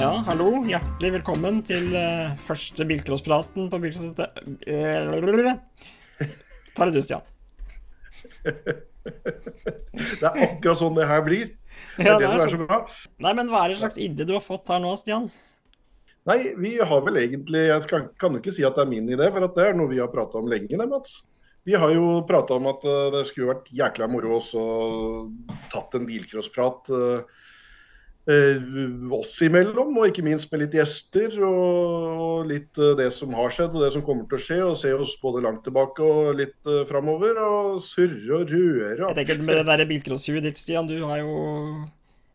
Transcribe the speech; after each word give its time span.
Ja, 0.00 0.14
hallo. 0.24 0.62
Hjertelig 0.64 1.10
velkommen 1.18 1.58
til 1.68 1.90
uh, 1.92 2.30
første 2.40 2.86
bilcrosspraten 2.88 3.66
på 3.68 3.80
bilcrosssettet. 3.82 4.38
Uh, 4.64 5.50
Ta 6.72 6.86
det 6.88 6.94
du, 6.94 7.02
Stian. 7.04 7.26
det 10.16 10.24
er 10.24 10.38
akkurat 10.46 10.80
sånn 10.80 10.96
det 10.96 11.04
her 11.10 11.20
blir. 11.26 11.50
Det 11.98 12.06
er 12.06 12.14
Ja, 12.14 12.16
det, 12.16 12.30
det 12.30 12.30
er 12.30 12.32
som 12.32 12.40
er 12.40 12.46
sånn. 12.46 12.54
så 12.54 12.70
bra. 12.70 12.78
Nei, 13.26 13.34
men 13.42 13.52
hva 13.52 13.66
er 13.66 13.74
det 13.74 13.82
slags 13.82 14.00
idé 14.00 14.24
du 14.24 14.32
har 14.38 14.44
fått 14.46 14.72
her 14.72 14.80
nå, 14.80 14.94
Stian? 14.96 15.28
Nei, 16.30 16.38
vi 16.56 16.72
har 16.80 17.04
vel 17.04 17.20
egentlig 17.20 17.66
Jeg 17.66 17.84
skal, 17.84 18.08
kan 18.20 18.32
jo 18.32 18.40
ikke 18.40 18.56
si 18.56 18.64
at 18.64 18.80
det 18.80 18.86
er 18.86 18.92
min 18.94 19.12
idé, 19.12 19.28
for 19.28 19.50
at 19.50 19.60
det 19.60 19.68
er 19.68 19.76
noe 19.76 19.92
vi 19.92 20.00
har 20.00 20.08
prata 20.14 20.40
om 20.40 20.48
lenge, 20.48 20.72
det, 20.72 20.88
Mats. 20.88 21.18
Vi 21.68 21.76
har 21.76 21.92
jo 21.92 22.22
prata 22.24 22.56
om 22.56 22.72
at 22.72 22.88
eh, 22.88 23.12
det 23.18 23.26
skulle 23.28 23.52
vært 23.52 23.68
jækla 23.68 24.08
moro 24.08 24.38
også 24.38 24.64
tatt 25.76 26.00
en 26.00 26.08
bilcrossprat 26.08 26.88
eh, 26.88 27.20
eh, 27.20 27.48
oss 28.28 29.32
imellom, 29.42 29.96
og 29.96 30.10
ikke 30.10 30.24
minst 30.26 30.50
med 30.52 30.64
litt 30.64 30.74
gjester. 30.76 31.36
Og, 31.46 32.48
litt 32.50 32.80
eh, 32.80 32.96
det 32.98 33.10
som 33.16 33.32
har 33.36 33.52
skjedd 33.54 33.74
og 33.74 33.84
det 33.84 33.92
som 33.94 34.04
kommer 34.06 34.28
til 34.28 34.38
å 34.38 34.44
skje, 34.44 34.58
og 34.64 34.76
se 34.80 34.92
oss 34.94 35.16
både 35.22 35.44
langt 35.44 35.64
tilbake 35.66 36.04
og 36.04 36.36
litt 36.40 36.58
uh, 36.68 36.82
framover. 36.88 37.40
Og 37.40 37.80
surre 37.84 38.42
og 38.42 38.52
røre. 38.52 39.08
Jeg 39.08 39.18
tenker 39.22 39.40
Med 39.44 39.62
det 39.62 39.66
der 39.70 39.88
bilcrosshuet 39.88 40.44
ditt, 40.46 40.60
Stian, 40.60 40.90
du 40.90 40.98
har 41.08 41.22
jo 41.22 41.34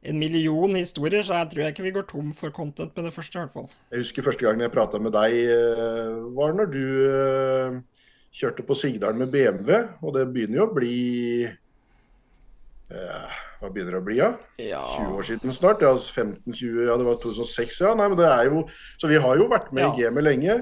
en 0.06 0.20
million 0.22 0.76
historier, 0.78 1.24
så 1.26 1.40
jeg 1.40 1.50
tror 1.52 1.64
jeg 1.64 1.74
ikke 1.74 1.86
vi 1.88 1.94
går 1.96 2.06
tom 2.10 2.30
for 2.38 2.54
content 2.54 2.94
med 2.94 3.08
det 3.08 3.14
første, 3.16 3.40
i 3.40 3.42
hvert 3.42 3.56
fall. 3.56 3.70
Jeg 3.94 4.04
husker 4.04 4.26
første 4.28 4.46
gangen 4.46 4.62
jeg 4.62 4.74
prata 4.74 5.02
med 5.02 5.16
deg, 5.16 5.38
eh, 5.56 6.20
var 6.38 6.54
når 6.58 6.70
du 6.74 6.86
eh, 7.10 7.80
kjørte 8.36 8.66
på 8.68 8.78
Sigdalen 8.78 9.24
med 9.24 9.34
BMW. 9.34 9.82
Og 10.06 10.14
det 10.18 10.28
begynner 10.34 10.62
jo 10.62 10.68
å 10.68 10.76
bli 10.76 11.00
eh, 12.94 13.42
Hva 13.62 13.70
begynner 13.72 13.96
det 13.96 14.02
å 14.02 14.06
bli, 14.06 14.18
ja? 14.20 14.30
Ja 14.62 14.82
20 15.00 15.16
år 15.20 15.28
siden 15.30 15.54
snart? 15.56 15.82
Ja, 15.86 15.94
15-20, 15.96 16.86
ja 16.90 16.98
det 17.00 17.08
var 17.08 17.20
2006, 17.22 17.76
ja. 17.86 17.94
Nei, 17.98 18.08
men 18.12 18.20
det 18.20 18.28
er 18.28 18.50
jo, 18.52 18.66
så 19.00 19.10
vi 19.12 19.20
har 19.24 19.40
jo 19.40 19.48
vært 19.52 19.72
med 19.76 19.86
Ja. 19.86 19.92
i 19.96 20.04
gamet 20.04 20.26
lenge. 20.28 20.58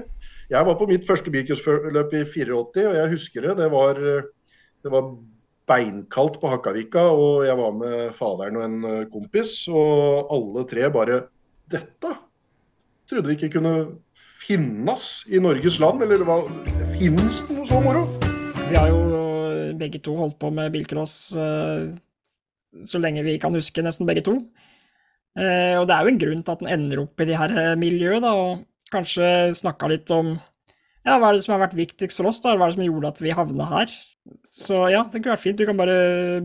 Jeg 0.52 0.66
var 0.68 0.76
på 0.78 0.86
mitt 0.90 1.06
første 1.08 1.32
bilcrossløp 1.34 2.12
i 2.14 2.24
84, 2.28 2.86
og 2.86 2.94
jeg 3.00 3.10
husker 3.16 3.46
det. 3.48 3.56
Det 3.62 3.68
var, 3.72 3.98
det 3.98 4.92
var 4.92 5.08
beinkaldt 5.66 6.36
på 6.42 6.50
Hakkavika, 6.52 7.06
og 7.10 7.46
jeg 7.48 7.56
var 7.56 7.72
med 7.80 8.12
faderen 8.18 8.58
og 8.60 8.64
en 8.66 8.78
eh, 8.90 9.04
kompis. 9.12 9.54
Og 9.72 10.28
alle 10.34 10.66
tre 10.70 10.90
bare 10.92 11.22
Dette 11.72 12.10
trodde 13.08 13.24
vi 13.30 13.38
ikke 13.38 13.54
kunne 13.56 13.74
finnes 14.44 15.24
i 15.32 15.40
Norges 15.40 15.78
land. 15.80 16.02
Eller 16.04 16.20
det 16.20 16.26
var, 16.28 16.44
finnes 16.98 17.40
det 17.48 17.56
noe 17.56 17.68
så 17.70 17.80
moro? 17.80 18.04
Vi 18.68 18.76
har 18.76 18.92
jo 18.92 19.00
begge 19.80 19.98
to 20.04 20.14
holdt 20.20 20.36
på 20.38 20.52
med 20.54 20.70
bilcross 20.76 21.16
eh, 21.40 21.94
så 22.88 23.00
lenge 23.02 23.24
vi 23.26 23.36
kan 23.42 23.54
huske, 23.54 23.84
nesten 23.84 24.08
begge 24.08 24.24
to. 24.26 24.38
Eh, 25.38 25.74
og 25.80 25.88
det 25.90 25.94
er 25.94 26.06
jo 26.06 26.14
en 26.14 26.22
grunn 26.22 26.42
til 26.46 26.54
at 26.54 26.62
den 26.62 26.72
ender 26.76 27.04
opp 27.04 27.22
i 27.22 27.28
de 27.28 27.38
her 27.38 27.54
eh, 27.58 27.74
miljøet, 27.78 28.22
da, 28.24 28.34
og 28.38 28.92
kanskje 28.94 29.54
snakka 29.58 29.90
litt 29.90 30.10
om 30.14 30.36
ja, 31.04 31.18
hva 31.18 31.28
er 31.28 31.36
det 31.36 31.44
som 31.44 31.52
har 31.52 31.66
vært 31.66 31.76
viktigst 31.76 32.16
for 32.16 32.30
oss, 32.30 32.40
da? 32.40 32.54
Hva 32.56 32.66
er 32.66 32.72
det 32.72 32.78
som 32.78 32.86
gjorde 32.86 33.10
at 33.12 33.18
vi 33.20 33.34
havna 33.36 33.66
her? 33.68 33.90
Så 34.48 34.78
ja, 34.88 35.02
det 35.12 35.20
kunne 35.20 35.34
vært 35.34 35.42
fint. 35.42 35.58
Du 35.58 35.66
kan 35.68 35.76
bare 35.76 35.96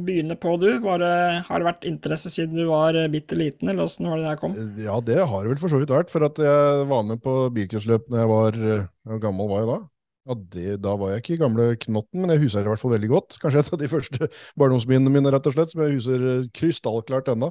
begynne 0.03 0.35
på, 0.35 0.57
du. 0.59 0.67
Bare, 0.83 1.11
har 1.47 1.61
det 1.61 1.67
vært 1.69 1.87
interesse 1.87 2.31
siden 2.33 2.59
du 2.59 2.65
var 2.67 2.97
eh, 2.97 3.07
bitte 3.11 3.37
liten, 3.39 3.71
eller 3.71 3.85
åssen 3.85 4.09
var 4.09 4.19
det 4.19 4.25
det 4.25 4.33
her 4.33 4.41
kom? 4.41 4.57
Ja, 4.81 4.97
det 5.05 5.21
har 5.21 5.45
det 5.45 5.53
vel 5.53 5.61
for 5.61 5.71
så 5.71 5.79
vidt 5.79 5.93
vært. 5.95 6.11
For 6.11 6.27
at 6.27 6.41
jeg 6.43 6.89
var 6.89 7.07
med 7.07 7.23
på 7.23 7.37
bilcrossløp 7.55 8.11
når 8.11 8.23
jeg 8.23 8.31
var 8.33 8.59
eh, 8.59 8.89
Hvor 9.07 9.23
gammel 9.23 9.51
var 9.53 9.63
jeg 9.63 9.71
da? 9.71 9.79
Ja, 10.29 10.35
det, 10.53 10.77
Da 10.85 10.93
var 10.93 11.11
jeg 11.11 11.23
ikke 11.23 11.35
i 11.35 11.41
gamle 11.41 11.67
Knotten, 11.81 12.21
men 12.21 12.29
jeg 12.35 12.43
husker 12.43 12.61
det 12.61 12.69
i 12.69 12.73
hvert 12.75 12.81
fall 12.83 12.93
veldig 12.93 13.09
godt. 13.09 13.37
Kanskje 13.41 13.63
et 13.63 13.71
av 13.73 13.79
de 13.81 13.89
første 13.89 14.27
barndomsminnene 14.61 15.13
mine, 15.13 15.31
rett 15.33 15.47
og 15.49 15.55
slett, 15.55 15.73
som 15.73 15.81
jeg 15.81 15.95
husker 15.97 16.25
eh, 16.35 16.49
krystallklart 16.53 17.31
ennå. 17.33 17.49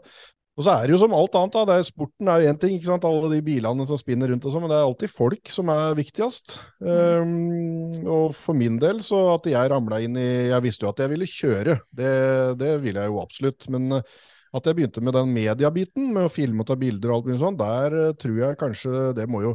Og 0.58 0.64
så 0.66 0.72
er 0.74 0.86
det 0.86 0.94
jo 0.94 1.00
som 1.02 1.12
alt 1.14 1.36
annet, 1.38 1.54
da. 1.54 1.74
Er, 1.78 1.84
sporten 1.86 2.30
er 2.30 2.42
jo 2.42 2.52
én 2.52 2.56
ting, 2.58 2.72
ikke 2.74 2.88
sant. 2.88 3.04
Alle 3.06 3.30
de 3.30 3.42
bilene 3.46 3.86
som 3.86 3.98
spinner 3.98 4.30
rundt 4.30 4.46
og 4.46 4.54
sånn, 4.54 4.64
men 4.64 4.72
det 4.72 4.78
er 4.78 4.86
alltid 4.86 5.12
folk 5.14 5.52
som 5.54 5.70
er 5.70 5.94
viktigst. 5.98 6.56
Um, 6.82 8.08
og 8.10 8.34
for 8.34 8.58
min 8.58 8.78
del, 8.82 8.98
så 9.06 9.20
at 9.36 9.46
jeg 9.50 9.70
ramla 9.70 10.00
inn 10.02 10.18
i 10.18 10.27
Jeg 10.50 10.64
visste 10.67 10.86
jo 10.86 10.90
at 10.90 11.02
jeg 11.02 11.12
ville 11.12 11.30
kjøre, 11.30 11.78
det, 11.94 12.11
det 12.58 12.72
ville 12.83 13.06
jeg 13.06 13.14
jo 13.14 13.22
absolutt. 13.22 13.68
Men 13.74 14.00
eh, 14.00 14.18
at 14.58 14.67
jeg 14.67 14.78
begynte 14.78 15.02
med 15.06 15.14
den 15.18 15.30
mediebiten, 15.34 16.11
med 16.14 16.27
å 16.27 16.33
filme 16.33 16.62
og 16.62 16.70
ta 16.70 16.78
bilder 16.78 17.12
og 17.12 17.20
alt 17.20 17.30
mulig 17.30 17.42
sånn, 17.42 17.58
der 17.58 17.98
eh, 18.02 18.17
tror 18.18 18.42
jeg 18.42 18.61
kanskje 18.62 19.06
det 19.18 19.28
må 19.30 19.44
jo 19.46 19.55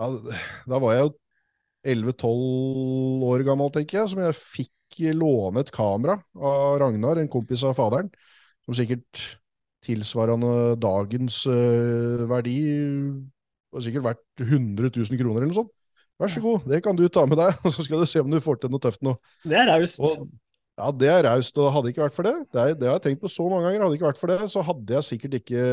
ja, 0.00 0.08
Da 0.68 0.80
var 0.80 0.96
jeg 0.96 1.04
jo 1.06 1.14
11-12 1.86 3.26
år 3.30 3.44
gammel, 3.46 3.72
tenker 3.74 4.02
jeg, 4.02 4.12
som 4.12 4.22
jeg 4.22 4.36
fikk 4.38 5.00
låne 5.16 5.62
et 5.62 5.70
kamera 5.72 6.18
av 6.34 6.80
Ragnar, 6.82 7.20
en 7.20 7.30
kompis 7.30 7.62
av 7.64 7.76
faderen, 7.78 8.10
som 8.66 8.76
sikkert 8.76 9.22
tilsvarende 9.84 10.74
dagens 10.80 11.44
uh, 11.48 12.26
verdi 12.28 12.58
var 13.70 13.84
sikkert 13.84 14.06
verdt 14.10 14.42
100 14.44 14.90
000 14.90 15.20
kroner 15.20 15.40
eller 15.40 15.52
noe 15.52 15.60
sånt. 15.62 15.74
Vær 16.20 16.32
så 16.34 16.42
god, 16.44 16.66
det 16.68 16.82
kan 16.84 16.96
du 16.98 17.06
ta 17.08 17.24
med 17.28 17.38
deg, 17.40 17.56
og 17.64 17.72
så 17.72 17.86
skal 17.86 18.02
du 18.02 18.08
se 18.08 18.20
om 18.20 18.30
du 18.30 18.40
får 18.44 18.60
til 18.60 18.72
noe 18.72 18.82
tøft 18.82 19.04
nå. 19.06 19.14
Det 19.46 19.56
er 19.56 19.70
raust. 19.70 20.02
Ja, 20.80 20.90
det 20.96 21.08
er 21.12 21.24
raust, 21.26 21.56
og 21.60 21.72
hadde 21.74 21.88
det 21.88 21.94
ikke 21.94 22.06
vært 22.06 22.16
for 22.16 22.28
det, 22.28 22.34
det, 22.52 22.60
er, 22.60 22.76
det 22.78 22.88
har 22.88 22.98
jeg 22.98 23.04
tenkt 23.08 23.24
på 23.24 23.30
så 23.32 23.46
mange 23.48 23.68
ganger, 23.68 23.84
hadde 23.84 23.94
det 23.94 24.00
ikke 24.00 24.10
vært 24.10 24.20
for 24.20 24.32
det, 24.32 24.50
så 24.52 24.64
hadde 24.64 24.96
jeg 24.96 25.08
sikkert 25.08 25.38
ikke 25.40 25.64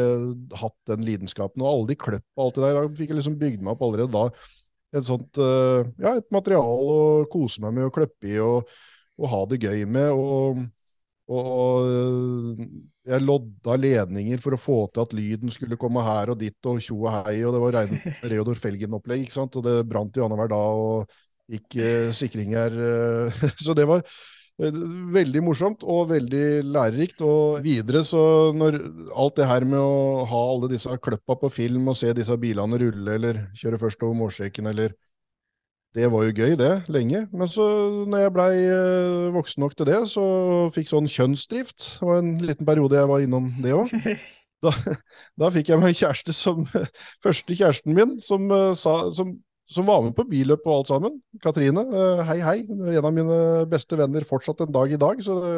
hatt 0.62 0.78
den 0.92 1.06
lidenskapen, 1.08 1.64
og 1.64 1.70
alle 1.70 1.90
de 1.92 2.00
kløppa 2.00 2.42
og 2.42 2.46
alt 2.46 2.58
det 2.58 2.66
der, 2.66 2.80
da 2.80 3.00
fikk 3.02 3.14
jeg 3.14 3.20
liksom 3.22 3.38
bygd 3.40 3.64
meg 3.64 3.76
opp 3.76 3.86
allerede 3.88 4.12
da, 4.16 4.26
et 4.96 5.06
sånt, 5.08 5.40
eh, 5.42 5.90
ja, 6.04 6.16
et 6.18 6.28
material 6.34 6.92
å 6.94 7.00
kose 7.32 7.62
meg 7.64 7.76
med, 7.76 7.88
og 7.90 7.96
klippe 7.98 8.30
i, 8.32 8.38
og, 8.44 8.70
og 9.20 9.32
ha 9.34 9.42
det 9.52 9.60
gøy 9.66 9.84
med, 9.90 10.12
og, 10.14 10.62
og, 11.28 11.50
og 11.58 12.68
jeg 13.08 13.24
lodda 13.24 13.78
ledninger 13.80 14.42
for 14.44 14.56
å 14.56 14.62
få 14.62 14.78
til 14.92 15.04
at 15.04 15.16
lyden 15.16 15.54
skulle 15.54 15.80
komme 15.80 16.04
her 16.06 16.34
og 16.34 16.40
dit, 16.42 16.58
og 16.68 16.82
tjo 16.84 17.02
og 17.04 17.14
hei, 17.20 17.40
og 17.48 17.56
det 17.56 17.64
var 17.64 17.78
rein 17.82 18.02
Reodor 18.32 18.60
Felgen-opplegg, 18.60 19.26
ikke 19.26 19.38
sant, 19.38 19.60
og 19.60 19.68
det 19.68 19.78
brant 19.90 20.18
jo 20.18 20.26
annenhver 20.28 20.52
dag, 20.52 20.82
og 20.88 21.18
gikk 21.58 21.80
eh, 21.80 22.10
sikringer, 22.16 22.80
eh, 22.88 23.46
så 23.66 23.76
det 23.78 23.88
var 23.90 24.04
eh, 24.04 24.16
veldig 24.58 25.42
morsomt 25.46 25.84
og 25.86 26.10
veldig 26.12 26.64
lærerikt. 26.66 27.22
Og 27.26 27.64
videre, 27.66 28.04
så 28.04 28.54
når 28.58 28.80
alt 29.14 29.38
det 29.38 29.50
her 29.50 29.66
med 29.66 29.80
å 29.80 30.26
ha 30.30 30.44
alle 30.54 30.72
disse 30.72 30.98
kløppa 31.04 31.38
på 31.42 31.52
film 31.54 31.92
og 31.92 31.98
se 32.00 32.14
disse 32.18 32.38
bilene 32.42 32.80
rulle, 32.82 33.18
eller 33.18 33.44
kjøre 33.58 33.82
først 33.82 34.04
over 34.04 34.18
målstreken, 34.24 34.74
eller 34.74 34.96
Det 35.96 36.12
var 36.12 36.24
jo 36.28 36.34
gøy, 36.36 36.54
det, 36.60 36.84
lenge. 36.94 37.24
Men 37.32 37.48
så, 37.50 37.64
når 38.06 38.20
jeg 38.20 38.34
blei 38.36 38.52
eh, 38.60 39.30
voksen 39.34 39.64
nok 39.64 39.74
til 39.74 39.88
det, 39.88 40.02
så 40.12 40.26
fikk 40.76 40.92
sånn 40.92 41.08
kjønnsdrift. 41.10 41.78
Det 41.98 42.06
var 42.06 42.20
en 42.22 42.36
liten 42.44 42.68
periode 42.68 43.00
jeg 43.00 43.10
var 43.10 43.24
innom 43.24 43.48
det 43.64 43.74
òg. 43.74 43.96
Da, 44.66 44.72
da 45.38 45.52
fikk 45.54 45.68
jeg 45.70 45.78
meg 45.78 45.94
kjæreste 45.94 46.34
som 46.34 46.64
Første 47.26 47.54
kjæresten 47.54 47.94
min, 47.94 48.16
som, 48.22 48.48
eh, 48.50 48.72
som, 48.78 49.36
som 49.68 49.88
var 49.88 50.02
med 50.06 50.16
på 50.16 50.26
billøp 50.30 50.66
og 50.66 50.74
alt 50.80 50.92
sammen. 50.94 51.18
Katrine. 51.44 51.84
eh, 51.92 52.24
Hei, 52.30 52.40
hei. 52.46 52.58
En 52.98 53.06
av 53.06 53.14
mine 53.14 53.40
beste 53.70 53.98
venner 54.00 54.26
fortsatt 54.28 54.64
en 54.64 54.72
dag 54.74 54.92
i 54.94 55.00
dag, 55.02 55.20
så 55.24 55.38
det 55.44 55.54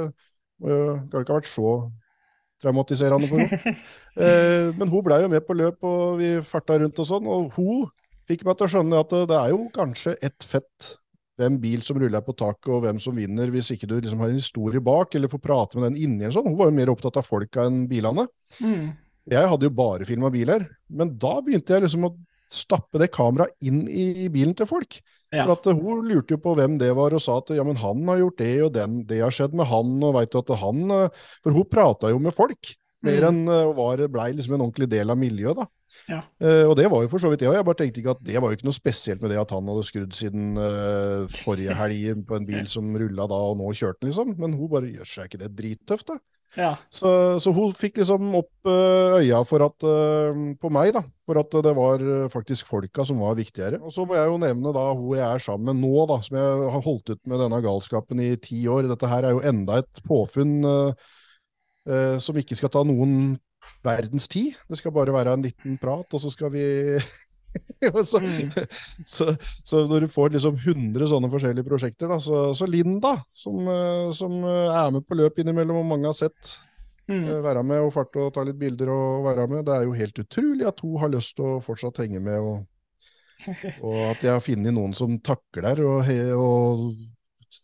eh, 0.66 1.02
kan 1.12 1.22
ikke 1.24 1.36
ha 1.36 1.40
vært 1.42 1.52
så 1.52 1.74
traumatiserende 2.64 3.30
for 3.32 3.44
henne. 3.46 3.76
Eh, 4.20 4.74
Men 4.76 4.90
hun 4.92 5.04
blei 5.06 5.22
jo 5.22 5.30
med 5.32 5.46
på 5.48 5.56
løp, 5.56 5.78
og 5.86 6.18
vi 6.20 6.32
farta 6.44 6.76
rundt 6.82 6.98
og 7.00 7.06
sånn. 7.08 7.28
Og 7.30 7.54
hun 7.56 7.86
fikk 8.28 8.42
meg 8.44 8.58
til 8.60 8.66
å 8.66 8.72
skjønne 8.74 8.98
at 9.00 9.14
det 9.30 9.38
er 9.38 9.54
jo 9.54 9.60
kanskje 9.72 10.16
ett 10.26 10.44
fett 10.44 10.88
hvem 11.40 11.56
bil 11.62 11.86
som 11.86 11.96
ruller 12.02 12.20
på 12.26 12.34
taket, 12.36 12.68
og 12.74 12.82
hvem 12.84 12.98
som 13.00 13.16
vinner, 13.16 13.48
hvis 13.54 13.70
ikke 13.72 13.88
du 13.88 13.94
liksom 14.02 14.20
har 14.20 14.34
en 14.34 14.42
historie 14.42 14.82
bak, 14.84 15.14
eller 15.16 15.32
får 15.32 15.40
prate 15.46 15.80
med 15.80 15.94
den 15.94 16.02
inni 16.04 16.28
en 16.28 16.34
sånn. 16.36 16.50
Hun 16.50 16.58
var 16.60 16.68
jo 16.68 16.76
mer 16.82 16.92
opptatt 16.92 17.22
av 17.22 17.24
folka 17.30 17.64
enn 17.70 17.86
bilene. 17.88 18.26
Mm. 18.60 18.90
Jeg 19.32 19.52
hadde 19.54 19.70
jo 19.70 19.76
bare 19.78 20.10
filma 20.10 20.34
biler, 20.34 20.66
men 20.92 21.14
da 21.22 21.38
begynte 21.46 21.78
jeg 21.78 21.86
liksom 21.86 22.10
å 22.10 22.12
stappe 22.50 23.02
det 23.02 23.12
kameraet 23.14 23.56
inn 23.66 23.84
i 23.88 24.28
bilen 24.34 24.56
til 24.58 24.70
folk. 24.70 25.00
Ja. 25.30 25.46
For 25.46 25.54
at 25.56 25.70
eh, 25.70 25.78
Hun 25.78 26.08
lurte 26.10 26.34
jo 26.36 26.42
på 26.42 26.56
hvem 26.58 26.80
det 26.82 26.90
var, 26.98 27.14
og 27.14 27.22
sa 27.22 27.38
at 27.38 27.52
ja, 27.54 27.66
men 27.66 27.78
han 27.80 28.04
har 28.10 28.22
gjort 28.24 28.40
det, 28.42 28.54
og 28.66 28.74
den, 28.74 29.02
det 29.10 29.22
har 29.22 29.34
skjedd 29.36 29.58
med 29.58 29.70
han, 29.70 29.98
og 30.04 30.16
vet 30.18 30.34
du 30.34 30.40
at 30.42 30.54
han 30.64 30.86
eh, 30.96 31.26
For 31.46 31.54
hun 31.56 31.68
prata 31.70 32.14
jo 32.14 32.22
med 32.24 32.36
folk, 32.36 32.76
mer 33.06 33.24
Mm. 33.24 33.28
enn 33.30 33.54
eh, 33.54 33.74
var, 33.78 34.02
blei 34.12 34.32
liksom 34.36 34.58
en 34.58 34.66
ordentlig 34.66 34.90
del 34.92 35.14
av 35.14 35.20
miljøet, 35.20 35.62
da. 35.62 35.68
Ja. 36.10 36.20
Uh, 36.38 36.66
og 36.70 36.76
det 36.78 36.86
var 36.92 37.02
jo 37.02 37.10
for 37.10 37.22
så 37.22 37.30
vidt 37.32 37.42
det 37.42 37.48
òg. 37.50 37.56
Jeg 37.58 37.66
bare 37.66 37.78
tenkte 37.80 38.02
ikke 38.02 38.14
at 38.14 38.20
det 38.26 38.38
var 38.38 38.52
jo 38.52 38.58
ikke 38.60 38.68
noe 38.68 38.78
spesielt 38.78 39.24
med 39.24 39.32
det 39.34 39.40
at 39.42 39.54
han 39.56 39.70
hadde 39.72 39.86
skrudd 39.88 40.14
siden 40.14 40.60
uh, 40.60 41.26
forrige 41.42 41.74
helg 41.80 42.26
på 42.30 42.38
en 42.38 42.46
bil 42.50 42.68
som 42.76 42.92
rulla 42.94 43.26
da, 43.30 43.40
og 43.50 43.58
nå 43.58 43.72
kjørte 43.74 44.04
den, 44.04 44.12
liksom. 44.12 44.36
Men 44.42 44.58
hun 44.60 44.70
bare 44.74 44.92
gjør 44.92 45.10
seg 45.10 45.30
ikke 45.30 45.42
det 45.42 45.50
drittøft, 45.58 46.12
da? 46.12 46.20
Ja. 46.58 46.72
Så, 46.94 47.12
så 47.44 47.52
hun 47.54 47.74
fikk 47.78 48.00
liksom 48.02 48.32
opp 48.40 48.70
eh, 48.70 49.20
øya 49.20 49.42
for 49.48 49.66
at, 49.68 49.86
eh, 49.86 50.40
på 50.60 50.72
meg, 50.74 50.92
da, 50.96 51.04
for 51.28 51.42
at 51.42 51.54
det 51.66 51.74
var 51.78 52.02
eh, 52.02 52.26
faktisk 52.34 52.70
folka 52.70 53.06
som 53.06 53.22
var 53.22 53.38
viktigere. 53.38 53.82
Og 53.84 53.94
så 53.94 54.06
må 54.08 54.18
jeg 54.18 54.32
jo 54.32 54.40
nevne 54.42 54.74
da 54.76 54.88
hun 54.90 55.18
jeg 55.18 55.26
er 55.28 55.44
sammen 55.44 55.78
med 55.78 55.84
nå, 55.86 56.08
da, 56.10 56.20
som 56.26 56.40
jeg 56.40 56.72
har 56.76 56.86
holdt 56.88 57.14
ut 57.14 57.22
med 57.30 57.44
denne 57.44 57.62
galskapen 57.66 58.24
i 58.26 58.32
ti 58.42 58.64
år. 58.72 58.90
Dette 58.90 59.12
her 59.12 59.28
er 59.28 59.38
jo 59.38 59.46
enda 59.52 59.82
et 59.84 60.04
påfunn 60.10 60.58
eh, 60.66 62.18
som 62.24 62.38
ikke 62.42 62.58
skal 62.58 62.74
ta 62.74 62.86
noen 62.88 63.38
verdens 63.86 64.28
tid. 64.32 64.58
Det 64.70 64.80
skal 64.80 64.96
bare 64.96 65.14
være 65.16 65.38
en 65.38 65.46
liten 65.46 65.78
prat, 65.82 66.08
og 66.10 66.24
så 66.24 66.32
skal 66.34 66.52
vi 66.56 66.66
så, 68.12 68.20
Mm. 68.20 68.50
så, 69.06 69.32
så 69.64 69.84
når 69.88 70.06
du 70.06 70.08
får 70.12 70.34
liksom 70.36 70.58
100 70.60 71.10
sånne 71.10 71.30
forskjellige 71.32 71.68
prosjekter, 71.68 72.10
da, 72.12 72.20
så, 72.22 72.50
så 72.54 72.68
Linda, 72.70 73.16
som, 73.34 73.62
eh, 73.68 74.10
som 74.16 74.42
eh, 74.44 74.82
er 74.84 74.92
med 74.96 75.08
på 75.08 75.18
løp 75.18 75.40
innimellom, 75.42 75.82
og 75.84 75.94
mange 75.94 76.12
har 76.12 76.18
sett 76.18 76.58
Mm. 77.10 77.24
Eh, 77.26 77.40
Være 77.42 77.64
med 77.66 77.82
og 77.82 77.94
farte 77.96 78.22
og 78.22 78.34
ta 78.36 78.44
litt 78.46 78.60
bilder 78.60 78.92
og 78.94 79.24
være 79.26 79.48
med. 79.50 79.64
Det 79.66 79.76
er 79.76 79.86
jo 79.88 79.96
helt 79.98 80.20
utrolig 80.22 80.68
at 80.70 80.84
hun 80.86 81.00
har 81.02 81.10
lyst 81.10 81.36
til 81.40 81.56
å 81.56 81.62
fortsatt 81.64 82.04
henge 82.04 82.22
med, 82.22 82.38
og, 82.38 82.60
og 83.88 83.98
at 84.12 84.26
jeg 84.26 84.36
har 84.36 84.44
funnet 84.46 84.76
noen 84.76 84.94
som 84.98 85.16
takler. 85.26 85.82
Og, 85.82 86.12
og 86.38 86.84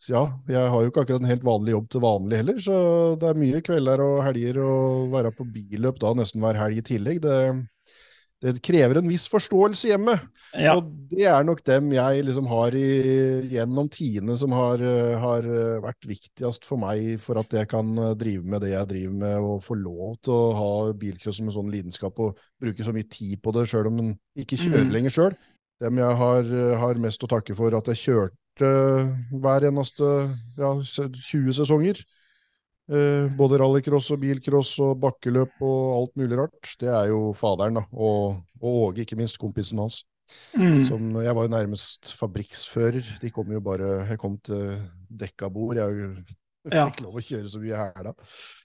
ja, 0.10 0.24
jeg 0.50 0.72
har 0.74 0.82
jo 0.82 0.90
ikke 0.90 1.06
akkurat 1.06 1.22
en 1.22 1.30
helt 1.30 1.46
vanlig 1.46 1.76
jobb 1.76 1.88
til 1.94 2.04
vanlig 2.06 2.42
heller, 2.42 2.60
så 2.62 2.76
det 3.22 3.30
er 3.30 3.40
mye 3.44 3.62
kvelder 3.66 4.02
og 4.06 4.18
helger 4.26 4.60
og 4.66 5.14
være 5.14 5.34
på 5.38 5.48
billøp 5.56 6.02
da 6.02 6.14
nesten 6.18 6.42
hver 6.42 6.60
helg 6.64 6.82
i 6.82 6.86
tillegg. 6.90 7.22
Det, 7.22 7.38
det 8.44 8.60
krever 8.62 9.00
en 9.00 9.08
viss 9.10 9.26
forståelse 9.32 9.90
hjemme. 9.90 10.14
Ja. 10.60 10.76
Og 10.78 10.90
det 11.10 11.24
er 11.32 11.46
nok 11.48 11.64
dem 11.66 11.88
jeg 11.96 12.26
liksom 12.28 12.48
har 12.52 12.76
i, 12.78 12.84
gjennom 13.50 13.88
tiende 13.90 14.36
som 14.38 14.54
har, 14.54 14.82
eh, 14.84 15.16
har 15.22 15.48
eh, 15.48 15.80
vært 15.84 16.06
viktigst 16.10 16.68
for 16.68 16.82
meg 16.82 17.16
for 17.24 17.40
at 17.42 17.56
jeg 17.56 17.70
kan 17.72 17.94
eh, 17.98 18.14
drive 18.20 18.46
med 18.52 18.62
det 18.66 18.74
jeg 18.76 18.90
driver 18.92 19.18
med, 19.24 19.36
og 19.40 19.64
få 19.66 19.78
lov 19.80 20.18
til 20.26 20.36
å 20.36 20.54
ha 20.60 20.72
bilcross 20.94 21.40
som 21.40 21.50
en 21.50 21.56
sånn 21.58 21.72
lidenskap 21.74 22.20
og 22.22 22.40
bruke 22.62 22.86
så 22.86 22.94
mye 22.96 23.08
tid 23.10 23.40
på 23.42 23.56
det, 23.56 23.66
sjøl 23.72 23.90
om 23.90 24.02
en 24.04 24.16
ikke 24.38 24.60
kjører 24.62 24.86
Mm. 24.86 24.94
lenger 24.94 25.16
sjøl. 25.16 25.38
Dem 25.82 25.98
jeg 26.00 26.18
har, 26.22 26.52
har 26.80 27.00
mest 27.04 27.24
å 27.24 27.28
takke 27.32 27.56
for 27.58 27.74
at 27.76 27.88
jeg 27.92 28.04
kjørte 28.04 28.70
hver 29.36 29.66
eneste 29.68 30.06
ja, 30.60 30.70
20 30.80 31.56
sesonger. 31.58 32.00
Eh, 32.86 33.32
både 33.34 33.58
rallycross 33.58 34.12
og 34.14 34.20
bilcross 34.22 34.76
og 34.86 35.00
bakkeløp 35.02 35.56
og 35.66 35.80
alt 36.00 36.20
mulig 36.22 36.38
rart. 36.38 36.74
Det 36.82 36.90
er 36.92 37.08
jo 37.10 37.32
faderen, 37.38 37.80
da. 37.80 37.86
Og, 37.94 38.42
og 38.62 38.82
Åge, 38.90 39.06
ikke 39.06 39.18
minst, 39.18 39.40
kompisen 39.42 39.82
hans. 39.82 40.04
Mm. 40.58 40.84
Som, 40.86 41.08
jeg 41.22 41.34
var 41.38 41.46
jo 41.48 41.54
nærmest 41.54 42.14
fabrikksfører. 42.18 43.06
De 43.22 43.30
kom 43.34 43.52
jo 43.54 43.62
bare 43.62 44.08
Jeg 44.10 44.18
kom 44.22 44.38
til 44.46 44.76
dekkabord. 45.10 45.78
Jeg 45.82 46.26
Ja. 46.74 46.88
fikk 46.90 47.04
lov 47.06 47.18
å 47.20 47.22
kjøre 47.22 47.50
så 47.50 47.60
mye 47.62 47.78
her 47.78 48.06
da. 48.08 48.14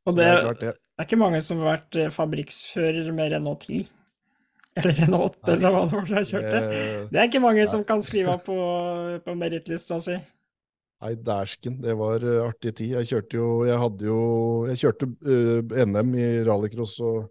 Og 0.08 0.14
det, 0.17 0.25
det 0.25 0.44
er 0.49 0.55
det. 0.61 0.70
er 0.96 1.05
ikke 1.05 1.19
mange 1.20 1.40
som 1.44 1.58
har 1.61 1.75
vært 1.75 1.96
eh, 2.00 2.12
fabrikksfører 2.14 3.11
med 3.12 3.32
Renault 3.34 3.67
10. 3.69 3.82
Eller 4.81 4.96
Renault 5.02 5.37
8, 5.43 5.52
eller 5.52 5.75
hva 5.75 5.82
det 5.84 5.99
var 5.99 6.12
jeg 6.20 6.28
kjørte. 6.31 6.61
Det 7.11 7.20
er 7.20 7.28
ikke 7.28 7.43
mange 7.44 7.67
som 7.69 7.84
kan 7.84 8.00
skrive 8.06 8.37
på, 8.46 8.56
på 9.25 9.34
merittlista 9.37 9.99
si. 10.00 10.17
Nei, 11.00 11.14
dæsken. 11.17 11.79
Det 11.81 11.94
var 11.97 12.25
eh, 12.29 12.43
artig 12.44 12.75
tid. 12.76 12.94
Jeg 12.99 13.08
kjørte 13.08 13.38
jo 13.38 13.49
Jeg 13.64 13.79
hadde 13.81 14.05
jo 14.05 14.20
Jeg 14.69 14.81
kjørte 14.82 15.08
uh, 15.08 15.87
NM 15.88 16.11
i 16.20 16.26
rallycross 16.44 16.99
og, 17.00 17.31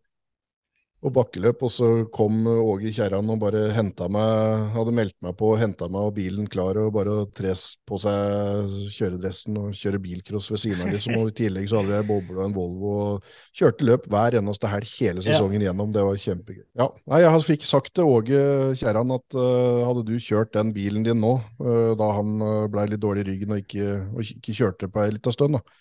og 1.00 1.14
bakkeløp, 1.16 1.62
og 1.64 1.72
så 1.72 1.90
kom 2.12 2.42
eh, 2.44 2.60
Åge 2.60 2.92
Kjerran 2.96 3.30
og 3.32 3.40
bare 3.40 3.70
henta 3.76 4.10
meg 4.12 4.74
Hadde 4.74 4.94
meldt 4.96 5.16
meg 5.24 5.36
på 5.40 5.54
henta 5.60 5.88
meg 5.92 6.10
og 6.10 6.16
bilen 6.18 6.48
klar, 6.52 6.78
og 6.82 6.92
bare 6.96 7.22
tres 7.36 7.64
på 7.88 8.00
seg 8.02 8.74
kjøredressen 8.96 9.58
og 9.62 9.78
kjøre 9.78 10.02
bilcross 10.04 10.50
ved 10.52 10.64
siden 10.66 10.84
av, 10.84 10.92
liksom. 10.94 11.16
Og 11.22 11.32
i 11.32 11.38
tillegg 11.40 11.70
så 11.72 11.80
hadde 11.80 11.96
jeg 11.96 12.08
boble 12.10 12.40
og 12.40 12.46
en 12.46 12.56
Volvo 12.56 12.94
og 13.00 13.32
kjørte 13.56 13.88
løp 13.88 14.10
hver 14.12 14.40
eneste 14.40 14.72
helg 14.72 14.92
hele 15.00 15.24
sesongen 15.24 15.64
gjennom. 15.64 15.94
Det 15.96 16.04
var 16.06 16.20
kjempegøy. 16.20 16.64
Ja, 16.80 16.90
Nei, 17.10 17.24
jeg 17.24 17.44
fikk 17.48 17.68
sagt 17.68 17.94
til 17.96 18.10
Åge 18.10 18.44
Kjerran 18.80 19.16
at 19.16 19.40
uh, 19.40 19.86
hadde 19.88 20.06
du 20.08 20.16
kjørt 20.22 20.52
den 20.58 20.74
bilen 20.76 21.06
din 21.08 21.22
nå, 21.24 21.38
uh, 21.64 21.92
da 22.00 22.12
han 22.20 22.36
uh, 22.44 22.68
blei 22.72 22.90
litt 22.92 23.04
dårlig 23.04 23.24
i 23.24 23.30
ryggen 23.32 23.56
og 23.56 23.64
ikke, 23.64 23.92
og 24.12 24.34
ikke 24.36 24.58
kjørte 24.60 24.92
på 24.92 25.06
ei 25.06 25.14
lita 25.16 25.34
stund, 25.36 25.60
da. 25.60 25.80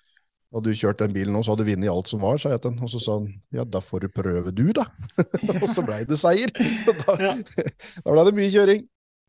Hadde 0.54 0.72
du 0.72 0.78
kjørt 0.80 1.02
den 1.02 1.12
bilen 1.12 1.34
nå, 1.36 1.42
så 1.44 1.52
hadde 1.52 1.66
du 1.66 1.68
vunnet 1.68 1.90
alt 1.92 2.08
som 2.08 2.22
var, 2.22 2.38
sa 2.40 2.54
jeg 2.54 2.62
til 2.64 2.72
han. 2.72 2.84
Og 2.86 2.92
så 2.92 3.00
sa 3.04 3.18
han 3.18 3.28
ja, 3.52 3.66
da 3.68 3.82
får 3.84 4.06
du 4.06 4.08
prøve 4.16 4.52
du, 4.56 4.70
da. 4.76 4.86
og 5.60 5.66
så 5.68 5.84
blei 5.84 6.00
det 6.08 6.16
seier. 6.20 6.52
Da 7.04 7.16
Ja. 7.20 7.34
da 8.04 8.14
blei 8.14 8.24
det 8.30 8.36
mye 8.38 8.52
kjøring. 8.54 8.86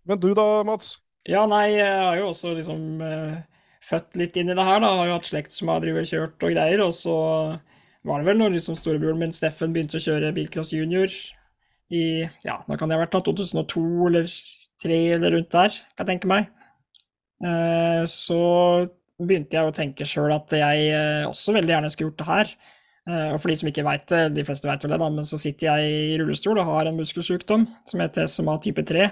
Men 0.08 0.22
du 0.24 0.30
da, 0.38 0.48
Mats? 0.68 0.96
Ja, 1.28 1.44
nei, 1.50 1.66
jeg 1.76 1.90
har 1.92 2.16
jo 2.22 2.30
også 2.30 2.54
liksom 2.56 3.02
eh, 3.04 3.42
født 3.86 4.16
litt 4.22 4.40
inn 4.40 4.54
i 4.54 4.56
det 4.56 4.68
her, 4.70 4.80
da. 4.84 4.94
Har 5.02 5.10
jo 5.10 5.18
hatt 5.18 5.28
slekt 5.28 5.54
som 5.56 5.74
har 5.74 5.84
drevet 5.84 6.08
og 6.08 6.14
kjørt 6.14 6.48
og 6.48 6.56
greier. 6.56 6.86
Og 6.86 6.96
så 6.96 7.18
var 8.08 8.22
det 8.22 8.30
vel 8.30 8.40
når 8.40 8.56
liksom 8.56 8.80
storebroren 8.80 9.20
min 9.20 9.36
Steffen 9.36 9.76
begynte 9.76 10.00
å 10.00 10.06
kjøre 10.06 10.32
bilcross 10.38 10.72
junior 10.72 11.12
i 11.92 12.06
Ja, 12.46 12.62
nå 12.70 12.78
kan 12.80 12.88
det 12.88 12.96
ha 12.96 13.04
vært 13.04 13.18
da 13.18 13.22
2002 13.26 13.84
eller 14.08 14.32
2003 14.80 14.98
eller 15.18 15.36
rundt 15.36 15.52
der, 15.52 15.76
kan 15.98 16.06
jeg 16.06 16.10
tenke 16.14 16.30
meg. 16.32 16.48
Eh, 17.44 18.04
så 18.08 18.40
begynte 19.20 19.58
jeg 19.58 19.68
å 19.68 19.76
tenke 19.76 20.08
sjøl 20.08 20.32
at 20.36 20.54
jeg 20.56 20.92
eh, 20.96 21.26
også 21.28 21.56
veldig 21.58 21.76
gjerne 21.76 21.92
skulle 21.94 22.12
gjort 22.12 22.22
det 22.22 22.30
her. 22.30 22.56
Eh, 23.10 23.28
og 23.34 23.42
for 23.42 23.52
de 23.52 23.60
som 23.60 23.72
ikke 23.72 23.86
veit 23.88 24.08
det, 24.12 24.24
de 24.38 24.46
fleste 24.48 24.70
veit 24.70 24.86
vel 24.86 24.96
det, 24.96 25.02
da, 25.02 25.12
men 25.14 25.28
så 25.28 25.40
sitter 25.42 25.72
jeg 25.72 25.94
i 26.14 26.18
rullestol 26.22 26.62
og 26.62 26.72
har 26.72 26.90
en 26.90 27.00
muskelsykdom 27.00 27.68
som 27.90 28.04
heter 28.04 28.30
SMA 28.32 28.58
type 28.64 28.86
3 28.88 29.12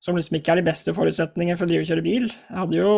som 0.00 0.16
liksom 0.16 0.38
ikke 0.38 0.54
er 0.54 0.60
de 0.60 0.68
beste 0.70 0.94
forutsetninger 0.96 1.58
for 1.58 1.66
å 1.66 1.70
drive 1.70 1.84
og 1.84 1.90
kjøre 1.90 2.04
bil. 2.04 2.30
Jeg 2.32 2.56
hadde 2.56 2.78
jo 2.78 2.94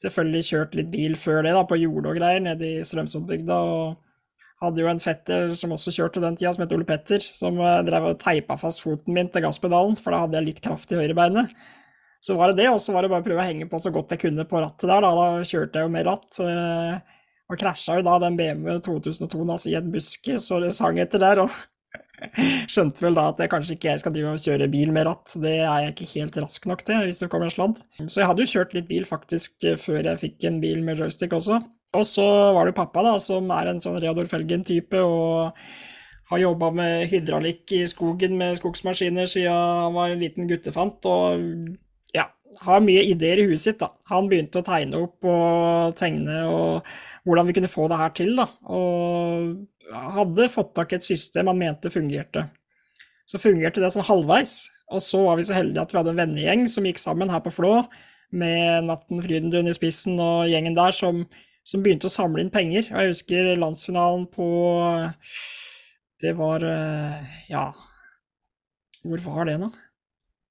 selvfølgelig 0.00 0.46
kjørt 0.46 0.76
litt 0.78 0.92
bil 0.92 1.16
før 1.18 1.42
det, 1.44 1.56
da, 1.56 1.64
på 1.66 1.80
jord 1.80 2.06
og 2.06 2.20
greier, 2.20 2.42
nede 2.44 2.68
i 2.68 2.84
Strømsundbygda, 2.86 3.58
og 3.58 4.62
hadde 4.62 4.82
jo 4.82 4.90
en 4.92 5.02
fetter 5.02 5.54
som 5.58 5.74
også 5.74 5.92
kjørte 5.96 6.22
den 6.22 6.38
tida, 6.38 6.52
som 6.54 6.64
het 6.64 6.74
Ole 6.76 6.86
Petter, 6.88 7.24
som 7.24 7.58
eh, 7.64 7.80
drev 7.86 8.12
og 8.12 8.22
teipa 8.22 8.56
fast 8.60 8.84
foten 8.84 9.16
min 9.16 9.30
til 9.32 9.44
gasspedalen, 9.44 9.98
for 9.98 10.14
da 10.14 10.22
hadde 10.24 10.38
jeg 10.38 10.50
litt 10.52 10.64
kraft 10.64 10.94
i 10.94 11.00
høyrebeinet. 11.00 11.50
Så 12.20 12.36
var 12.36 12.50
det 12.52 12.60
det, 12.62 12.68
og 12.68 12.80
så 12.82 12.92
var 12.92 13.02
det 13.06 13.10
bare 13.12 13.24
å 13.24 13.26
prøve 13.26 13.40
å 13.40 13.48
henge 13.48 13.66
på 13.70 13.78
så 13.80 13.92
godt 13.94 14.10
jeg 14.12 14.20
kunne 14.26 14.44
på 14.48 14.60
rattet 14.60 14.84
der, 14.90 15.00
da. 15.06 15.10
Da 15.16 15.48
kjørte 15.48 15.80
jeg 15.80 15.88
jo 15.88 15.92
med 15.94 16.06
ratt. 16.08 16.40
eh, 16.44 17.18
Og 17.50 17.58
krasja 17.58 17.96
jo 17.98 18.04
da 18.06 18.18
den 18.22 18.36
BMW 18.38 18.76
2002 18.84 19.40
altså, 19.46 19.70
i 19.72 19.78
en 19.80 19.88
buske, 19.90 20.36
så 20.38 20.60
det 20.62 20.74
sang 20.76 21.00
etter 21.02 21.22
der. 21.22 21.40
og 21.46 21.50
Skjønte 22.70 23.02
vel 23.02 23.16
da 23.16 23.30
at 23.32 23.40
jeg 23.40 23.50
kanskje 23.50 23.74
ikke 23.78 23.88
jeg 23.90 24.02
skal 24.02 24.12
drive 24.14 24.34
og 24.36 24.44
kjøre 24.44 24.68
bil 24.70 24.92
med 24.94 25.08
ratt, 25.08 25.32
det 25.40 25.56
er 25.64 25.86
jeg 25.86 25.94
ikke 25.94 26.10
helt 26.12 26.36
rask 26.44 26.68
nok 26.68 26.84
til 26.86 27.00
hvis 27.08 27.18
det 27.24 27.30
kommer 27.32 27.48
en 27.48 27.54
sladd. 27.56 27.80
Så 28.04 28.20
jeg 28.20 28.28
hadde 28.30 28.44
jo 28.44 28.52
kjørt 28.52 28.76
litt 28.76 28.88
bil 28.92 29.08
faktisk 29.08 29.64
eh, 29.66 29.78
før 29.80 30.04
jeg 30.12 30.20
fikk 30.26 30.46
en 30.50 30.60
bil 30.62 30.84
med 30.86 31.00
joystick 31.00 31.32
også. 31.34 31.62
Og 31.96 32.04
så 32.06 32.26
var 32.54 32.68
det 32.68 32.74
jo 32.76 32.80
pappa 32.84 33.02
da, 33.02 33.16
som 33.18 33.48
er 33.50 33.72
en 33.72 33.80
sånn 33.82 33.96
Reodor 33.98 34.28
Felgen-type 34.30 35.00
og 35.02 35.56
har 36.30 36.38
jobba 36.44 36.68
med 36.70 37.08
hydraulikk 37.10 37.72
i 37.74 37.80
skogen 37.90 38.36
med 38.38 38.54
skogsmaskiner 38.60 39.26
siden 39.26 39.50
han 39.56 39.96
var 39.96 40.12
en 40.12 40.20
liten 40.22 40.46
guttefant, 40.46 41.02
og 41.10 41.40
har 42.64 42.82
mye 42.84 43.02
ideer 43.08 43.40
i 43.40 43.46
huet 43.50 43.62
sitt 43.62 43.80
da. 43.80 43.90
Han 44.10 44.28
begynte 44.30 44.60
å 44.60 44.66
tegne 44.66 45.00
opp 45.04 45.26
og 45.28 45.96
tegne 45.98 46.42
og 46.50 46.90
hvordan 47.24 47.48
vi 47.48 47.54
kunne 47.56 47.70
få 47.70 47.86
det 47.90 47.98
her 48.00 48.12
til 48.16 48.32
da, 48.38 48.46
og 48.72 50.06
hadde 50.16 50.48
fått 50.52 50.72
tak 50.76 50.92
i 50.92 50.98
et 50.98 51.06
system 51.06 51.50
han 51.50 51.60
mente 51.60 51.92
fungerte. 51.92 52.46
Så 53.28 53.38
fungerte 53.42 53.82
det 53.82 53.92
sånn 53.94 54.08
halvveis, 54.08 54.70
og 54.90 55.02
så 55.04 55.20
var 55.26 55.38
vi 55.38 55.44
så 55.46 55.58
heldige 55.58 55.84
at 55.84 55.92
vi 55.92 56.00
hadde 56.00 56.14
en 56.14 56.22
vennegjeng 56.22 56.64
som 56.70 56.86
gikk 56.88 56.98
sammen 57.02 57.30
her 57.30 57.42
på 57.44 57.52
Flå, 57.54 57.74
med 58.30 58.86
Natten 58.86 59.20
Frydendun 59.22 59.70
i 59.70 59.74
spissen 59.74 60.18
og 60.22 60.48
gjengen 60.50 60.76
der 60.76 60.94
som, 60.94 61.24
som 61.66 61.82
begynte 61.82 62.06
å 62.06 62.14
samle 62.14 62.44
inn 62.44 62.52
penger. 62.54 62.86
Og 62.92 63.02
jeg 63.02 63.14
husker 63.14 63.52
landsfinalen 63.58 64.26
på 64.30 64.48
Det 66.22 66.34
var 66.38 66.62
eh, 66.66 67.32
Ja, 67.50 67.70
hvor 69.02 69.22
var 69.24 69.48
det 69.48 69.56
nå? 69.62 69.70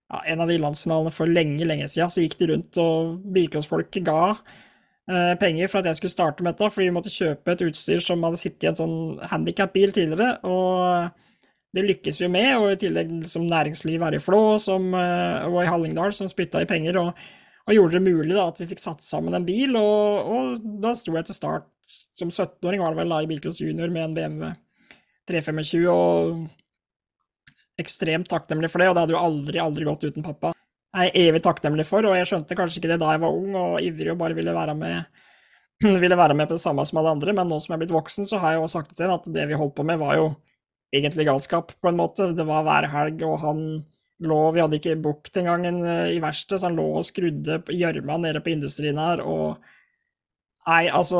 Ja, 0.09 0.23
en 0.33 0.41
av 0.41 0.49
de 0.49 0.57
landsfinalene 0.57 1.13
for 1.13 1.29
lenge, 1.29 1.67
lenge 1.69 1.85
siden, 1.91 2.09
så 2.09 2.23
gikk 2.23 2.39
de 2.39 2.49
rundt, 2.49 2.81
og 2.81 3.19
bilcrossfolk 3.35 3.99
ga 4.07 4.21
eh, 4.33 5.35
penger 5.41 5.69
for 5.69 5.81
at 5.81 5.91
jeg 5.91 5.99
skulle 5.99 6.15
starte 6.15 6.45
med 6.45 6.55
dette, 6.55 6.71
fordi 6.73 6.89
vi 6.89 6.95
måtte 6.95 7.13
kjøpe 7.13 7.53
et 7.53 7.65
utstyr 7.67 8.01
som 8.01 8.25
hadde 8.25 8.41
sittet 8.41 8.65
i 8.65 8.71
en 8.71 8.79
sånn 8.79 8.99
handikap-bil 9.29 9.93
tidligere. 9.93 10.39
og 10.49 11.27
det 11.75 11.83
lykkes 11.85 12.17
vi 12.17 12.25
jo 12.25 12.31
med, 12.33 12.49
og 12.57 12.71
i 12.71 12.79
tillegg 12.81 13.11
som 13.29 13.45
næringsliv 13.45 14.01
her 14.01 14.15
i 14.17 14.21
Flå 14.23 14.41
som, 14.61 14.89
eh, 14.97 15.45
og 15.45 15.59
i 15.61 15.67
Hallingdal 15.69 16.15
som 16.17 16.29
spytta 16.31 16.63
i 16.63 16.69
penger, 16.69 16.97
og, 16.97 17.19
og 17.67 17.75
gjorde 17.75 17.99
det 17.99 18.07
mulig 18.07 18.33
da, 18.33 18.47
at 18.49 18.61
vi 18.61 18.69
fikk 18.71 18.81
satt 18.81 19.05
sammen 19.05 19.37
en 19.37 19.45
bil. 19.45 19.77
Og, 19.77 20.31
og 20.33 20.71
da 20.81 20.95
sto 20.97 21.13
jeg 21.13 21.27
til 21.29 21.37
start 21.37 21.69
som 22.17 22.31
17-åring, 22.33 22.81
var 22.81 22.95
det 22.95 23.03
vel 23.03 23.13
da, 23.13 23.21
i 23.21 23.29
Bilcross 23.29 23.61
Junior 23.61 23.93
med 23.93 24.07
en 24.07 24.17
BMW 24.17 24.49
325, 25.29 25.85
og 25.93 26.49
ekstremt 27.79 28.29
takknemlig 28.31 28.71
for 28.71 28.81
det, 28.81 28.89
og 28.89 28.98
det 28.98 29.05
hadde 29.05 29.15
jo 29.15 29.21
aldri, 29.21 29.62
aldri 29.63 29.88
gått 29.88 30.05
uten 30.07 30.25
pappa. 30.25 30.53
Jeg 30.89 31.12
er 31.12 31.29
evig 31.29 31.43
takknemlig 31.45 31.86
for, 31.86 32.05
og 32.09 32.17
jeg 32.17 32.27
skjønte 32.27 32.57
kanskje 32.57 32.81
ikke 32.81 32.91
det 32.91 33.00
da 33.01 33.13
jeg 33.13 33.21
var 33.21 33.36
ung 33.38 33.55
og 33.57 33.75
ivrig 33.86 34.12
og 34.13 34.21
bare 34.21 34.38
ville 34.38 34.55
være 34.55 34.74
med 34.77 35.19
ville 36.03 36.17
være 36.19 36.36
med 36.36 36.50
på 36.50 36.57
det 36.57 36.63
samme 36.63 36.83
som 36.86 37.00
alle 37.00 37.13
andre, 37.15 37.33
men 37.36 37.48
nå 37.48 37.59
som 37.62 37.71
jeg 37.71 37.77
er 37.77 37.83
blitt 37.86 37.95
voksen, 37.95 38.27
så 38.27 38.41
har 38.41 38.55
jeg 38.55 38.63
jo 38.63 38.71
sagt 38.71 38.95
til 38.95 39.05
henne 39.05 39.19
at 39.21 39.29
det 39.31 39.45
vi 39.48 39.59
holdt 39.59 39.77
på 39.77 39.86
med, 39.88 40.01
var 40.01 40.17
jo 40.17 40.25
egentlig 40.95 41.27
galskap, 41.29 41.71
på 41.79 41.91
en 41.91 42.00
måte. 42.00 42.31
Det 42.36 42.45
var 42.48 42.65
hver 42.67 42.89
helg, 42.91 43.24
og 43.24 43.39
han 43.45 43.63
lå 44.19 44.39
Vi 44.51 44.59
hadde 44.59 44.75
ikke 44.75 44.98
bukt 45.00 45.38
engang 45.39 45.63
eh, 45.79 46.17
i 46.17 46.19
verkstedet, 46.19 46.59
så 46.59 46.67
han 46.67 46.75
lå 46.75 46.88
og 47.00 47.05
skrudde 47.07 47.62
på 47.63 47.75
gjørma 47.77 48.17
nede 48.19 48.41
på 48.43 48.51
industrien 48.51 49.00
her, 49.00 49.21
og 49.24 49.62
Nei, 50.69 50.85
altså 50.93 51.19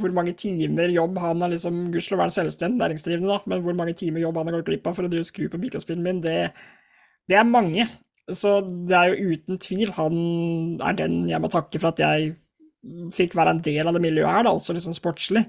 Hvor 0.00 0.12
mange 0.16 0.32
timer 0.38 0.92
jobb 0.94 1.18
han 1.20 1.44
har 1.44 1.52
liksom 1.52 1.88
Gudskjelov 1.92 2.22
er 2.22 2.28
han 2.28 2.34
selvstendig 2.34 2.80
næringsdrivende, 2.80 3.30
da, 3.30 3.38
men 3.50 3.64
hvor 3.64 3.76
mange 3.76 3.96
timer 3.98 4.22
jobb 4.22 4.38
han 4.40 4.48
har 4.48 4.58
gått 4.58 4.70
glipp 4.70 4.86
av 4.88 4.96
for 4.96 5.08
å 5.08 5.12
drive 5.12 5.28
skru 5.28 5.48
på 5.52 5.60
mikrospillen 5.60 6.04
min, 6.06 6.22
det, 6.24 6.36
det 7.28 7.36
er 7.36 7.48
mange. 7.48 7.88
Så 8.28 8.58
det 8.88 8.96
er 8.96 9.12
jo 9.12 9.34
uten 9.34 9.60
tvil 9.60 9.92
han 9.96 10.20
er 10.84 10.96
den 10.98 11.22
jeg 11.28 11.40
må 11.42 11.50
takke 11.52 11.80
for 11.80 11.92
at 11.92 12.02
jeg 12.02 12.36
fikk 13.16 13.34
være 13.36 13.56
en 13.56 13.64
del 13.64 13.88
av 13.88 13.96
det 13.96 14.04
miljøet 14.04 14.30
her, 14.30 14.46
da, 14.46 14.54
også 14.54 14.76
liksom 14.76 14.96
sportslig. 14.96 15.44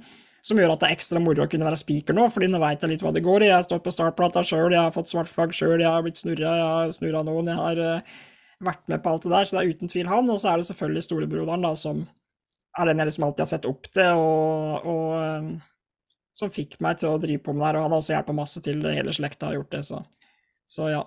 Som 0.46 0.60
gjør 0.60 0.74
at 0.74 0.82
det 0.82 0.88
er 0.88 0.96
ekstra 0.96 1.20
moro 1.20 1.44
å 1.44 1.50
kunne 1.51 1.68
være 1.68 1.80
speaker 1.80 2.16
nå, 2.16 2.30
fordi 2.32 2.48
nå 2.48 2.62
veit 2.63 2.84
jeg 2.84 2.94
litt 2.94 3.01
hva 3.04 3.12
det 3.12 3.25
går 3.25 3.44
i. 3.44 3.50
Jeg 3.50 3.58
har 3.58 3.66
stått 3.68 3.84
på 3.84 3.92
startplata 3.92 4.44
sjøl, 4.48 4.72
jeg 4.72 4.80
har 4.80 4.96
fått 4.96 5.12
svart 5.12 5.28
flagg 5.28 5.51
sjøl, 5.56 5.82
jeg 5.84 5.92
har 5.92 6.06
blitt 6.06 6.20
snurra, 6.20 6.54
jeg 6.56 6.70
har 6.70 6.94
snurra 6.96 7.25
noen, 7.28 7.51
jeg 7.51 7.60
har 7.60 7.82
uh, 7.84 8.13
vært 8.63 8.86
med 8.92 9.04
på 9.04 9.12
alt 9.12 9.28
det 9.28 9.34
der, 9.34 9.50
så 9.50 9.58
det 9.58 9.63
er 9.66 9.74
uten 9.75 9.92
tvil 9.92 10.08
han. 10.08 10.32
Og 10.32 10.39
så 10.39 10.54
er 10.54 10.62
det 10.62 10.70
selvfølgelig 10.70 11.06
storebroderen, 11.10 11.68
da, 11.68 11.74
som 11.80 12.06
er 12.80 12.90
den 12.90 13.02
jeg 13.02 13.12
liksom 13.12 13.28
alltid 13.28 13.44
har 13.46 13.52
sett 13.52 13.68
opp 13.70 13.90
til, 13.94 14.24
og, 14.24 14.90
og 14.90 16.40
som 16.40 16.52
fikk 16.54 16.78
meg 16.84 17.00
til 17.02 17.12
å 17.12 17.22
drive 17.22 17.44
på 17.44 17.54
med 17.54 17.64
det 17.64 17.70
her, 17.70 17.80
og 17.80 17.88
han 17.88 17.96
har 17.96 18.04
også 18.04 18.16
hjulpet 18.16 18.38
masse 18.38 18.62
til. 18.66 18.84
Hele 18.96 19.16
slekta 19.16 19.50
har 19.50 19.60
gjort 19.60 19.74
det, 19.76 19.82
så, 19.88 20.04
så 20.70 20.92
ja. 20.92 21.02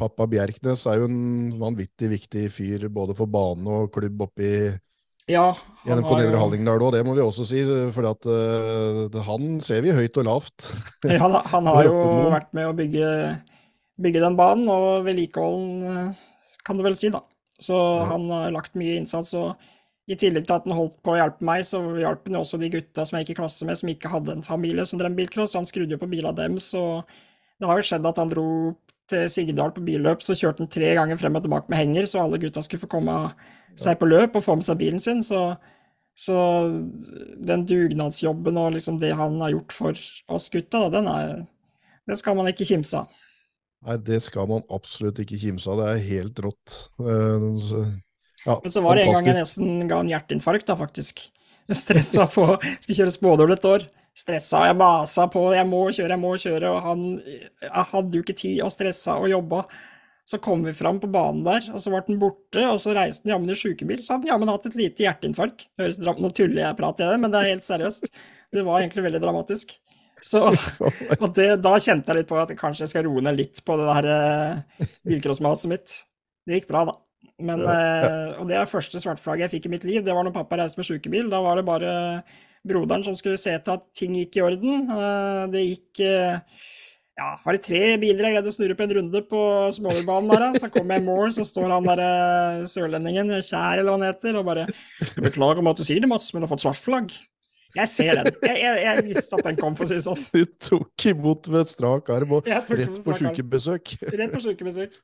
Pappa 0.00 0.24
Bjerknes 0.30 0.86
er 0.88 1.02
jo 1.02 1.10
en 1.10 1.58
vanvittig 1.60 2.08
viktig 2.14 2.46
fyr 2.54 2.86
både 2.92 3.16
for 3.18 3.28
bane 3.28 3.82
og 3.82 3.90
klubb 3.92 4.22
oppi 4.24 4.70
ja, 5.30 5.50
NMK 5.84 6.10
Nedre 6.16 6.38
Hallingdal 6.40 6.82
òg, 6.82 6.94
det 6.96 7.02
må 7.06 7.14
vi 7.14 7.22
også 7.22 7.44
si. 7.46 7.60
For 7.94 8.08
at, 8.08 8.26
uh, 8.26 9.18
han 9.28 9.60
ser 9.62 9.84
vi 9.84 9.94
høyt 9.94 10.16
og 10.18 10.26
lavt. 10.26 10.70
ja, 11.04 11.20
han, 11.22 11.36
han 11.52 11.68
har 11.70 11.86
jo 11.86 11.98
vært 12.36 12.50
med 12.56 12.70
å 12.70 12.76
bygge, 12.76 13.10
bygge 14.00 14.24
den 14.24 14.38
banen, 14.38 14.66
og 14.72 15.04
vedlikeholden, 15.06 16.16
kan 16.66 16.80
du 16.80 16.86
vel 16.86 16.98
si, 16.98 17.12
da. 17.14 17.22
Så 17.60 17.76
ja. 17.76 18.08
han 18.10 18.26
har 18.32 18.56
lagt 18.56 18.74
mye 18.80 18.96
innsats. 18.98 19.34
og 19.38 19.54
i 20.10 20.16
tillegg 20.18 20.46
til 20.48 20.56
at 20.56 20.66
han 20.66 20.74
holdt 20.74 20.96
på 21.04 21.12
å 21.14 21.18
hjelpe 21.20 21.46
meg, 21.46 21.62
så 21.66 21.80
hjalp 22.00 22.26
han 22.26 22.40
også 22.40 22.58
de 22.58 22.70
gutta 22.72 23.04
som 23.06 23.16
jeg 23.16 23.26
gikk 23.26 23.36
i 23.36 23.40
klasse 23.42 23.66
med, 23.68 23.78
som 23.78 23.90
ikke 23.92 24.10
hadde 24.10 24.34
en 24.34 24.46
familie 24.46 24.86
som 24.88 24.98
drev 24.98 25.14
bilcross. 25.18 25.54
Han 25.58 25.68
skrudde 25.68 25.94
jo 25.94 26.00
på 26.00 26.08
bilene 26.10 26.34
deres, 26.36 26.70
og 26.78 27.06
det 27.60 27.68
har 27.70 27.78
jo 27.78 27.86
skjedd 27.86 28.08
at 28.10 28.18
han 28.18 28.32
dro 28.32 28.48
til 29.10 29.26
Sigdal 29.30 29.74
på 29.74 29.84
billøp, 29.86 30.22
så 30.22 30.36
kjørte 30.38 30.64
han 30.64 30.72
tre 30.72 30.90
ganger 30.98 31.18
frem 31.20 31.38
og 31.38 31.44
tilbake 31.46 31.70
med 31.70 31.82
henger, 31.82 32.08
så 32.10 32.24
alle 32.24 32.40
gutta 32.42 32.62
skulle 32.66 32.82
få 32.82 32.90
komme 32.90 33.16
seg 33.78 33.98
på 34.00 34.08
løp 34.10 34.38
og 34.38 34.44
få 34.44 34.58
med 34.58 34.66
seg 34.66 34.80
bilen 34.80 35.02
sin. 35.02 35.22
Så, 35.26 35.40
så 36.18 36.36
den 37.50 37.66
dugnadsjobben 37.70 38.58
og 38.60 38.74
liksom 38.76 39.00
det 39.02 39.14
han 39.18 39.38
har 39.42 39.54
gjort 39.54 39.74
for 39.76 40.04
oss 40.34 40.50
gutta, 40.52 40.88
den 40.94 41.10
er, 41.10 41.42
det 42.10 42.18
skal 42.18 42.38
man 42.38 42.50
ikke 42.50 42.68
kimse 42.72 43.04
av. 43.04 43.18
Nei, 43.86 43.96
det 44.04 44.18
skal 44.20 44.48
man 44.50 44.66
absolutt 44.68 45.22
ikke 45.22 45.38
kimse 45.40 45.70
av. 45.72 45.80
Det 45.80 45.88
er 45.88 46.08
helt 46.10 46.40
rått. 46.44 46.80
Uh, 47.00 47.46
ja, 48.46 48.56
Men 48.62 48.72
så 48.72 48.82
var 48.84 48.96
det 48.96 49.04
en 49.04 49.14
gang 49.16 49.28
jeg 49.28 49.38
nesten 49.40 49.86
ga 49.90 50.00
en 50.00 50.10
hjerteinfarkt, 50.10 50.66
da, 50.70 50.76
faktisk. 50.80 51.26
Jeg 51.70 51.78
stressa 51.78 52.26
på 52.30 52.46
Skulle 52.80 52.96
kjøre 53.02 53.14
spådål 53.14 53.54
et 53.54 53.68
år. 53.68 53.86
Stressa, 54.16 54.64
jeg 54.66 54.76
masa 54.80 55.28
på, 55.30 55.44
jeg 55.54 55.66
må 55.68 55.84
kjøre, 55.94 56.16
jeg 56.16 56.20
må 56.20 56.32
kjøre, 56.40 56.72
og 56.72 56.80
han 56.84 57.04
Jeg 57.20 57.86
hadde 57.92 58.18
jo 58.18 58.24
ikke 58.24 58.36
tid, 58.36 58.58
og 58.64 58.72
stressa 58.74 59.20
og 59.20 59.30
jobba. 59.30 59.64
Så 60.30 60.38
kom 60.42 60.62
vi 60.62 60.74
fram 60.76 61.00
på 61.02 61.08
banen 61.10 61.42
der, 61.46 61.64
og 61.74 61.82
så 61.82 61.90
ble 61.90 62.02
den 62.06 62.18
borte, 62.20 62.62
og 62.62 62.78
så 62.82 62.92
reiste 62.94 63.26
den 63.26 63.34
jammen 63.34 63.50
i 63.50 63.56
sjukebil. 63.58 64.02
Så 64.04 64.14
hadde 64.14 64.26
den 64.26 64.32
jammen 64.34 64.50
hatt 64.52 64.66
et 64.68 64.76
lite 64.78 65.02
hjerteinfarkt. 65.02 65.66
Nå 65.78 66.30
tuller 66.36 66.60
jeg 66.62 66.78
prat 66.78 67.02
i 67.02 67.08
det, 67.08 67.16
men 67.22 67.32
det 67.32 67.40
er 67.40 67.54
helt 67.54 67.66
seriøst. 67.66 68.10
Det 68.54 68.66
var 68.66 68.82
egentlig 68.82 69.06
veldig 69.08 69.22
dramatisk. 69.24 69.74
Så, 70.22 70.42
og 71.22 71.28
det, 71.34 71.48
da 71.64 71.74
kjente 71.80 72.12
jeg 72.12 72.20
litt 72.20 72.30
på 72.30 72.38
at 72.38 72.52
kanskje 72.58 72.84
jeg 72.84 72.92
skal 72.92 73.06
roe 73.08 73.24
ned 73.24 73.40
litt 73.40 73.62
på 73.66 73.78
det 73.80 73.88
der 73.88 74.10
uh, 74.10 74.90
bilcrossmaset 75.08 75.72
mitt. 75.72 75.96
Det 76.46 76.60
gikk 76.60 76.70
bra, 76.70 76.84
da. 76.92 76.96
Men, 77.40 77.64
ja. 77.64 77.76
Eh, 77.76 78.34
og 78.40 78.50
det 78.50 78.58
er 78.58 78.68
første 78.70 79.00
svartflagget 79.02 79.48
jeg 79.48 79.54
fikk 79.56 79.68
i 79.68 79.74
mitt 79.76 79.86
liv. 79.88 80.04
Det 80.04 80.14
var 80.16 80.26
når 80.26 80.36
pappa 80.36 80.60
reiste 80.60 80.80
med 80.80 80.88
sjukebil. 80.88 81.30
Da 81.32 81.42
var 81.44 81.60
det 81.60 81.66
bare 81.68 81.94
broderen 82.66 83.04
som 83.06 83.16
skulle 83.16 83.40
se 83.40 83.54
til 83.56 83.78
at 83.78 83.88
ting 83.96 84.18
gikk 84.18 84.38
i 84.38 84.44
orden. 84.44 84.84
Eh, 84.92 85.42
det 85.54 85.64
gikk 85.64 86.02
eh, 86.06 86.60
ja, 87.20 87.34
var 87.44 87.56
det 87.56 87.64
tre 87.66 87.82
biler 88.00 88.24
jeg 88.26 88.36
greide 88.36 88.48
å 88.48 88.54
snurre 88.54 88.76
på 88.78 88.84
en 88.86 88.94
runde 88.96 89.20
på 89.28 89.40
småbanen 89.76 90.30
der. 90.30 90.60
Så 90.62 90.70
kom 90.72 90.92
jeg 90.92 91.02
i 91.02 91.08
mål, 91.08 91.34
så 91.36 91.44
står 91.44 91.74
han 91.74 91.88
der 91.90 92.64
sørlendingen, 92.70 93.34
Kjær 93.44 93.82
eller 93.82 93.90
hva 93.90 93.98
han 93.98 94.06
heter, 94.08 94.38
og 94.40 94.46
bare 94.48 94.64
'Beklager 95.18 95.60
om 95.60 95.68
at 95.68 95.82
du 95.82 95.84
sier 95.84 96.00
det, 96.00 96.08
Mats, 96.08 96.30
men 96.32 96.40
du 96.40 96.48
har 96.48 96.54
fått 96.54 96.64
svart 96.64 96.80
flagg'. 96.80 97.18
Jeg 97.76 97.90
ser 97.90 98.18
den. 98.18 98.32
Jeg, 98.42 98.56
jeg, 98.58 98.78
jeg, 98.82 99.04
visste 99.06 99.38
at 99.38 99.46
den 99.46 99.58
kom, 99.60 99.76
for 99.78 99.86
å 99.86 99.90
si 99.90 99.98
det 99.98 100.06
sånn. 100.06 100.24
Du 100.34 100.42
tok 100.70 101.06
imot 101.12 101.50
med 101.54 101.70
strak 101.70 102.10
arm 102.14 102.34
og 102.38 102.48
rett 102.50 102.98
på 103.04 103.14
sjukebesøk. 103.20 103.94
Rett 104.10 104.34
på 104.34 104.42
sjukebesøk. 104.46 104.96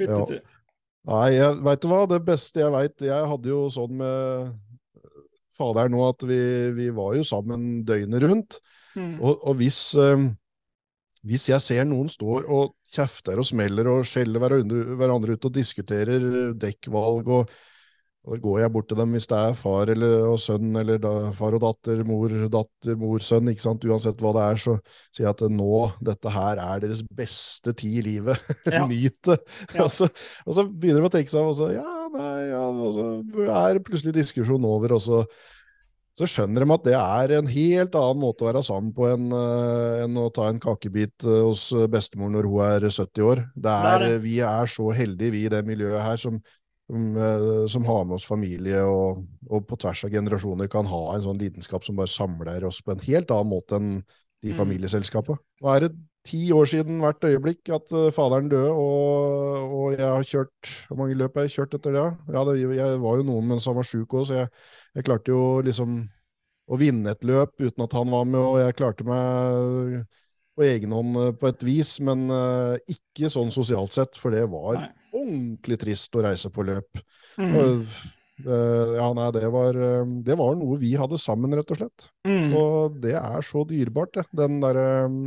Huttetur. 0.00 0.40
Ja. 0.42 0.63
Nei, 1.04 1.34
jeg 1.36 1.58
veit 1.64 1.82
du 1.82 1.90
hva, 1.90 2.04
det 2.08 2.22
beste 2.24 2.62
jeg 2.62 2.72
veit 2.72 3.02
Jeg 3.04 3.28
hadde 3.28 3.50
jo 3.50 3.66
sånn 3.72 3.98
med 4.00 4.54
faderen 5.54 5.92
nå 5.94 6.06
at 6.08 6.24
vi, 6.26 6.38
vi 6.74 6.88
var 6.94 7.12
jo 7.18 7.26
sammen 7.26 7.84
døgnet 7.86 8.24
rundt. 8.24 8.56
Mm. 8.96 9.18
Og, 9.20 9.44
og 9.50 9.58
hvis, 9.60 9.78
eh, 10.00 10.24
hvis 11.28 11.48
jeg 11.50 11.62
ser 11.62 11.86
noen 11.86 12.10
står 12.10 12.48
og 12.50 12.74
kjefter 12.94 13.38
og 13.38 13.46
smeller 13.46 13.90
og 13.90 14.08
skjeller 14.08 14.42
hverandre, 14.42 14.96
hverandre 14.98 15.36
ut 15.36 15.46
og 15.50 15.54
diskuterer 15.54 16.26
dekkvalg 16.58 17.30
og 17.38 17.54
da 18.24 18.38
går 18.40 18.60
jeg 18.62 18.72
bort 18.72 18.86
til 18.88 18.96
dem 18.96 19.12
hvis 19.12 19.26
det 19.28 19.36
er 19.36 19.56
far 19.58 19.90
eller, 19.92 20.14
og 20.30 20.38
sønn, 20.40 20.70
eller 20.80 21.00
da, 21.02 21.12
far 21.36 21.56
og 21.58 21.60
datter, 21.60 22.00
mor, 22.08 22.32
datter, 22.52 22.96
mor, 23.00 23.20
sønn, 23.20 23.50
ikke 23.52 23.64
sant? 23.66 23.84
uansett 23.84 24.22
hva 24.24 24.32
det 24.36 24.44
er, 24.46 24.60
så 24.64 24.76
sier 25.10 25.26
jeg 25.26 25.32
at 25.34 25.42
nå, 25.52 25.80
dette 26.08 26.32
her 26.32 26.62
er 26.62 26.84
deres 26.86 27.02
beste 27.04 27.74
tid 27.76 28.00
i 28.00 28.06
livet. 28.12 28.40
Ja. 28.74 28.86
Nyt 28.88 29.18
det! 29.28 29.36
Ja. 29.74 29.84
og, 29.84 29.90
så, 29.92 30.08
og, 30.46 30.54
så, 30.56 30.64
begynner 30.64 31.04
de 31.04 31.10
å 31.10 31.12
tenke 31.12 31.30
seg 31.30 31.46
og 31.46 31.52
så, 31.58 31.68
ja, 31.74 31.84
nei, 32.14 32.38
ja, 32.48 32.62
og 32.64 32.94
så 32.96 33.04
er 33.44 33.82
plutselig 33.84 34.14
diskusjonen 34.16 34.64
over, 34.66 34.96
og 34.96 35.02
så, 35.04 35.20
så 36.18 36.26
skjønner 36.30 36.64
de 36.64 36.74
at 36.74 36.88
det 36.88 36.96
er 36.96 37.36
en 37.36 37.52
helt 37.52 37.98
annen 38.00 38.22
måte 38.24 38.46
å 38.46 38.48
være 38.48 38.64
sammen 38.66 38.90
på 38.96 39.06
enn, 39.12 39.28
uh, 39.36 40.00
enn 40.06 40.16
å 40.18 40.30
ta 40.34 40.48
en 40.48 40.58
kakebit 40.62 41.28
uh, 41.28 41.44
hos 41.50 41.68
bestemor 41.92 42.32
når 42.32 42.50
hun 42.50 42.66
er 42.66 42.88
70 42.88 43.28
år. 43.28 43.44
Det 43.52 43.78
er, 43.92 44.06
det 44.06 44.12
er 44.16 44.24
Vi 44.24 44.36
er 44.48 44.74
så 44.78 44.88
heldige, 44.96 45.36
vi 45.36 45.44
i 45.44 45.52
det 45.52 45.62
miljøet 45.68 46.02
her, 46.02 46.24
som 46.24 46.40
som, 46.90 47.16
eh, 47.16 47.86
har 47.86 48.04
med 48.04 48.16
oss 48.18 48.26
familie 48.28 48.82
og, 48.84 49.24
og, 49.48 49.66
på 49.68 49.78
tvers 49.80 50.04
av 50.04 50.12
generasjoner 50.12 50.68
kan 50.68 50.86
ha 50.86 51.04
en 51.14 51.24
sånn 51.24 51.40
lidenskap 51.40 51.84
som 51.84 51.96
bare 51.96 52.12
samler 52.12 52.64
oss 52.68 52.82
på 52.84 52.92
en 52.92 53.04
helt 53.06 53.30
annen 53.32 53.52
måte 53.52 53.78
enn 53.78 53.94
de 54.44 54.52
mm. 54.52 54.58
familieselskapene. 54.58 55.40
Nå 55.64 55.70
er 55.72 55.86
det 55.86 55.94
ti 56.28 56.42
år 56.56 56.68
siden 56.68 57.00
hvert 57.04 57.24
øyeblikk 57.24 57.68
at 57.72 57.92
uh, 57.92 58.10
faderen 58.12 58.50
døde, 58.52 58.72
og, 58.72 59.62
og, 59.64 59.86
jeg 59.96 60.08
har 60.08 60.24
kjørt 60.24 60.72
Hvor 60.88 61.00
mange 61.00 61.16
løp 61.20 61.36
har 61.36 61.44
jeg 61.44 61.54
kjørt 61.58 61.76
etter 61.76 61.96
det? 61.96 62.04
Ja, 62.32 62.44
det, 62.48 62.54
Jeg 62.62 63.00
var 63.02 63.18
jo 63.20 63.26
noen 63.28 63.48
mens 63.50 63.68
han 63.68 63.76
var 63.76 63.88
sjuk 63.88 64.16
òg, 64.16 64.24
så 64.28 64.38
jeg, 64.42 64.50
jeg, 64.96 65.06
klarte 65.08 65.32
jo 65.32 65.60
liksom 65.64 66.02
å 66.64 66.80
vinne 66.80 67.12
et 67.12 67.24
løp 67.28 67.60
uten 67.60 67.84
at 67.84 67.96
han 67.96 68.12
var 68.12 68.24
med, 68.24 68.40
og 68.40 68.56
jeg 68.60 68.76
klarte 68.76 69.04
meg 69.04 70.04
på 70.56 70.64
egen 70.64 70.94
hånd 70.96 71.18
eh, 71.20 71.32
på 71.36 71.50
et 71.50 71.64
vis, 71.66 71.96
men 72.00 72.24
ikke 72.88 73.28
sånn 73.28 73.50
sosialt 73.52 73.92
sett, 73.92 74.16
for 74.16 74.32
det 74.32 74.46
var 74.48 74.78
Nei 74.80 74.92
ordentlig 75.14 75.78
trist 75.80 76.18
å 76.18 76.24
reise 76.26 76.50
på 76.52 76.66
løp. 76.66 77.00
Mm. 77.38 77.54
Og, 77.60 77.94
uh, 78.46 78.94
ja, 78.98 79.08
nei, 79.16 79.30
det 79.36 79.48
var, 79.54 79.78
uh, 79.78 80.12
det 80.26 80.36
var, 80.40 80.58
noe 80.58 80.78
vi 80.82 80.94
hadde 80.98 81.20
sammen, 81.20 81.54
rett 81.56 81.72
og 81.74 81.80
slett. 81.80 82.08
Mm. 82.28 82.52
Og 82.58 83.00
det 83.04 83.16
er 83.20 83.46
så 83.46 83.64
dyrebart, 83.68 84.18
det. 84.18 84.26
Den 84.42 84.60
derre 84.64 84.88
um, 85.08 85.20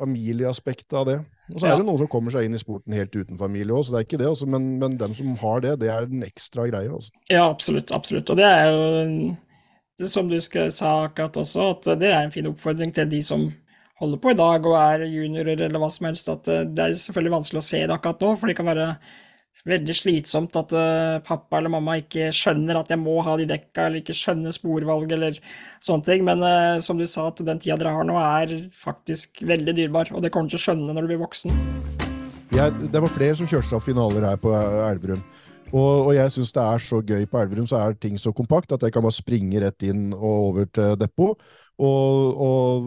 familieaspektet 0.00 0.96
av 0.96 1.08
det. 1.08 1.18
Og 1.52 1.60
så 1.60 1.70
er 1.70 1.78
det 1.78 1.86
noen 1.86 2.00
som 2.00 2.10
kommer 2.10 2.34
seg 2.34 2.46
inn 2.46 2.56
i 2.58 2.60
sporten 2.60 2.94
helt 2.96 3.14
uten 3.14 3.38
familie 3.38 3.74
òg, 3.74 3.86
så 3.86 3.94
det 3.94 4.00
er 4.00 4.08
ikke 4.08 4.20
det. 4.20 4.30
Også, 4.32 4.48
men, 4.50 4.72
men 4.80 4.96
dem 5.00 5.14
som 5.16 5.36
har 5.40 5.62
det, 5.64 5.76
det 5.82 5.90
er 5.92 6.08
den 6.10 6.24
ekstra 6.26 6.66
greia. 6.68 6.90
Også. 6.96 7.14
Ja, 7.30 7.46
absolutt. 7.46 7.94
Absolutt. 7.94 8.32
Og 8.32 8.40
det 8.40 8.48
er 8.48 8.72
jo 8.72 9.36
det 9.96 10.10
som 10.12 10.28
du 10.28 10.36
sa 10.40 10.90
akkurat 11.06 11.38
også, 11.40 11.70
at 11.72 11.86
det 12.02 12.10
er 12.10 12.24
en 12.24 12.34
fin 12.34 12.48
oppfordring 12.50 12.92
til 12.94 13.08
de 13.08 13.22
som 13.24 13.46
holder 14.00 14.20
på 14.20 14.32
i 14.32 14.38
dag 14.38 14.66
og 14.68 14.78
er 14.78 15.06
juniorer 15.08 15.62
eller 15.68 15.80
hva 15.80 15.92
som 15.92 16.10
helst, 16.10 16.28
at 16.32 16.50
eh, 16.52 16.66
det 16.68 16.82
er 16.82 16.98
selvfølgelig 17.00 17.36
vanskelig 17.38 17.62
å 17.62 17.68
se 17.68 17.84
det 17.84 17.94
akkurat 17.94 18.24
nå, 18.24 18.34
for 18.36 18.50
det 18.50 18.58
kan 18.58 18.68
være 18.68 18.90
veldig 19.66 19.94
slitsomt 19.98 20.54
at 20.60 20.72
uh, 20.78 21.16
pappa 21.26 21.58
eller 21.58 21.72
mamma 21.74 21.96
ikke 21.98 22.28
skjønner 22.34 22.78
at 22.78 22.92
jeg 22.92 23.00
må 23.02 23.16
ha 23.26 23.32
de 23.38 23.48
dekka, 23.50 23.88
eller 23.88 23.98
ikke 23.98 24.14
skjønner 24.14 24.54
sporvalg 24.54 25.10
eller 25.16 25.40
sånne 25.82 26.06
ting. 26.06 26.22
Men 26.28 26.44
uh, 26.44 26.76
som 26.82 27.00
du 27.00 27.02
sa, 27.10 27.24
at 27.32 27.42
den 27.42 27.58
tida 27.62 27.74
dere 27.80 27.96
har 27.96 28.06
nå 28.06 28.14
er 28.20 28.52
faktisk 28.78 29.42
veldig 29.42 29.74
dyrebar, 29.74 30.12
og 30.14 30.22
det 30.22 30.30
kommer 30.34 30.46
du 30.46 30.54
til 30.54 30.60
å 30.60 30.64
skjønne 30.68 30.94
når 30.94 31.08
du 31.08 31.10
blir 31.10 31.24
voksen. 31.24 31.58
Jeg, 32.54 32.76
det 32.92 33.02
var 33.02 33.10
flere 33.10 33.40
som 33.40 33.50
kjørte 33.50 33.66
seg 33.72 33.80
opp 33.80 33.88
finaler 33.88 34.28
her 34.28 34.38
på 34.38 34.54
Elverum. 34.54 35.24
Og, 35.72 36.06
og, 36.06 36.12
jeg 36.14 36.30
syns 36.30 36.54
det 36.54 36.62
er 36.62 36.84
så 36.86 37.00
gøy 37.02 37.26
på 37.26 37.40
Elverum, 37.40 37.66
så 37.66 37.80
er 37.80 37.98
ting 37.98 38.20
så 38.22 38.30
kompakt 38.36 38.70
at 38.76 38.86
jeg 38.86 38.94
kan 38.94 39.02
bare 39.02 39.16
springe 39.16 39.64
rett 39.64 39.82
inn 39.82 40.12
og 40.14 40.30
over 40.52 40.70
til 40.70 40.94
depot. 41.00 41.42
Og, 41.82 42.38
og 42.46 42.86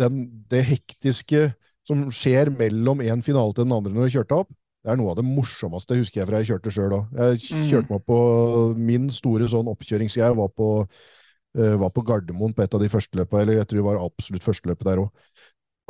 den, 0.00 0.24
det 0.50 0.64
hektiske 0.66 1.50
som 1.88 2.08
skjer 2.14 2.52
mellom 2.54 3.02
en 3.04 3.22
finale 3.24 3.54
til 3.56 3.66
den 3.66 3.76
andre 3.76 3.92
når 3.94 4.08
du 4.08 4.16
kjørte 4.18 4.42
opp, 4.44 4.50
det 4.80 4.92
er 4.92 4.96
noe 4.96 5.12
av 5.12 5.18
det 5.18 5.26
morsomste, 5.28 5.96
husker 5.98 6.22
jeg 6.22 6.28
fra 6.28 6.40
jeg 6.40 6.48
kjørte 6.54 6.72
sjøl 6.72 6.94
òg. 6.96 7.16
Jeg 7.18 7.40
mm. 7.42 7.64
kjørte 7.68 7.92
meg 7.92 8.04
på 8.08 8.18
min 8.80 9.10
store 9.12 9.48
sånn 9.52 9.68
oppkjøringsgreie, 9.68 10.36
var, 10.38 10.48
på, 10.56 10.68
uh, 11.60 11.74
var 11.82 11.92
på 11.92 12.04
Gardermoen 12.08 12.54
på 12.56 12.64
et 12.64 12.76
av 12.76 12.80
de 12.80 12.88
første 12.92 13.20
løpa, 13.20 13.42
eller 13.42 13.58
jeg 13.58 13.68
tror 13.68 13.80
det 13.80 13.88
var 13.90 14.00
absolutt 14.06 14.46
første 14.46 14.70
løpet 14.70 14.88
der 14.88 15.02
òg. 15.02 15.10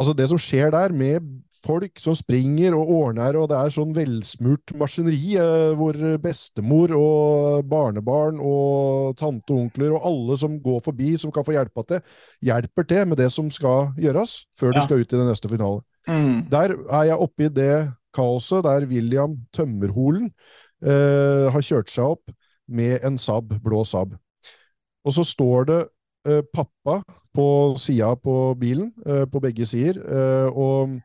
Altså, 0.01 0.17
det 0.17 0.27
som 0.33 0.41
skjer 0.43 0.75
der, 0.75 0.97
med 0.97 1.29
folk 1.65 2.01
som 2.01 2.17
springer 2.17 2.75
og 2.77 2.91
ordner, 2.95 3.37
og 3.37 3.51
det 3.51 3.59
er 3.59 3.75
sånn 3.75 3.93
velsmurt 3.97 4.73
maskineri 4.81 5.37
eh, 5.41 5.75
hvor 5.79 5.99
bestemor 6.23 6.95
og 6.97 7.69
barnebarn 7.71 8.41
og 8.41 9.15
tante 9.21 9.53
og 9.55 9.67
onkler 9.67 9.95
og 9.97 10.09
alle 10.11 10.39
som 10.41 10.57
går 10.63 10.81
forbi, 10.87 11.13
som 11.21 11.33
kan 11.35 11.47
få 11.47 11.57
hjelpa 11.57 11.87
til, 11.89 12.03
hjelper 12.51 12.89
til 12.89 13.07
med 13.11 13.21
det 13.21 13.31
som 13.35 13.51
skal 13.53 13.93
gjøres 14.01 14.41
før 14.61 14.73
ja. 14.73 14.79
du 14.79 14.87
skal 14.87 15.05
ut 15.05 15.15
i 15.15 15.21
den 15.21 15.31
neste 15.31 15.53
finale. 15.53 15.85
Mm. 16.09 16.49
Der 16.51 16.75
er 16.89 17.11
jeg 17.11 17.23
oppe 17.29 17.47
i 17.47 17.53
det 17.53 17.75
kaoset 18.17 18.65
der 18.67 18.89
William 18.91 19.37
Tømmerholen 19.55 20.31
eh, 20.83 21.47
har 21.53 21.65
kjørt 21.65 21.93
seg 21.93 22.17
opp 22.17 22.33
med 22.71 23.05
en 23.07 23.19
Saab, 23.19 23.55
blå 23.63 23.85
Saab. 23.87 24.15
Og 25.05 25.17
så 25.17 25.25
står 25.27 25.67
det 25.71 25.81
eh, 26.29 26.43
pappa 26.55 27.01
på 27.35 27.47
sida 27.81 28.15
på 28.19 28.55
bilen, 28.61 28.93
eh, 29.07 29.25
på 29.31 29.43
begge 29.43 29.67
sider, 29.67 30.01
eh, 30.01 30.49
og 30.51 31.01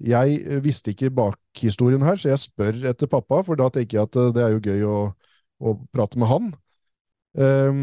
jeg 0.00 0.40
eh, 0.46 0.60
visste 0.64 0.94
ikke 0.94 1.12
bakhistorien 1.12 2.02
her, 2.04 2.16
så 2.16 2.32
jeg 2.32 2.42
spør 2.42 2.80
etter 2.90 3.10
pappa, 3.10 3.42
for 3.44 3.58
da 3.60 3.68
tenker 3.72 3.98
jeg 3.98 4.08
at 4.08 4.18
eh, 4.20 4.32
det 4.36 4.44
er 4.44 4.54
jo 4.54 4.64
gøy 4.64 4.84
å, 4.88 4.98
å 5.60 5.76
prate 5.92 6.20
med 6.20 6.30
han. 6.30 6.50
Um, 7.30 7.82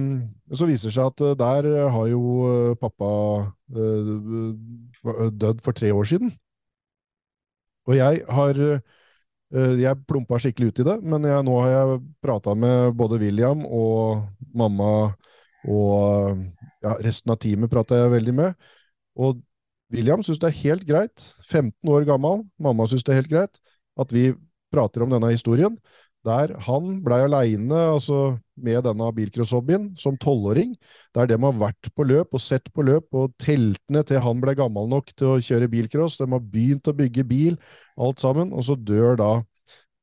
så 0.52 0.68
viser 0.68 0.90
det 0.90 0.98
seg 0.98 1.08
at 1.08 1.22
uh, 1.24 1.30
der 1.40 1.68
har 1.94 2.08
jo 2.12 2.74
pappa 2.82 3.10
uh, 3.48 5.30
dødd 5.32 5.62
for 5.64 5.78
tre 5.78 5.94
år 5.96 6.10
siden. 6.10 6.34
Og 7.88 7.96
jeg 7.96 8.26
har 8.28 8.64
Jeg 9.48 10.04
plumpa 10.04 10.36
skikkelig 10.44 10.74
ut 10.74 10.80
i 10.82 10.84
det, 10.84 10.96
men 11.08 11.24
jeg, 11.24 11.44
nå 11.48 11.54
har 11.64 11.70
jeg 11.72 12.00
prata 12.20 12.52
med 12.52 12.98
både 13.00 13.16
William 13.22 13.62
og 13.64 14.26
mamma 14.52 14.90
og 15.72 16.42
ja, 16.84 16.98
resten 17.00 17.32
av 17.32 17.40
teamet 17.40 17.72
prata 17.72 17.96
jeg 17.96 18.12
veldig 18.12 18.34
med. 18.36 18.68
Og 19.16 19.40
William 19.94 20.24
syns 20.26 20.42
det 20.42 20.50
er 20.50 20.62
helt 20.64 20.84
greit, 20.88 21.30
15 21.48 21.94
år 21.94 22.08
gammel, 22.08 22.44
mamma 22.60 22.88
syns 22.90 23.06
det 23.08 23.14
er 23.14 23.22
helt 23.22 23.32
greit, 23.32 23.62
at 23.98 24.12
vi 24.14 24.32
prater 24.74 25.06
om 25.06 25.14
denne 25.14 25.32
historien 25.32 25.78
der 26.28 26.54
han 26.66 26.98
blei 27.06 27.22
aleine 27.26 27.78
altså, 27.94 28.38
med 28.60 28.82
denne 28.88 29.10
bilcrosshobbyen 29.16 29.92
som 30.00 30.18
tolvåring. 30.20 30.74
Der 31.16 31.30
de 31.30 31.38
har 31.40 31.60
vært 31.60 31.92
på 31.96 32.06
løp 32.08 32.36
og 32.36 32.44
sett 32.44 32.72
på 32.74 32.86
løp 32.86 33.16
og 33.16 33.36
teltene 33.42 34.04
til 34.08 34.24
han 34.24 34.42
ble 34.44 34.56
gammel 34.58 34.90
nok 34.92 35.14
til 35.16 35.36
å 35.36 35.42
kjøre 35.44 35.70
bilcross. 35.72 36.18
De 36.20 36.28
har 36.32 36.44
begynt 36.44 36.90
å 36.90 36.96
bygge 36.98 37.26
bil, 37.30 37.60
alt 37.96 38.24
sammen. 38.24 38.52
Og 38.52 38.66
så 38.68 38.76
dør 38.76 39.16
da 39.20 39.32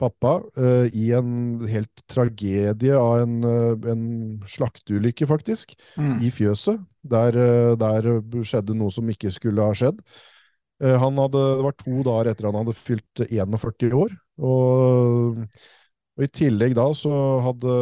pappa 0.00 0.38
uh, 0.58 0.86
i 0.90 1.10
en 1.16 1.62
helt 1.70 2.02
tragedie 2.10 2.96
av 2.98 3.22
en, 3.22 3.36
uh, 3.46 3.90
en 3.90 4.04
slakteulykke, 4.50 5.28
faktisk, 5.30 5.76
mm. 5.96 6.18
i 6.24 6.32
fjøset. 6.34 6.82
Der, 7.04 7.36
uh, 7.38 7.74
der, 7.78 8.10
skjedde 8.42 8.76
noe 8.78 8.94
som 8.94 9.08
ikke 9.10 9.32
skulle 9.34 9.64
ha 9.64 9.76
skjedd. 9.76 10.00
Hadde, 10.84 11.28
det 11.30 11.64
var 11.64 11.74
to 11.78 12.00
dager 12.04 12.28
etter 12.32 12.48
han 12.48 12.56
hadde 12.58 12.72
fylt 12.76 13.20
41 13.30 13.94
år. 13.94 14.10
Og 14.42 15.44
og 16.14 16.22
I 16.22 16.30
tillegg 16.30 16.76
da 16.78 16.84
så 16.94 17.10
hadde, 17.42 17.76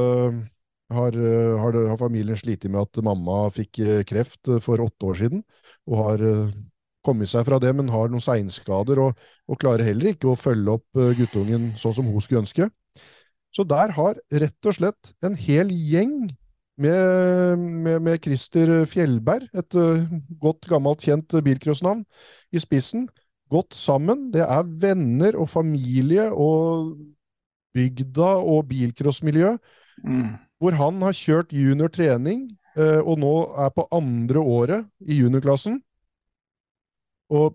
har, 0.96 1.16
har, 1.60 1.76
har 1.90 1.98
familien 2.00 2.38
slitt 2.40 2.64
med 2.64 2.80
at 2.80 3.00
mamma 3.04 3.42
fikk 3.52 3.82
kreft 4.08 4.48
for 4.64 4.80
åtte 4.80 5.08
år 5.10 5.18
siden, 5.20 5.42
og 5.84 5.98
har 5.98 6.24
kommet 7.04 7.30
seg 7.30 7.46
fra 7.48 7.58
det, 7.62 7.72
men 7.76 7.90
har 7.92 8.10
noen 8.10 8.22
seinskader 8.22 9.00
og, 9.02 9.24
og, 9.48 9.58
klarer 9.60 9.86
heller 9.88 10.12
ikke 10.12 10.32
å 10.32 10.38
følge 10.38 10.76
opp 10.78 11.02
guttungen 11.18 11.72
sånn 11.80 11.96
som 11.98 12.08
hun 12.08 12.22
skulle 12.22 12.44
ønske. 12.44 12.68
Så 13.52 13.66
der 13.68 13.92
har 13.96 14.16
rett 14.32 14.68
og 14.68 14.76
slett 14.78 15.12
en 15.24 15.34
hel 15.36 15.72
gjeng 15.72 16.30
med, 16.80 17.58
med, 17.58 17.98
med 18.00 18.22
Christer 18.24 18.70
Fjellberg, 18.88 19.44
et 19.52 19.76
uh, 19.76 20.06
godt, 20.40 20.66
gammelt, 20.70 21.04
kjent 21.04 21.36
bilcrossnavn, 21.44 22.00
i 22.52 22.62
spissen, 22.62 23.06
gått 23.52 23.76
sammen. 23.76 24.30
Det 24.32 24.44
er 24.46 24.70
venner 24.80 25.36
og 25.36 25.50
familie 25.52 26.30
og 26.32 26.94
bygda 27.76 28.32
og 28.40 28.66
bilcrossmiljø, 28.72 29.52
mm. 30.00 30.26
hvor 30.60 30.80
han 30.80 31.04
har 31.04 31.16
kjørt 31.16 31.52
junior 31.52 31.92
trening 31.92 32.50
og 32.72 33.18
nå 33.20 33.32
er 33.60 33.68
på 33.76 33.84
andre 33.92 34.40
året 34.40 34.86
i 35.04 35.18
juniorklassen. 35.18 35.74
Og, 37.32 37.54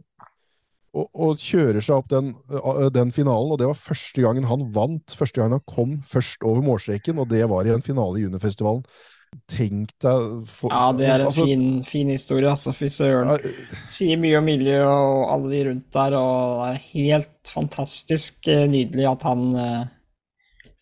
og, 0.97 1.09
og, 1.11 1.35
kjører 1.41 1.83
seg 1.83 1.99
opp 1.99 2.09
den, 2.11 2.31
eh, 2.49 2.87
den, 2.93 3.11
finalen, 3.15 3.53
og 3.53 3.59
det 3.61 3.69
var 3.69 3.77
første 3.79 4.23
gangen 4.23 4.47
han 4.49 4.65
vant. 4.73 5.13
Første 5.17 5.41
gangen 5.41 5.59
han 5.59 5.69
kom 5.69 5.99
først 6.07 6.45
over 6.47 6.65
målstreken, 6.65 7.21
og 7.21 7.29
det 7.33 7.43
var 7.51 7.67
i 7.67 7.75
en 7.75 7.85
finale 7.85 8.19
i 8.19 8.25
juniorfestivalen. 8.25 8.83
Tenk 9.51 9.91
deg 10.01 10.45
for, 10.47 10.71
Ja, 10.71 10.93
det 10.95 11.09
er 11.09 11.19
en 11.19 11.27
altså, 11.27 11.45
fin, 11.45 11.65
fin, 11.85 12.09
historie, 12.15 12.47
altså. 12.49 12.71
Fy 12.73 12.87
søren. 12.89 13.35
Sier 13.91 14.19
mye 14.21 14.39
om 14.39 14.47
miljøet 14.47 14.87
og 14.87 15.25
alle 15.33 15.51
de 15.51 15.63
rundt 15.67 15.89
der, 15.93 16.15
og 16.17 16.61
det 16.63 16.69
er 16.71 16.85
helt 16.93 17.51
fantastisk 17.51 18.47
eh, 18.51 18.65
nydelig 18.71 19.09
at 19.11 19.27
han 19.27 19.51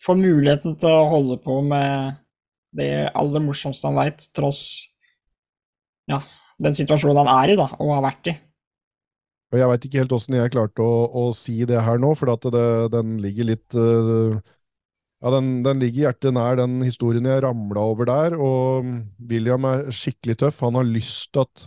får 0.06 0.18
muligheten 0.20 0.76
til 0.78 0.94
å 0.94 1.08
holde 1.10 1.40
på 1.42 1.58
med 1.66 2.22
det 2.76 3.08
aller 3.16 3.42
morsomste 3.42 3.88
han 3.88 3.98
veit, 3.98 4.28
tross 4.36 4.62
ja, 6.10 6.20
den 6.62 6.76
situasjonen 6.76 7.24
han 7.24 7.32
er 7.42 7.54
i, 7.54 7.58
da, 7.58 7.68
og 7.80 7.94
har 7.96 8.04
vært 8.04 8.30
i. 8.30 8.36
Og 9.52 9.60
Jeg 9.60 9.70
veit 9.70 9.86
ikke 9.86 10.02
helt 10.02 10.14
åssen 10.16 10.36
jeg 10.36 10.52
klarte 10.54 10.82
å, 10.82 11.06
å, 11.06 11.24
si 11.36 11.60
det 11.68 11.78
her 11.86 12.00
nå, 12.02 12.12
for 12.18 12.32
det, 12.50 12.66
den 12.94 13.16
ligger 13.22 13.50
litt 13.52 13.76
uh, 13.78 14.34
Ja, 15.22 15.30
den, 15.36 15.62
den, 15.64 15.80
ligger 15.80 16.08
hjertet 16.08 16.34
nær 16.34 16.58
den 16.58 16.80
historien 16.84 17.28
jeg 17.28 17.44
ramla 17.44 17.86
over 17.92 18.08
der, 18.10 18.36
og 18.36 18.90
William 19.30 19.64
er 19.70 19.86
skikkelig 19.94 20.36
tøff. 20.42 20.60
Han 20.66 20.76
har 20.78 20.86
lyst 20.88 21.30
til 21.32 21.46
at 21.46 21.66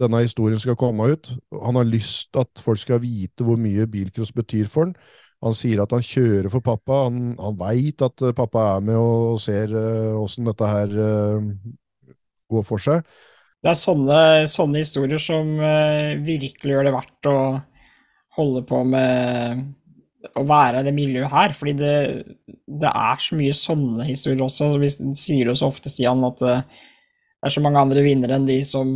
denne 0.00 0.22
historien 0.24 0.60
skal 0.60 0.78
komme 0.78 1.10
ut. 1.12 1.30
Han 1.52 1.78
har 1.80 1.88
lyst 1.88 2.30
til 2.32 2.44
at 2.44 2.62
folk 2.62 2.80
skal 2.80 3.02
vite 3.02 3.44
hvor 3.44 3.58
mye 3.60 3.88
bilcross 3.90 4.32
betyr 4.36 4.70
for 4.70 4.86
han. 4.88 4.96
Han 5.44 5.54
sier 5.54 5.82
at 5.82 5.92
han 5.92 6.04
kjører 6.04 6.48
for 6.52 6.64
pappa. 6.64 7.02
Han, 7.06 7.34
han 7.38 7.58
veit 7.60 8.02
at 8.04 8.24
eh, 8.24 8.34
pappa 8.36 8.62
er 8.76 8.86
med 8.86 8.96
og 8.96 9.40
ser 9.42 9.74
åssen 10.16 10.46
uh, 10.46 10.52
dette 10.52 10.70
her 10.70 10.94
uh, 10.96 12.14
går 12.50 12.64
for 12.66 12.82
seg. 12.82 13.04
Det 13.64 13.72
er 13.72 13.78
sånne, 13.80 14.20
sånne 14.50 14.82
historier 14.82 15.22
som 15.22 15.56
uh, 15.58 16.12
virkelig 16.22 16.74
gjør 16.74 16.86
det 16.86 16.94
verdt 16.94 17.30
å 17.30 17.38
holde 18.36 18.62
på 18.68 18.82
med 18.86 19.64
å 20.36 20.42
være 20.46 20.82
i 20.82 20.86
det 20.86 20.94
miljøet 20.94 21.32
her. 21.32 21.54
Fordi 21.56 21.74
det, 21.78 21.96
det, 22.66 22.90
er 22.90 23.22
så 23.22 23.38
mye 23.38 23.56
sånne 23.56 24.06
historier 24.08 24.44
også. 24.44 24.74
Vi 24.82 24.90
sier 25.18 25.50
jo 25.50 25.56
så 25.58 25.70
ofte, 25.72 25.92
Stian, 25.92 26.24
at 26.28 26.42
det 26.42 26.56
er 27.46 27.54
så 27.54 27.62
mange 27.64 27.80
andre 27.80 28.04
vinnere 28.04 28.36
enn 28.36 28.48
de 28.48 28.58
som 28.66 28.90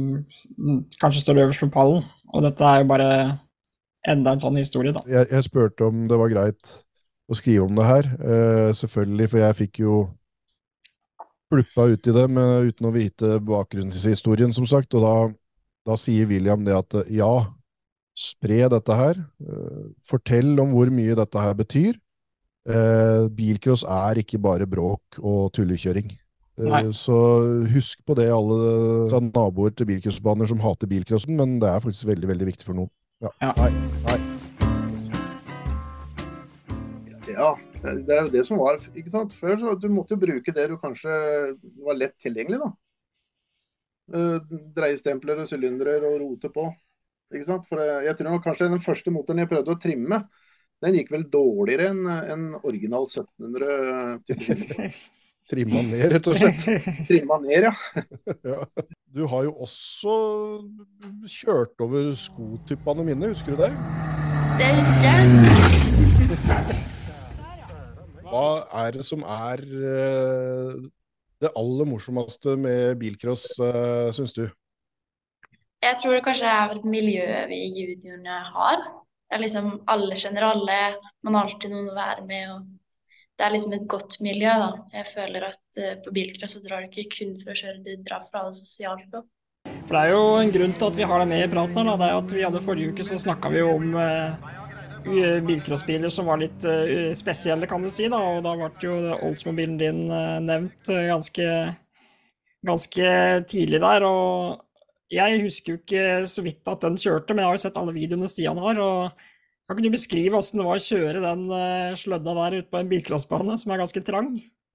kanskje 1.00 1.24
står 1.24 1.44
øverst 1.46 1.64
på 1.64 1.72
pallen. 1.74 2.04
Og 2.34 2.44
dette 2.44 2.66
er 2.66 2.82
jo 2.82 2.90
bare 2.90 3.10
enda 4.08 4.34
en 4.34 4.42
sånn 4.42 4.58
historie, 4.60 4.94
da. 4.96 5.02
Jeg, 5.08 5.28
jeg, 5.32 5.46
spurte 5.46 5.88
om 5.88 6.06
det 6.10 6.18
var 6.20 6.32
greit 6.32 6.76
å 7.30 7.36
skrive 7.38 7.66
om 7.66 7.76
det 7.78 7.86
her, 7.86 8.08
uh, 8.20 8.70
selvfølgelig, 8.76 9.28
for 9.30 9.42
jeg 9.44 9.58
fikk 9.60 9.82
jo 9.84 9.98
pluppa 11.50 11.88
uti 11.90 12.14
det 12.14 12.26
med, 12.30 12.70
uten 12.70 12.88
å 12.88 12.94
vite 12.94 13.38
bakgrunnshistorien, 13.46 14.54
som 14.56 14.68
sagt. 14.70 14.94
Og 14.94 15.04
da, 15.04 15.14
da, 15.90 15.96
sier 16.00 16.28
William 16.30 16.62
det 16.66 16.76
at 16.76 17.00
ja, 17.12 17.32
spre 18.16 18.62
dette 18.72 18.96
her. 18.96 19.18
Uh, 19.42 19.90
fortell 20.06 20.54
om 20.62 20.76
hvor 20.76 20.92
mye 20.94 21.18
dette 21.18 21.42
her 21.42 21.58
betyr. 21.58 21.98
Eh, 22.68 23.28
bilcross 23.32 23.86
er 23.88 24.20
ikke 24.20 24.40
bare 24.42 24.68
bråk 24.68 25.20
og 25.20 25.52
tullekjøring. 25.56 26.10
Eh, 26.60 26.90
så 26.92 27.16
husk 27.72 28.02
på 28.06 28.16
det, 28.18 28.28
alle 28.34 29.22
naboer 29.30 29.72
til 29.72 29.88
bilcrossbaner 29.88 30.50
som 30.50 30.60
hater 30.60 30.90
bilcrossen, 30.90 31.36
men 31.40 31.58
det 31.62 31.70
er 31.70 31.80
faktisk 31.86 32.10
veldig 32.12 32.34
veldig 32.34 32.52
viktig 32.52 32.68
for 32.68 32.82
noen. 32.82 32.92
Ja. 33.24 33.32
ja. 33.40 33.54
Nei. 33.56 33.72
Nei. 34.10 34.29
Ja, 37.32 37.54
det 37.82 38.14
er 38.14 38.26
jo 38.26 38.32
det 38.34 38.44
som 38.48 38.60
var. 38.60 38.80
ikke 38.94 39.12
sant? 39.12 39.34
Før 39.38 39.58
så 39.60 39.74
du 39.78 39.88
måtte 39.92 40.16
du 40.16 40.24
bruke 40.26 40.54
det 40.56 40.68
du 40.70 40.76
kanskje 40.80 41.10
var 41.86 41.98
lett 41.98 42.16
tilgjengelig. 42.22 42.60
da. 42.62 42.70
Uh, 44.10 44.38
Dreiestempler 44.76 45.42
og 45.42 45.48
sylindere 45.50 46.00
og 46.02 46.18
rote 46.24 46.50
på. 46.52 46.66
ikke 47.34 47.46
sant? 47.46 47.68
For 47.70 47.82
jeg 48.06 48.16
tror 48.18 48.42
kanskje 48.42 48.70
Den 48.72 48.82
første 48.82 49.14
motoren 49.14 49.44
jeg 49.44 49.52
prøvde 49.52 49.76
å 49.76 49.80
trimme, 49.80 50.24
den 50.80 50.96
gikk 50.96 51.10
vel 51.12 51.26
dårligere 51.30 51.90
enn 51.92 52.06
en 52.08 52.44
original 52.64 53.06
1700. 53.06 54.92
Trimma 55.50 55.82
ned, 55.82 56.04
rett 56.12 56.28
og 56.30 56.36
slett. 56.38 56.62
Trimma 57.08 57.40
ned, 57.42 57.66
ja. 57.66 57.72
ja. 58.52 58.60
Du 59.10 59.24
har 59.26 59.48
jo 59.48 59.56
også 59.66 60.14
kjørt 61.26 61.82
over 61.82 62.12
skotuppene 62.14 63.08
mine, 63.10 63.32
husker 63.34 63.56
du 63.56 63.64
det? 63.64 63.72
Det 64.60 64.70
husker 64.78 65.10
jeg. 65.10 66.89
Hva 68.30 68.62
er 68.84 68.94
det 68.94 69.02
som 69.02 69.24
er 69.26 69.60
uh, 69.66 70.74
det 71.42 71.50
aller 71.58 71.88
morsomste 71.88 72.54
med 72.60 73.00
bilcross, 73.00 73.46
uh, 73.58 74.10
syns 74.14 74.36
du? 74.36 74.44
Jeg 75.82 75.96
tror 75.98 76.14
det 76.14 76.24
kanskje 76.26 76.52
er 76.52 76.76
miljøet 76.84 77.48
vi 77.50 77.62
juniorene 77.74 78.36
har. 78.52 78.84
Det 79.26 79.38
er 79.38 79.42
liksom 79.42 79.72
Alle 79.90 80.18
kjenner 80.20 80.46
alle, 80.50 80.78
man 81.26 81.38
har 81.38 81.48
alltid 81.48 81.74
noen 81.74 81.90
å 81.90 81.96
være 81.96 82.26
med. 82.28 82.54
og 82.54 82.68
det 83.40 83.46
er 83.46 83.54
liksom 83.54 83.72
et 83.72 83.84
godt 83.88 84.18
miljø, 84.20 84.52
da. 84.62 84.70
Jeg 85.00 85.10
føler 85.10 85.48
at 85.48 85.82
uh, 85.82 85.92
på 86.04 86.14
bilcross 86.14 86.54
så 86.54 86.62
drar 86.62 86.84
du 86.84 86.90
ikke 86.92 87.16
kun 87.16 87.34
for 87.40 87.50
å 87.50 87.58
kjøre, 87.58 87.82
du 87.82 87.92
drar 88.06 88.30
for 88.30 88.46
det 88.46 88.60
sosialt 88.60 89.10
Da. 89.10 89.24
For 89.88 89.96
det 89.96 90.02
er 90.04 90.14
jo 90.14 90.24
en 90.38 90.54
grunn 90.54 90.74
til 90.76 90.92
at 90.92 90.98
vi 91.02 91.06
har 91.08 91.24
deg 91.24 91.30
med 91.34 91.46
i 91.48 91.50
praten 91.50 91.82
her, 91.82 91.90
da. 91.90 91.98
Det 91.98 92.10
er 92.10 92.18
at 92.22 92.34
vi 92.36 92.46
hadde 92.46 92.66
forrige 92.68 92.94
uke 92.94 93.10
så 93.10 93.18
snakka 93.18 93.50
vi 93.50 93.66
om 93.66 93.94
uh, 93.96 94.59
bilcrossbiler 95.04 96.12
som 96.12 96.28
var 96.30 96.40
litt 96.40 96.64
uh, 96.66 97.12
spesielle, 97.16 97.68
kan 97.70 97.82
du 97.82 97.90
si. 97.92 98.08
da, 98.12 98.18
Og 98.18 98.42
da 98.46 98.56
ble 98.58 98.70
jo 98.84 98.96
Oldsmobilen 99.16 99.78
din 99.80 100.04
uh, 100.10 100.38
nevnt 100.44 100.90
ganske, 100.90 101.46
ganske 102.66 103.10
tidlig 103.50 103.82
der. 103.82 104.06
Og 104.08 105.10
jeg 105.10 105.42
husker 105.44 105.74
jo 105.74 105.80
ikke 105.80 106.06
så 106.30 106.44
vidt 106.46 106.70
at 106.70 106.86
den 106.86 107.00
kjørte, 107.00 107.34
men 107.34 107.44
jeg 107.44 107.50
har 107.50 107.58
jo 107.58 107.64
sett 107.64 107.80
alle 107.80 107.96
videoene 107.96 108.30
Stian 108.30 108.60
har. 108.62 108.80
og 108.80 109.26
kan 109.66 109.78
ikke 109.78 109.86
du 109.86 109.94
beskrive 109.94 110.34
hvordan 110.34 110.60
det 110.60 110.66
var 110.66 110.80
å 110.80 110.82
kjøre 110.82 111.20
den 111.22 111.42
slødda 111.98 112.32
der 112.40 112.56
ute 112.58 112.70
på 112.72 112.78
en 112.80 112.88
bilcrossbane 112.90 113.54
som 113.58 113.70
er 113.70 113.82
ganske 113.84 114.02
trang? 114.02 114.32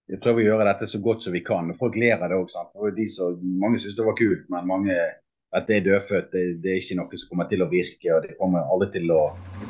Vi 0.07 0.19
prøver 0.21 0.43
å 0.43 0.45
gjøre 0.45 0.67
dette 0.69 0.87
så 0.87 1.01
godt 1.03 1.25
som 1.25 1.33
vi 1.35 1.41
kan. 1.43 1.71
Folk 1.75 1.97
ler 1.99 2.21
av 2.21 2.31
det 2.31 2.37
òg. 2.37 3.41
Mange 3.59 3.81
syns 3.81 3.97
det 3.97 4.05
var 4.07 4.15
kult, 4.15 4.45
men 4.53 4.69
mange 4.69 4.95
at 5.55 5.67
det 5.69 5.77
er 5.77 5.85
dødfødt. 5.87 6.31
Det, 6.33 6.43
det, 6.63 6.71
er 6.71 6.81
ikke 6.81 6.97
noe 6.99 7.19
som 7.19 7.31
kommer 7.31 7.49
til 7.51 7.63
å 7.63 7.69
virke. 7.71 8.11
og 8.15 8.23
Det 8.25 8.37
kommer 8.39 8.67
alle 8.71 8.89
til 8.93 9.11
å 9.15 9.21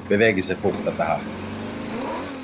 bevege 0.10 0.43
seg 0.45 0.60
fort, 0.63 0.78
dette 0.86 1.10
her. 1.10 1.26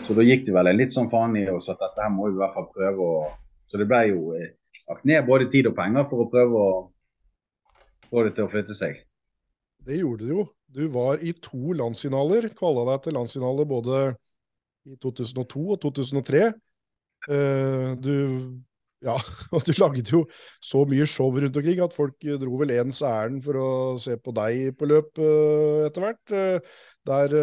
Så 0.06 0.16
da 0.18 0.26
gikk 0.26 0.48
det 0.48 0.56
vel 0.56 0.72
en 0.72 0.80
litt 0.80 0.94
sånn 0.94 1.10
faen 1.12 1.38
i 1.40 1.46
oss 1.52 1.70
at 1.72 1.82
dette 1.82 2.04
her 2.04 2.12
må 2.14 2.28
vi 2.28 2.36
i 2.36 2.42
hvert 2.42 2.58
fall 2.58 2.72
prøve 2.74 3.14
å 3.14 3.22
Så 3.72 3.80
det 3.80 3.86
ble 3.88 4.02
jo 4.10 4.34
eh, 4.36 4.50
lagt 4.90 5.06
ned 5.08 5.24
både 5.24 5.46
tid 5.48 5.70
og 5.70 5.78
penger 5.78 6.04
for 6.12 6.26
å 6.26 6.32
prøve 6.32 6.60
å 6.60 6.72
få 8.12 8.26
det 8.26 8.34
til 8.36 8.44
å 8.44 8.52
flytte 8.52 8.76
seg. 8.76 8.98
Det 9.88 10.02
gjorde 10.02 10.26
du 10.26 10.34
jo. 10.34 10.44
Du 10.68 10.82
var 10.92 11.24
i 11.24 11.32
to 11.40 11.72
landsfinaler. 11.80 12.50
Kvala 12.58 12.84
deg 12.90 13.06
til 13.06 13.16
landsfinale 13.16 13.64
både 13.70 14.02
i 14.92 14.98
2002 15.00 15.64
og 15.72 15.80
2003. 15.86 16.44
Eh, 17.32 17.88
du 17.96 18.14
ja, 19.02 19.16
og 19.54 19.64
du 19.66 19.72
lagde 19.80 20.04
jo 20.06 20.22
så 20.62 20.84
mye 20.90 21.08
show 21.10 21.32
rundt 21.34 21.58
omkring 21.58 21.82
at 21.82 21.96
folk 21.96 22.28
dro 22.42 22.60
vel 22.62 22.74
ens 22.76 23.02
ærend 23.06 23.42
for 23.46 23.58
å 23.58 23.70
se 24.02 24.14
på 24.22 24.34
deg 24.38 24.76
på 24.78 24.90
løp 24.90 25.18
uh, 25.18 25.88
etter 25.88 26.06
hvert. 26.06 26.34
Uh, 26.34 26.78
der, 27.10 27.34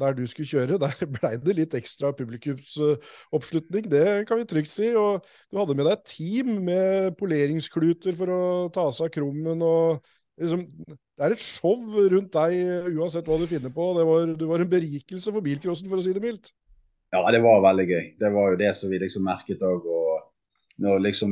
der, 0.00 0.16
du 0.18 0.24
skulle 0.26 0.50
kjøre, 0.50 0.80
der 0.82 1.06
blei 1.06 1.36
det 1.38 1.54
litt 1.54 1.76
ekstra 1.78 2.10
publikumsoppslutning, 2.18 3.86
det 3.92 4.24
kan 4.26 4.40
vi 4.40 4.48
trygt 4.50 4.72
si. 4.72 4.90
Og 4.98 5.22
du 5.22 5.60
hadde 5.60 5.78
med 5.78 5.86
deg 5.86 5.94
et 5.94 6.12
team 6.16 6.52
med 6.66 7.14
poleringskluter 7.20 8.18
for 8.18 8.34
å 8.34 8.42
ta 8.74 8.88
seg 8.90 9.06
av 9.06 9.14
krummen. 9.14 9.62
og 9.62 10.02
liksom, 10.42 10.66
Det 10.90 11.28
er 11.28 11.36
et 11.36 11.46
show 11.46 11.78
rundt 12.10 12.34
deg 12.34 12.90
uansett 12.90 13.30
hva 13.30 13.38
du 13.38 13.46
finner 13.46 13.70
på. 13.70 13.92
Var, 14.00 14.34
du 14.34 14.48
var 14.50 14.66
en 14.66 14.74
berikelse 14.74 15.30
for 15.30 15.46
bilcrossen, 15.46 15.86
for 15.92 16.02
å 16.02 16.06
si 16.06 16.16
det 16.16 16.24
mildt. 16.24 16.50
Ja, 17.14 17.22
det 17.30 17.44
var 17.44 17.62
veldig 17.62 17.86
gøy. 17.86 18.06
Det 18.18 18.34
var 18.34 18.50
jo 18.50 18.58
det 18.58 18.74
som 18.74 18.90
vi 18.90 18.98
liksom 18.98 19.22
merket 19.30 19.62
òg 19.62 19.86
når 19.86 20.03
liksom, 20.78 21.30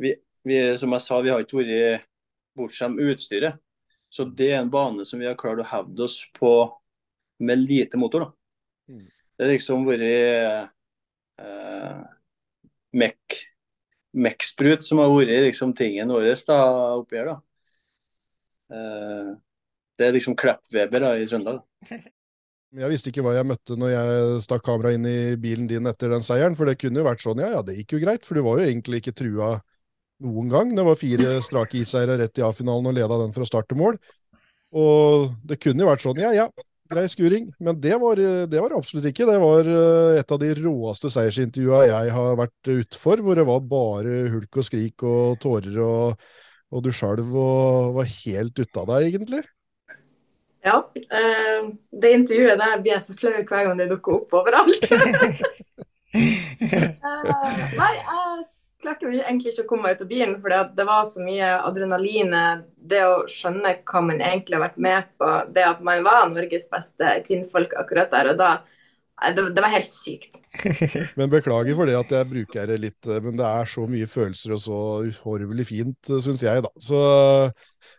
vi, 0.00 0.16
vi, 0.48 0.60
som 0.80 0.96
jeg 0.96 1.04
sa, 1.04 1.20
vi 1.24 1.32
har 1.34 1.44
ikke 1.44 1.60
vært 1.60 2.08
bortskjemt 2.56 2.96
med 2.96 3.14
utstyret. 3.14 3.60
Så 4.10 4.26
det 4.26 4.50
er 4.54 4.64
en 4.64 4.72
bane 4.72 5.04
som 5.06 5.20
vi 5.20 5.28
har 5.28 5.38
klart 5.38 5.60
å 5.62 5.70
hevde 5.76 6.08
oss 6.08 6.22
på 6.36 6.52
med 7.44 7.60
lite 7.68 8.00
motor. 8.00 8.26
da. 8.26 8.36
Mm. 8.90 9.04
Det 9.06 9.46
har 9.46 9.52
liksom 9.54 9.86
vært 9.88 10.02
eh, 11.40 12.00
Mek-sprut 14.10 14.84
som 14.84 15.00
har 15.00 15.12
vært 15.14 15.46
liksom 15.46 15.74
tingen 15.78 16.10
vår 16.12 16.32
oppi 16.34 17.20
her. 17.20 17.30
da. 17.30 17.36
Eh, 18.74 19.30
det 19.98 20.08
er 20.08 20.16
liksom 20.16 20.36
Kleppweber 20.38 21.06
i 21.16 21.28
Trøndelag. 21.28 21.62
Jeg 22.70 22.86
visste 22.92 23.10
ikke 23.10 23.24
hva 23.26 23.32
jeg 23.34 23.48
møtte 23.50 23.74
når 23.74 23.88
jeg 23.90 24.42
stakk 24.44 24.62
kameraet 24.62 24.94
inn 24.94 25.06
i 25.10 25.34
bilen 25.42 25.66
din 25.66 25.90
etter 25.90 26.12
den 26.14 26.22
seieren, 26.22 26.54
for 26.54 26.70
det 26.70 26.76
kunne 26.78 27.00
jo 27.00 27.06
vært 27.08 27.24
sånn, 27.24 27.40
ja 27.42 27.48
ja, 27.56 27.62
det 27.66 27.74
gikk 27.80 27.96
jo 27.96 27.98
greit, 28.04 28.22
for 28.22 28.38
du 28.38 28.44
var 28.46 28.60
jo 28.60 28.68
egentlig 28.68 29.00
ikke 29.00 29.14
trua 29.18 29.48
noen 30.22 30.52
gang. 30.52 30.70
Det 30.76 30.84
var 30.86 31.00
fire 31.00 31.32
strake 31.42 31.80
iseiere 31.80 32.20
rett 32.20 32.38
i 32.38 32.44
A-finalen 32.46 32.86
og 32.92 32.94
leda 32.94 33.18
den 33.24 33.34
fra 33.34 33.48
start 33.48 33.66
til 33.72 33.80
mål. 33.80 33.98
Og 34.70 35.32
det 35.50 35.58
kunne 35.58 35.82
jo 35.82 35.90
vært 35.90 36.04
sånn, 36.04 36.22
ja 36.22 36.30
ja, 36.36 36.46
grei 36.90 37.06
skuring. 37.10 37.48
Men 37.62 37.78
det 37.80 37.96
var, 38.02 38.20
det 38.50 38.62
var 38.62 38.74
absolutt 38.76 39.08
ikke. 39.10 39.28
Det 39.28 39.38
var 39.42 39.70
eh, 39.70 40.18
et 40.20 40.34
av 40.34 40.40
de 40.42 40.50
råeste 40.58 41.12
seiersintervjua 41.14 41.84
jeg 41.88 42.14
har 42.16 42.38
vært 42.40 42.72
utfor, 42.74 43.22
hvor 43.24 43.38
det 43.38 43.46
var 43.48 43.64
bare 43.70 44.18
hulk 44.34 44.60
og 44.60 44.66
skrik 44.66 45.06
og 45.06 45.38
tårer, 45.42 45.78
og, 45.84 46.28
og 46.70 46.84
du 46.84 46.90
sjøl 46.94 47.22
var 47.30 48.06
helt 48.10 48.58
ute 48.58 48.82
av 48.82 48.90
deg, 48.92 49.08
egentlig. 49.12 49.42
Ja. 50.66 50.76
Eh, 50.94 51.70
det 52.02 52.14
intervjuet 52.18 52.60
der 52.60 52.80
blir 52.82 52.96
jeg 52.96 53.06
så 53.06 53.16
flau 53.16 53.32
hver 53.38 53.68
gang 53.68 53.78
det 53.80 53.90
dukker 53.92 54.20
opp 54.20 54.34
overalt. 54.42 54.90
eh, 56.14 56.88
nei, 57.80 57.92
jeg 57.96 58.59
klarte 58.82 59.06
jo 59.06 59.12
egentlig 59.20 59.52
ikke 59.52 59.66
å 59.66 59.68
komme 59.70 59.88
meg 59.88 59.96
ut 59.96 60.04
av 60.04 60.10
bilen, 60.10 60.34
for 60.42 60.54
det 60.76 60.86
var 60.88 61.06
så 61.08 61.22
mye 61.24 61.52
adrenalin. 61.68 62.34
Det 62.90 63.00
å 63.06 63.14
skjønne 63.30 63.76
hva 63.84 64.02
man 64.06 64.20
egentlig 64.20 64.56
har 64.56 64.66
vært 64.66 64.82
med 64.82 65.14
på, 65.20 65.30
det 65.54 65.64
at 65.68 65.80
man 65.86 66.04
var 66.06 66.28
Norges 66.32 66.68
beste 66.72 67.16
kvinnfolk 67.28 67.76
akkurat 67.80 68.12
der 68.14 68.32
og 68.34 68.40
da. 68.40 68.52
Det, 69.20 69.42
det 69.52 69.60
var 69.60 69.74
helt 69.74 69.92
sykt. 69.92 70.38
men 71.20 71.32
beklager 71.32 71.76
for 71.76 71.88
det 71.90 71.98
at 71.98 72.12
jeg 72.16 72.28
bruker 72.30 72.70
det 72.70 72.78
litt, 72.86 73.10
men 73.20 73.36
det 73.36 73.44
er 73.44 73.68
så 73.68 73.84
mye 73.84 74.08
følelser 74.08 74.54
og 74.56 74.62
så 74.64 74.78
uhorvelig 75.10 75.66
fint, 75.68 76.12
syns 76.24 76.44
jeg, 76.46 76.64
da. 76.64 76.70
Så, 76.80 77.00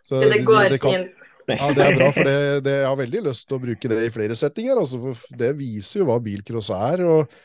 så 0.02 0.24
det, 0.24 0.40
går 0.48 0.74
det 0.74 0.80
kan, 0.82 0.98
fint. 0.98 1.28
Ja, 1.46 1.70
Det 1.74 1.84
er 1.84 1.96
bra, 1.98 2.10
for 2.14 2.26
det, 2.26 2.36
det, 2.66 2.74
jeg 2.80 2.88
har 2.90 2.98
veldig 2.98 3.22
lyst 3.28 3.46
til 3.48 3.58
å 3.58 3.62
bruke 3.62 3.90
det 3.90 4.02
i 4.06 4.12
flere 4.14 4.36
settinger. 4.38 4.82
Altså, 4.82 5.00
for 5.02 5.38
Det 5.38 5.54
viser 5.58 6.02
jo 6.02 6.10
hva 6.10 6.18
bilcross 6.22 6.70
er. 6.74 7.06
og 7.06 7.38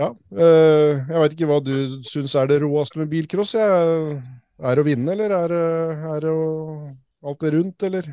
ja. 0.00 0.10
Øh, 0.34 1.00
jeg 1.08 1.20
veit 1.22 1.36
ikke 1.36 1.48
hva 1.50 1.60
du 1.62 1.74
syns 2.06 2.34
er 2.38 2.50
det 2.50 2.60
råeste 2.62 3.00
med 3.00 3.10
bilcross. 3.12 3.54
Er 3.54 4.76
det 4.76 4.82
å 4.82 4.86
vinne, 4.86 5.14
eller 5.14 5.34
er 5.34 5.54
det, 5.54 5.64
er 6.14 6.26
det 6.26 6.34
alt 7.24 7.40
det 7.42 7.52
rundt, 7.54 7.86
eller? 7.88 8.12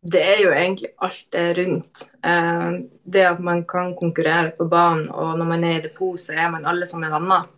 Det 0.00 0.20
er 0.24 0.38
jo 0.40 0.52
egentlig 0.56 0.90
alt 1.04 1.26
det 1.34 1.46
rundt. 1.58 2.04
Eh, 2.24 2.68
det 3.04 3.24
at 3.28 3.40
man 3.44 3.64
kan 3.68 3.92
konkurrere 3.98 4.54
på 4.56 4.64
banen, 4.70 5.10
og 5.12 5.36
når 5.38 5.50
man 5.50 5.64
er 5.64 5.78
i 5.78 5.82
depot, 5.84 6.20
så 6.20 6.38
er 6.38 6.48
man 6.54 6.64
alle 6.66 6.88
sammen 6.88 7.12
annen. 7.12 7.50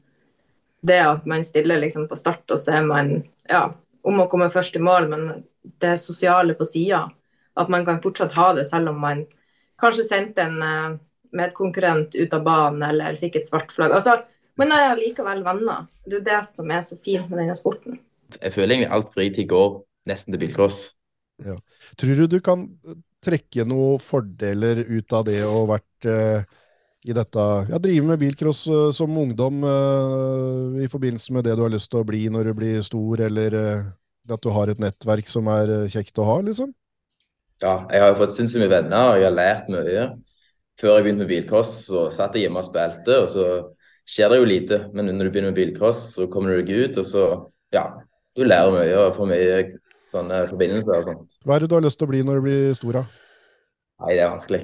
Det 0.83 0.99
at 0.99 1.27
man 1.31 1.45
stiller 1.47 1.79
liksom 1.79 2.09
på 2.11 2.19
start, 2.19 2.43
og 2.51 2.59
så 2.59 2.81
er 2.81 2.88
man 2.88 3.12
ja, 3.49 3.69
om 4.03 4.19
å 4.19 4.27
komme 4.31 4.51
først 4.51 4.77
i 4.77 4.83
mål, 4.83 5.07
men 5.12 5.29
det 5.79 5.95
sosiale 6.03 6.57
på 6.59 6.67
sida. 6.67 7.05
At 7.55 7.71
man 7.71 7.85
kan 7.87 8.03
fortsatt 8.03 8.35
ha 8.35 8.53
det, 8.57 8.67
selv 8.67 8.91
om 8.91 8.99
man 9.01 9.23
kanskje 9.79 10.09
sendte 10.09 10.43
en 10.43 10.99
eh, 11.40 11.53
konkurrent 11.57 12.16
ut 12.18 12.35
av 12.37 12.45
banen 12.47 12.85
eller 12.88 13.18
fikk 13.21 13.40
et 13.40 13.49
svart 13.49 13.73
flagg. 13.75 13.95
Altså, 13.97 14.18
men 14.61 14.73
jeg 14.75 14.88
er 14.88 14.99
likevel 15.01 15.45
venner. 15.47 15.87
Det 16.05 16.21
er 16.21 16.27
det 16.27 16.40
som 16.51 16.71
er 16.71 16.83
så 16.87 16.99
fint 17.05 17.31
med 17.31 17.40
denne 17.42 17.57
sporten. 17.57 18.01
Jeg 18.38 18.53
føler 18.55 18.77
egentlig 18.77 18.92
alt 18.97 19.14
fritid 19.14 19.49
går 19.51 19.79
nesten 20.09 20.35
til 20.35 20.42
bilcross. 20.42 20.83
Ja. 21.42 21.57
Tror 21.99 22.21
du 22.21 22.27
du 22.31 22.40
kan 22.45 22.66
trekke 23.23 23.64
noen 23.68 24.03
fordeler 24.03 24.83
ut 24.88 25.14
av 25.14 25.25
det 25.27 25.40
å 25.47 25.62
vært 25.71 26.09
uh, 26.11 26.42
i 27.03 27.14
dette 27.14 27.47
Ja, 27.71 27.79
drive 27.83 28.07
med 28.07 28.21
bilcross 28.21 28.64
uh, 28.71 28.90
som 28.95 29.14
ungdom 29.18 29.62
uh, 29.66 30.79
i 30.83 30.88
forbindelse 30.90 31.35
med 31.35 31.47
det 31.47 31.57
du 31.59 31.64
har 31.64 31.73
lyst 31.73 31.90
til 31.92 32.03
å 32.03 32.07
bli 32.07 32.25
når 32.31 32.51
du 32.51 32.55
blir 32.59 32.83
stor, 32.87 33.23
eller 33.29 33.57
at 34.31 34.42
du 34.42 34.51
har 34.55 34.71
et 34.71 34.83
nettverk 34.83 35.31
som 35.31 35.49
er 35.51 35.73
kjekt 35.90 36.18
å 36.23 36.27
ha, 36.29 36.37
liksom? 36.47 36.71
Ja, 37.62 37.77
jeg 37.90 38.03
har 38.03 38.12
jo 38.12 38.21
fått 38.23 38.35
sinnssykt 38.35 38.62
mye 38.62 38.75
venner, 38.75 39.12
og 39.12 39.18
jeg 39.21 39.29
har 39.29 39.35
lært 39.38 39.71
mye 39.71 40.07
før 40.81 40.97
jeg 40.97 41.07
begynte 41.07 41.25
med 41.25 41.33
bilcross, 41.33 41.73
så 41.89 42.07
satt 42.15 42.37
jeg 42.37 42.47
hjemme 42.47 42.63
og 42.63 42.69
spilte, 42.69 43.19
og 43.25 43.29
så 43.31 43.47
skjer 44.09 44.33
det 44.33 44.41
jo 44.41 44.49
lite. 44.49 44.79
Men 44.97 45.11
når 45.13 45.29
du 45.29 45.35
begynner 45.35 45.53
med 45.53 45.61
bilcross, 45.61 46.05
så 46.17 46.29
kommer 46.33 46.55
du 46.55 46.63
deg 46.63 46.89
ut, 46.89 47.01
og 47.03 47.09
så 47.09 47.27
ja, 47.75 47.87
du 48.37 48.45
lærer 48.47 48.75
mye 48.75 48.97
og 49.01 49.17
får 49.17 49.31
mye 49.31 49.61
sånne 50.13 50.43
forbindelser 50.51 50.99
og 50.99 51.07
sånt. 51.09 51.37
Hva 51.47 51.57
er 51.57 51.65
det 51.65 51.71
du 51.73 51.77
har 51.79 51.85
lyst 51.85 52.01
til 52.01 52.09
å 52.09 52.13
bli 52.13 52.23
når 52.27 52.41
du 52.41 52.47
blir 52.47 52.75
stor, 52.77 53.01
da? 53.01 53.05
Nei, 54.03 54.17
det 54.17 54.25
er 54.25 54.33
vanskelig. 54.33 54.63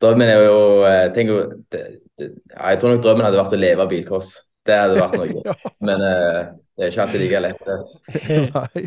Drømmen 0.00 0.30
er 0.32 0.46
jo 0.46 0.60
jeg 0.86 1.10
det, 1.12 1.82
det, 2.16 2.28
ja, 2.54 2.70
Jeg 2.70 2.80
tror 2.80 2.94
nok 2.94 3.02
drømmen 3.04 3.26
hadde 3.26 3.42
vært 3.42 3.56
å 3.56 3.60
leve 3.60 3.84
av 3.84 3.90
bilcross. 3.90 4.30
Det 4.66 4.76
hadde 4.76 4.96
vært 4.96 5.18
noe. 5.20 5.54
Men 5.86 6.00
uh, 6.00 6.40
det 6.76 6.86
er 6.86 6.92
ikke 6.92 7.04
alltid 7.04 7.24
like 7.24 7.42
lett. 7.44 7.68
det. 7.68 8.40
Nei. 8.56 8.86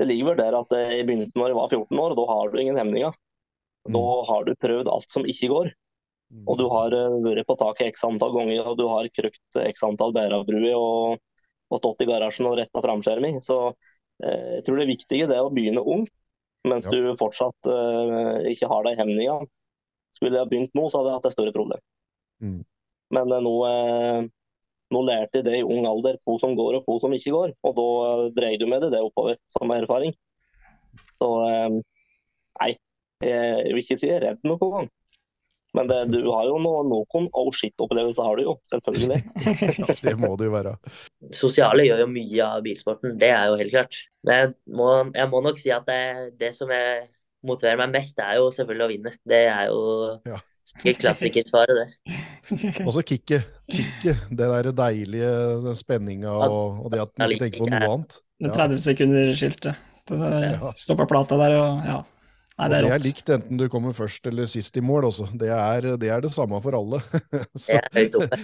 Det 0.00 0.06
ligger 0.08 0.30
vel 0.30 0.38
der 0.38 0.56
at 0.56 0.70
eh, 0.76 0.92
i 0.98 1.04
begynnelsen 1.04 1.36
når 1.40 1.50
jeg 1.50 1.58
var 1.58 1.72
14 1.72 1.98
år, 2.04 2.12
og 2.12 2.18
da 2.20 2.24
har 2.30 2.52
du 2.52 2.60
ingen 2.60 2.78
hemninger. 2.80 3.16
Da 3.88 4.02
har 4.28 4.44
du 4.44 4.52
prøvd 4.60 4.88
alt 4.92 5.10
som 5.10 5.24
ikke 5.24 5.48
går. 5.48 5.70
Og 6.46 6.58
du 6.60 6.66
har 6.70 6.92
eh, 6.94 7.14
vært 7.24 7.46
på 7.48 7.56
taket 7.58 7.88
x 7.94 8.04
antall 8.06 8.32
ganger, 8.36 8.60
og 8.68 8.76
du 8.78 8.84
har 8.86 9.08
krøkt 9.10 9.56
x 9.64 9.82
antall 9.82 10.12
bærebruer 10.14 10.76
og, 10.76 11.18
og 11.70 11.80
stått 11.80 12.04
i 12.04 12.06
garasjen 12.06 12.46
og 12.46 12.58
retta 12.60 12.82
framskjerming. 12.84 13.40
Så 13.42 13.56
eh, 14.22 14.60
jeg 14.60 14.66
tror 14.66 14.78
det 14.78 14.90
viktige 14.92 15.26
det 15.26 15.38
er 15.38 15.46
å 15.46 15.50
begynne 15.50 15.82
ung, 15.82 16.04
mens 16.68 16.86
Ja. 16.86 16.92
du 16.92 17.16
fortsatt 17.18 17.66
eh, 17.66 18.50
ikke 18.52 18.68
har 18.70 18.84
de 18.86 18.92
hemningene. 19.00 19.48
Skulle 20.14 20.38
jeg 20.38 20.50
begynt 20.50 20.74
nå, 20.78 20.88
så 20.90 21.00
hadde 21.00 21.10
jeg 21.10 21.18
hatt 21.18 21.26
et 21.30 21.34
større 21.34 21.54
problem. 21.56 21.82
Mm. 22.42 22.60
Men 23.16 23.32
eh, 23.34 23.42
nå, 23.48 23.54
eh, 23.66 24.20
nå 24.94 25.02
lærte 25.06 25.40
jeg 25.40 25.48
det 25.48 25.56
i 25.60 25.66
ung 25.66 25.88
alder, 25.88 26.20
hva 26.26 26.36
som 26.42 26.54
går 26.58 26.78
og 26.78 26.86
hva 26.86 26.98
som 27.02 27.16
ikke 27.16 27.34
går. 27.34 27.56
Og 27.66 27.74
da 27.80 27.88
eh, 28.12 28.22
dreier 28.38 28.62
du 28.62 28.68
med 28.70 28.84
det, 28.86 28.92
det 28.94 29.02
oppover, 29.02 29.40
som 29.50 29.74
erfaring. 29.74 30.14
Så 31.18 31.30
eh, 31.48 31.80
nei, 32.60 32.70
jeg 33.24 33.74
vil 33.74 33.82
ikke 33.84 33.98
si 34.00 34.08
jeg 34.08 34.18
er 34.18 34.26
redd 34.30 34.48
noen 34.48 34.74
gang. 34.74 34.90
Men 35.76 35.86
det, 35.86 35.98
du 36.10 36.18
har 36.32 36.48
jo 36.48 36.56
noen, 36.58 36.88
noen 36.90 37.28
oh 37.38 37.50
shit-opplevelser, 37.54 38.26
har 38.26 38.40
du 38.40 38.42
jo, 38.48 38.56
selvfølgelig. 38.66 39.20
Ja, 39.78 39.94
det 40.02 40.16
må 40.18 40.32
det 40.38 40.48
jo 40.48 40.54
være. 40.56 40.74
Sosiale 41.36 41.86
gjør 41.86 42.04
jo 42.04 42.10
mye 42.10 42.48
av 42.56 42.64
bilsporten, 42.66 43.14
det 43.20 43.30
er 43.30 43.52
jo 43.52 43.58
helt 43.60 43.74
klart. 43.76 44.00
Men 44.26 44.40
jeg 44.40 44.52
må, 44.80 44.90
jeg 45.14 45.30
må 45.30 45.42
nok 45.46 45.60
si 45.62 45.70
at 45.74 45.86
det, 45.86 46.02
det 46.40 46.52
som 46.58 46.72
jeg 46.74 47.06
motiverer 47.46 47.78
meg 47.84 47.94
mest, 48.00 48.16
det 48.18 48.26
er 48.26 48.40
jo 48.40 48.50
selvfølgelig 48.56 48.86
å 48.86 48.90
vinne. 48.90 49.14
Det 49.30 49.42
er 49.46 49.68
jo 49.70 49.84
Ja. 50.28 50.40
klassikersvaret, 50.98 51.78
det. 51.78 52.18
Og 52.86 52.92
så 52.96 53.06
kicket. 53.06 53.46
Kicket. 53.70 54.26
Det 54.30 54.50
der 54.50 54.72
deilige 54.74 55.74
spenninga 55.78 56.34
og, 56.34 56.84
og 56.84 56.90
det 56.92 57.04
at 57.06 57.14
man 57.18 57.30
ikke 57.30 57.46
tenker 57.46 57.62
på 57.62 57.70
noe 57.70 57.94
annet. 57.94 58.18
Ja. 58.42 58.54
30 58.58 58.82
sekunder 58.82 59.34
skiltet. 59.38 59.86
Stå 60.80 60.96
plata 61.06 61.38
der 61.38 61.54
og 61.60 61.86
ja. 61.86 62.00
Nei, 62.58 62.68
det 62.68 62.76
er 62.76 62.82
det 62.84 62.94
er 62.94 63.04
likt 63.04 63.30
enten 63.32 63.60
du 63.60 63.68
kommer 63.72 63.94
først 63.96 64.26
eller 64.28 64.48
sist 64.50 64.76
i 64.76 64.82
mål 64.84 65.06
også. 65.08 65.28
Det 65.40 65.48
er 65.54 65.92
det, 65.96 66.08
er 66.12 66.20
det 66.24 66.30
samme 66.32 66.58
for 66.60 66.76
alle. 66.76 67.00
Så, 67.56 67.76
Det 67.76 67.78
er 67.78 67.94
høyt 67.96 68.18
oppe. 68.20 68.40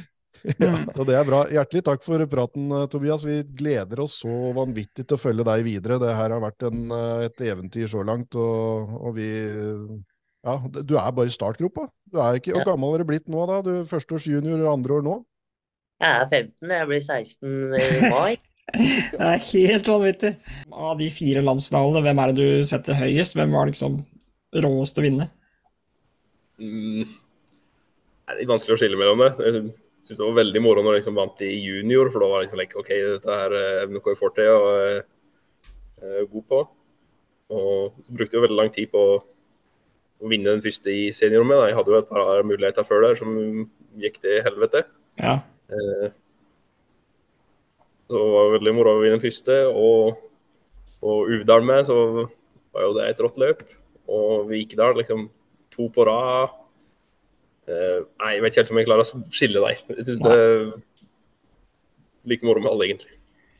ja, 0.62 0.72
og 0.94 1.02
det 1.08 1.16
er 1.18 1.24
bra. 1.26 1.40
Hjertelig 1.50 1.82
takk 1.88 2.04
for 2.06 2.22
praten, 2.30 2.68
eh, 2.70 2.86
Tobias. 2.92 3.24
Vi 3.26 3.40
gleder 3.58 4.00
oss 4.04 4.20
så 4.22 4.32
vanvittig 4.56 5.04
til 5.04 5.16
å 5.16 5.20
følge 5.20 5.46
deg 5.48 5.64
videre. 5.66 5.98
Det 6.00 6.12
her 6.14 6.34
har 6.36 6.42
vært 6.44 6.68
en, 6.68 6.84
eh, 6.94 7.24
et 7.26 7.42
eventyr 7.50 7.88
så 7.90 8.04
langt, 8.06 8.36
og, 8.38 8.92
og 9.00 9.16
vi 9.18 9.30
Ja, 10.46 10.60
du 10.62 10.92
er 10.94 11.10
bare 11.10 11.26
i 11.26 11.34
startgropa. 11.34 11.88
Du 12.06 12.20
er 12.22 12.38
ikke, 12.38 12.52
Hvor 12.54 12.62
Ja. 12.62 12.68
gammel 12.70 12.92
har 12.94 13.02
du 13.02 13.08
blitt 13.08 13.26
nå, 13.28 13.46
da? 13.50 13.60
Du 13.66 13.72
er 13.80 13.88
Førsteårs 13.90 14.28
junior, 14.30 14.62
andre 14.70 15.00
år 15.00 15.02
nå? 15.02 15.16
Jeg 15.98 16.20
er 16.20 16.28
15, 16.28 16.70
jeg 16.70 16.86
blir 16.86 17.02
16 17.02 17.74
i 17.74 18.10
mai. 18.12 18.36
Det 18.74 19.22
er 19.22 19.42
helt 19.52 19.88
vanvittig. 19.88 20.34
Av 20.74 20.98
de 20.98 21.08
fire 21.14 21.42
landsdalene, 21.44 22.02
hvem 22.04 22.20
er 22.22 22.32
det 22.32 22.36
du 22.42 22.66
setter 22.66 22.98
høyest? 22.98 23.36
Hvem 23.38 23.54
var 23.54 23.70
liksom 23.70 24.00
råest 24.64 24.98
å 24.98 25.04
vinne? 25.04 25.28
Mm, 26.58 27.04
det 27.06 28.34
er 28.34 28.40
litt 28.40 28.50
vanskelig 28.50 28.74
å 28.74 28.80
skille 28.80 28.98
mellom 28.98 29.22
det. 29.22 29.32
Jeg 29.38 29.60
synes 30.08 30.20
det 30.20 30.26
var 30.26 30.40
veldig 30.40 30.62
moro 30.64 30.82
når 30.82 30.96
jeg 30.96 31.04
liksom 31.04 31.20
vant 31.20 31.44
i 31.46 31.52
junior, 31.54 32.10
for 32.10 32.22
da 32.22 32.30
var 32.30 32.42
det 32.42 32.48
liksom 32.48 32.62
like, 32.62 32.80
OK, 32.80 32.90
dette 33.16 33.38
her 33.42 33.56
er 33.60 33.92
noe 33.92 34.12
jeg 34.12 34.20
får 34.22 34.34
til 34.40 34.54
og 34.54 34.66
er 34.74 35.04
er 36.02 36.28
god 36.30 36.44
på. 36.50 36.60
Og 37.56 38.04
så 38.04 38.12
brukte 38.12 38.36
jeg 38.36 38.40
jo 38.40 38.44
veldig 38.46 38.58
lang 38.58 38.72
tid 38.74 38.90
på 38.92 39.02
å 39.16 40.30
vinne 40.30 40.54
den 40.54 40.64
første 40.64 40.92
i 40.92 41.08
seniorrommet. 41.14 41.68
Jeg 41.70 41.78
hadde 41.78 41.92
jo 41.92 42.00
et 42.00 42.10
par 42.10 42.46
muligheter 42.46 42.86
før 42.86 43.04
der 43.06 43.18
som 43.20 43.34
gikk 44.00 44.20
til 44.22 44.40
helvete. 44.44 44.84
Ja. 45.20 45.38
Eh, 45.70 46.08
Så 48.06 48.18
det 48.20 48.34
var 48.36 48.52
veldig 48.54 48.74
moro 48.76 48.96
å 48.96 49.02
vinne 49.02 49.18
den 49.18 49.24
første. 49.24 49.56
Og 49.70 50.20
på 51.02 51.16
Uvdal 51.36 51.66
med 51.66 51.88
så 51.88 51.98
var 52.74 52.86
jo 52.86 52.94
det 52.96 53.08
et 53.10 53.22
rått 53.24 53.40
løp. 53.42 53.64
Og 54.06 54.46
Vikedal 54.50 54.94
liksom 55.00 55.26
to 55.74 55.88
på 55.92 56.06
rad. 56.06 56.54
Eh, 57.66 58.04
nei, 58.22 58.36
jeg 58.36 58.44
vet 58.44 58.52
ikke 58.52 58.62
helt 58.62 58.72
om 58.72 58.80
jeg 58.80 58.88
klarer 58.88 59.06
å 59.06 59.22
skille 59.34 59.62
deg. 59.64 59.82
Jeg 59.96 60.06
syns 60.08 60.22
det 60.22 60.36
er 60.36 60.52
like 62.30 62.46
moro 62.46 62.62
med 62.62 62.70
alle, 62.70 62.86
egentlig. 62.90 63.16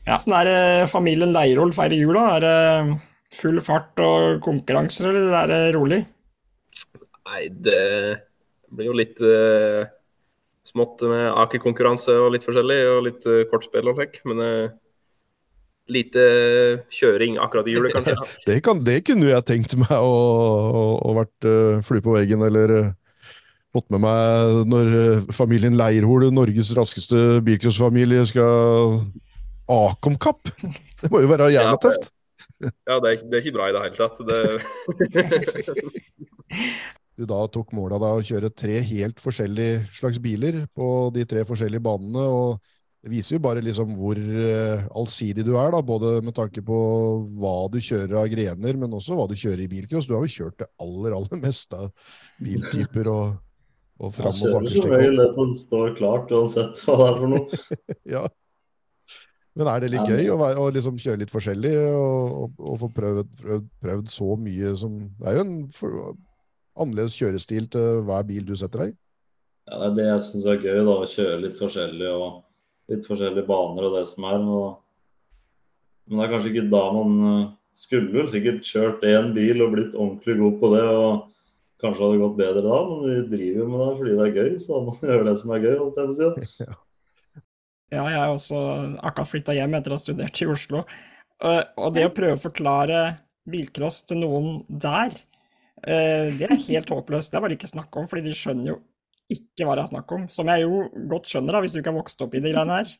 Ja. 0.07 0.15
Åssen 0.15 0.35
er 0.37 0.47
det 0.47 0.91
familien 0.91 1.33
Leirol 1.35 1.73
feirer 1.75 1.99
jula? 1.99 2.23
Er 2.37 2.45
det 2.45 2.99
full 3.35 3.59
fart 3.63 3.99
og 3.99 4.39
konkurranser, 4.45 5.11
eller 5.11 5.35
er 5.41 5.51
det 5.51 5.61
rolig? 5.75 5.99
Nei, 7.27 7.41
det 7.51 7.83
blir 8.71 8.87
jo 8.87 8.95
litt 8.95 9.19
eh, 9.23 9.91
smått 10.67 11.05
med 11.07 11.29
akekonkurranse 11.45 12.15
og 12.19 12.33
litt 12.35 12.45
forskjellig, 12.47 12.81
og 12.91 12.99
litt 13.07 13.27
uh, 13.29 13.45
kortspill 13.51 13.89
og 13.91 13.99
slik. 13.99 14.21
Men 14.27 14.43
uh, 14.43 14.75
lite 15.91 16.23
kjøring 16.91 17.37
akkurat 17.41 17.67
i 17.67 17.75
julet, 17.77 17.95
kanskje. 17.95 18.15
Det, 18.49 18.59
kan, 18.65 18.81
det 18.83 19.01
kunne 19.07 19.29
jeg 19.29 19.47
tenkt 19.47 19.77
meg 19.79 19.93
å, 19.95 20.11
å, 20.11 20.83
å 21.07 21.13
vært 21.17 21.47
uh, 21.47 21.79
flue 21.85 22.03
på 22.03 22.15
veggen, 22.17 22.43
eller 22.47 22.73
uh, 22.75 22.91
fått 23.75 23.87
med 23.93 24.03
meg 24.03 24.67
når 24.71 24.91
uh, 24.97 25.31
familien 25.35 25.77
Leirhol, 25.79 26.27
Norges 26.35 26.73
raskeste 26.77 27.39
bilcrossfamilie, 27.47 28.25
skal 28.29 29.01
Akom-kapp. 29.67 30.53
Det 31.01 31.11
må 31.13 31.21
jo 31.21 31.29
være 31.29 31.51
jævla 31.53 31.75
Ja, 31.75 31.81
tøft. 31.81 32.13
Ja, 32.57 32.95
det 33.03 33.09
er, 33.11 33.19
det 33.29 33.37
er 33.37 33.43
ikke 33.43 33.53
bra 33.53 33.67
i 33.69 33.73
det 33.75 33.81
hele 33.83 33.97
tatt. 33.99 34.17
Det, 34.25 34.39
Du 37.17 37.25
da 37.25 37.39
tok 37.49 37.71
mål 37.73 37.95
av 37.97 38.03
deg 38.03 38.19
å 38.19 38.25
kjøre 38.29 38.53
tre 38.53 38.79
helt 38.85 39.21
forskjellige 39.21 39.87
slags 39.97 40.19
biler 40.21 40.67
på 40.77 40.87
de 41.15 41.23
tre 41.25 41.41
forskjellige 41.49 41.81
banene, 41.87 42.25
og 42.29 42.59
det 43.01 43.09
viser 43.09 43.37
jo 43.37 43.43
bare 43.45 43.63
liksom 43.65 43.95
hvor 43.97 44.17
eh, 44.19 44.85
allsidig 44.99 45.45
du 45.47 45.55
er, 45.55 45.71
da, 45.73 45.81
både 45.85 46.17
med 46.25 46.35
tanke 46.37 46.61
på 46.65 46.77
hva 47.39 47.55
du 47.73 47.79
kjører 47.81 48.19
av 48.21 48.29
grener, 48.29 48.77
men 48.77 48.93
også 48.93 49.17
hva 49.17 49.25
du 49.29 49.33
kjører 49.37 49.63
i 49.65 49.69
bilcross. 49.71 50.09
Du 50.09 50.13
har 50.17 50.25
jo 50.25 50.33
kjørt 50.33 50.59
det 50.61 50.69
aller, 50.83 51.15
aller 51.17 51.41
meste 51.41 51.79
av 51.87 52.13
biltyper 52.43 53.09
og, 53.13 53.37
og 53.97 54.11
Jeg 54.11 54.17
fram- 54.19 54.33
og 54.33 54.43
kjører 54.43 54.75
som 54.75 54.93
regel 54.93 55.21
det 55.21 55.29
som 55.39 55.55
står 55.61 55.95
klart, 55.97 56.33
uansett 56.35 56.83
hva 56.85 56.99
det 57.01 57.07
er 57.07 57.21
for 57.21 57.33
noe. 57.33 57.61
Ja. 58.17 58.27
Men 59.57 59.71
er 59.71 59.81
det 59.81 59.89
litt 59.89 60.05
gøy 60.05 60.27
å, 60.29 60.37
være, 60.37 60.61
å 60.61 60.69
liksom 60.69 60.99
kjøre 61.01 61.23
litt 61.23 61.33
forskjellig 61.33 61.73
og, 61.89 62.33
og, 62.43 62.59
og 62.61 62.75
få 62.83 62.89
prøvd, 62.93 63.31
prøvd, 63.41 63.69
prøvd 63.81 64.11
så 64.13 64.35
mye 64.37 64.73
som 64.77 64.99
Det 65.17 65.31
er 65.31 65.39
jo 65.39 65.45
en 65.47 65.55
for, 65.73 66.11
annerledes 66.77 67.17
kjørestil 67.19 67.69
til 67.73 68.01
hver 68.07 68.25
bil 68.29 68.47
du 68.47 68.55
setter 68.59 68.85
deg 68.85 68.93
i. 68.93 68.97
Ja, 69.67 69.77
det 69.81 69.87
er 69.87 69.95
det 69.97 70.07
jeg 70.07 70.23
syns 70.23 70.45
er 70.47 70.61
gøy, 70.63 70.81
da, 70.87 70.93
å 70.95 71.07
kjøre 71.11 71.39
litt 71.43 71.57
forskjellig 71.59 72.11
og 72.13 72.27
litt 72.93 73.07
forskjellige 73.07 73.47
baner 73.49 73.87
og 73.89 73.97
det 73.97 74.03
som 74.07 74.27
er. 74.29 74.45
Og... 74.47 74.67
Men 76.07 76.21
det 76.21 76.27
er 76.27 76.33
kanskje 76.33 76.51
ikke 76.53 76.69
da 76.71 76.83
man 76.95 77.17
eh, 77.27 77.47
skulle 77.75 78.13
vel 78.13 78.29
sikkert 78.31 78.63
kjørt 78.67 79.03
én 79.07 79.33
bil 79.35 79.65
og 79.65 79.73
blitt 79.75 79.97
ordentlig 79.97 80.37
god 80.39 80.55
på 80.61 80.71
det. 80.75 80.85
og 80.87 81.25
Kanskje 81.83 82.01
hadde 82.01 82.15
det 82.15 82.23
gått 82.23 82.39
bedre 82.39 82.63
da, 82.65 82.77
men 82.89 83.03
vi 83.05 83.17
driver 83.35 83.59
jo 83.61 83.69
med 83.69 83.81
det 83.83 83.89
fordi 83.99 84.15
det 84.17 84.25
er 84.27 84.37
gøy. 84.39 84.53
Så 84.63 84.71
da 84.71 84.79
må 84.85 84.95
man 84.95 85.09
gjøre 85.11 85.27
det 85.27 85.35
som 85.41 85.53
er 85.53 85.65
gøy, 85.65 85.75
holdt 85.83 86.01
jeg 86.01 86.11
på 86.11 86.15
å 86.15 86.19
si. 86.21 86.69
Ja, 87.87 88.01
jeg 88.11 88.19
har 88.19 88.33
også 88.33 88.57
akkurat 88.99 89.29
flytta 89.29 89.53
hjem 89.55 89.77
etter 89.77 89.93
å 89.93 89.95
ha 89.95 90.01
studert 90.01 90.39
i 90.43 90.47
Oslo. 90.51 90.81
Eh, 91.39 91.61
Og 91.79 91.93
det 91.95 92.03
å 92.03 92.11
prøve 92.11 92.35
å 92.35 92.41
forklare 92.41 93.03
bilcross 93.47 94.01
til 94.09 94.25
noen 94.25 94.57
der, 94.67 95.13
det 95.85 96.47
er 96.47 96.55
helt 96.67 96.89
håpløst. 96.89 97.31
Det 97.31 97.37
er 97.37 97.43
bare 97.45 97.55
ikke 97.57 97.69
snakk 97.69 97.97
om, 97.99 98.07
fordi 98.09 98.23
de 98.29 98.35
skjønner 98.37 98.71
jo 98.73 98.77
ikke 99.33 99.67
hva 99.67 99.75
det 99.77 99.83
er 99.85 99.91
snakk 99.91 100.11
om. 100.15 100.23
Som 100.33 100.47
jeg 100.51 100.63
jo 100.65 100.85
godt 101.11 101.29
skjønner, 101.29 101.53
da, 101.57 101.61
hvis 101.63 101.75
du 101.75 101.81
ikke 101.81 101.91
har 101.93 101.99
vokst 101.99 102.21
opp 102.25 102.33
i 102.37 102.41
de 102.43 102.53
greiene 102.55 102.79
her. 102.79 102.93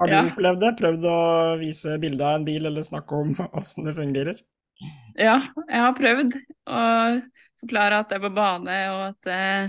Har 0.00 0.08
du 0.08 0.14
Ja. 0.14 0.22
opplevd 0.30 0.60
det? 0.64 0.70
Prøvd 0.80 1.04
å 1.06 1.18
vise 1.60 1.98
bilde 2.02 2.24
av 2.26 2.40
en 2.40 2.44
bil, 2.48 2.66
eller 2.66 2.82
snakke 2.86 3.12
om 3.20 3.34
åssen 3.60 3.84
det 3.86 3.94
fungerer? 3.98 4.40
Ja, 5.18 5.36
jeg 5.68 5.82
har 5.84 5.92
prøvd 5.98 6.36
å 6.66 6.82
forklare 7.62 8.00
at 8.02 8.08
det 8.10 8.16
er 8.18 8.24
på 8.24 8.32
bane, 8.34 8.78
og 8.94 9.02
at 9.12 9.18
det 9.28 9.36
er 9.38 9.68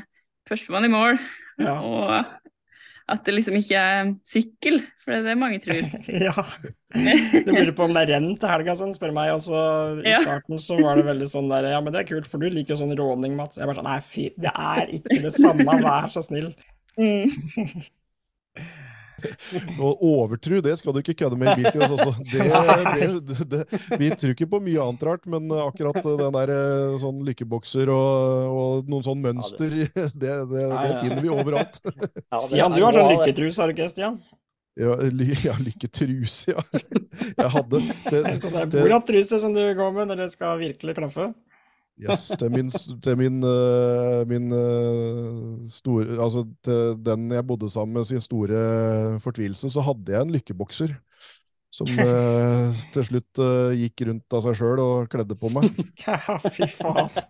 førstemann 0.49 0.87
i 0.87 0.93
mål. 0.93 1.19
Ja. 1.61 1.75
Og 1.85 2.42
at 3.11 3.23
det 3.27 3.33
liksom 3.35 3.55
ikke 3.59 3.79
er 3.79 4.11
sykkel, 4.27 4.77
for 5.01 5.11
det 5.11 5.17
er 5.19 5.25
det 5.27 5.37
mange 5.41 5.59
tror. 5.63 5.79
Ja. 6.27 6.33
Du 6.93 7.49
lurer 7.51 7.71
på 7.75 7.87
om 7.87 7.93
det 7.95 8.03
er 8.05 8.11
renn 8.13 8.29
til 8.39 8.51
helga, 8.51 8.75
sånn, 8.77 8.93
spør 8.95 9.11
meg. 9.15 9.31
Og 9.35 9.41
så 9.43 9.63
i 10.03 10.11
Ja. 10.13 10.21
starten 10.23 10.61
så 10.61 10.77
var 10.79 10.95
det 10.99 11.07
veldig 11.09 11.27
sånn 11.31 11.49
der 11.51 11.71
Ja, 11.73 11.81
men 11.81 11.91
det 11.95 12.03
er 12.03 12.09
kult, 12.13 12.29
for 12.29 12.37
du 12.39 12.47
liker 12.53 12.75
jo 12.75 12.83
sånn 12.83 12.95
råning, 12.97 13.35
Mats. 13.39 13.57
Jeg 13.57 13.67
bare 13.67 13.79
sånn 13.81 13.89
Nei, 13.89 13.99
fy, 14.05 14.29
det 14.37 14.53
er 14.53 14.87
ikke 14.99 15.19
det 15.25 15.33
samme, 15.35 15.65
vær 15.83 16.07
så 16.13 16.23
snill. 16.25 16.53
Mm. 16.99 17.25
Og 19.77 20.03
overtro, 20.03 20.59
det 20.65 20.75
skal 20.79 20.95
du 20.95 21.01
ikke 21.01 21.15
kødde 21.23 21.39
med 21.39 21.53
i 21.53 21.63
bilcross 21.63 21.95
også. 21.97 22.13
Det, 22.93 23.07
det, 23.27 23.45
det, 23.49 23.79
vi 23.99 24.09
tror 24.15 24.33
ikke 24.33 24.47
på 24.49 24.59
mye 24.63 24.83
annet 24.83 25.03
rart, 25.07 25.25
men 25.29 25.49
akkurat 25.55 25.97
den 26.03 26.35
der 26.35 26.51
eh, 26.53 26.95
sånn 27.01 27.21
lykkebokser 27.27 27.89
og, 27.93 28.53
og 28.53 28.91
noen 28.91 29.05
sånn 29.05 29.21
mønster, 29.23 29.73
det, 29.93 30.05
det, 30.13 30.37
det 30.49 30.93
finner 31.01 31.21
vi 31.23 31.33
overalt. 31.33 31.79
Stian, 32.45 32.75
du 32.75 32.83
har 32.83 32.95
sånn 32.95 33.11
lykketrus, 33.15 33.59
har 33.61 33.71
du 33.71 33.77
ikke, 33.77 33.89
Stian? 33.91 34.19
Ja, 34.79 34.95
ly, 34.95 35.29
ja 35.47 35.55
lykketrus, 35.61 36.47
ja. 36.49 36.61
Jeg 36.73 37.49
hadde 37.55 37.81
til, 38.09 38.25
En 38.25 38.41
sånn 38.41 38.73
til, 38.73 39.25
som 39.29 39.53
du 39.55 39.63
går 39.77 39.97
med 39.97 40.09
når 40.09 40.25
det 40.25 40.29
skal 40.33 40.61
virkelig 40.61 40.97
klaffe? 40.97 41.29
Yes, 42.01 42.31
til 42.39 42.49
min, 42.49 42.71
til 42.73 43.17
min, 43.19 43.35
uh, 43.45 44.23
min 44.25 44.49
uh, 44.49 45.61
store 45.69 46.17
Altså 46.17 46.41
til 46.65 46.95
den 47.05 47.27
jeg 47.31 47.45
bodde 47.45 47.69
sammen 47.69 47.99
med 47.99 48.07
sin 48.09 48.21
store 48.21 49.19
fortvilelse, 49.21 49.69
så 49.69 49.83
hadde 49.85 50.15
jeg 50.15 50.25
en 50.25 50.33
lykkebokser. 50.33 50.95
Som 51.73 51.89
uh, 52.01 52.73
til 52.95 53.05
slutt 53.11 53.43
gikk 53.77 54.07
rundt 54.09 54.37
av 54.37 54.45
seg 54.47 54.57
sjøl 54.57 54.81
og 54.81 55.09
kledde 55.13 55.37
på 55.37 55.53
meg. 55.53 55.69
Fy 56.55 56.69
faen. 56.73 57.13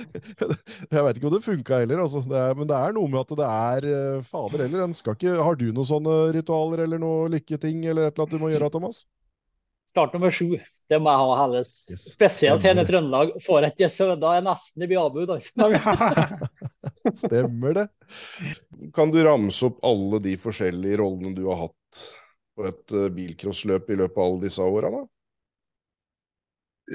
Jeg 0.00 1.02
veit 1.04 1.18
ikke 1.18 1.26
om 1.28 1.34
det 1.34 1.42
funka 1.44 1.82
heller, 1.82 2.00
altså. 2.00 2.22
det 2.24 2.38
er, 2.38 2.54
men 2.56 2.68
det 2.70 2.72
er 2.72 2.94
noe 2.96 3.10
med 3.12 3.18
at 3.20 3.34
det 3.36 3.48
er 3.48 4.22
Fader 4.24 4.62
heller, 4.64 4.86
en 4.86 4.94
skal 4.96 5.12
ikke 5.12 5.34
Har 5.44 5.58
du 5.60 5.66
noen 5.66 5.88
sånne 5.90 6.14
ritualer 6.32 6.86
eller 6.86 7.02
noe 7.02 7.28
lykketing 7.34 7.82
eller 7.84 8.08
et 8.08 8.14
eller 8.14 8.24
annet 8.24 8.38
du 8.38 8.40
må 8.40 8.48
gjøre, 8.48 8.70
Thomas? 8.72 9.02
Start 9.90 10.12
nummer 10.14 10.30
sju. 10.30 10.52
Det 10.88 10.98
må 11.02 11.10
jeg 11.10 11.22
ha 11.22 11.36
alles. 11.44 11.70
Spesielt 11.98 12.62
her 12.62 12.78
i 12.78 12.86
Trøndelag. 12.86 13.32
Får 13.42 13.64
jeg 13.64 13.74
ikke 13.74 13.88
så 13.90 14.12
da 14.14 14.28
er 14.30 14.38
jeg 14.38 14.46
nesten 14.46 14.84
i 14.86 14.98
avbud, 15.00 15.32
altså. 15.34 15.70
Stemmer 17.24 17.74
det. 17.74 17.86
Kan 18.94 19.10
du 19.10 19.18
ramse 19.26 19.66
opp 19.66 19.80
alle 19.86 20.20
de 20.22 20.36
forskjellige 20.38 21.00
rollene 21.00 21.34
du 21.34 21.48
har 21.48 21.64
hatt 21.64 22.04
på 22.54 22.68
et 22.70 22.94
eh, 22.94 23.08
bilcrossløp 23.16 23.90
i 23.90 23.98
løpet 23.98 24.20
av 24.20 24.28
alle 24.28 24.44
disse 24.44 24.62
åra, 24.62 24.92
da? 24.94 25.02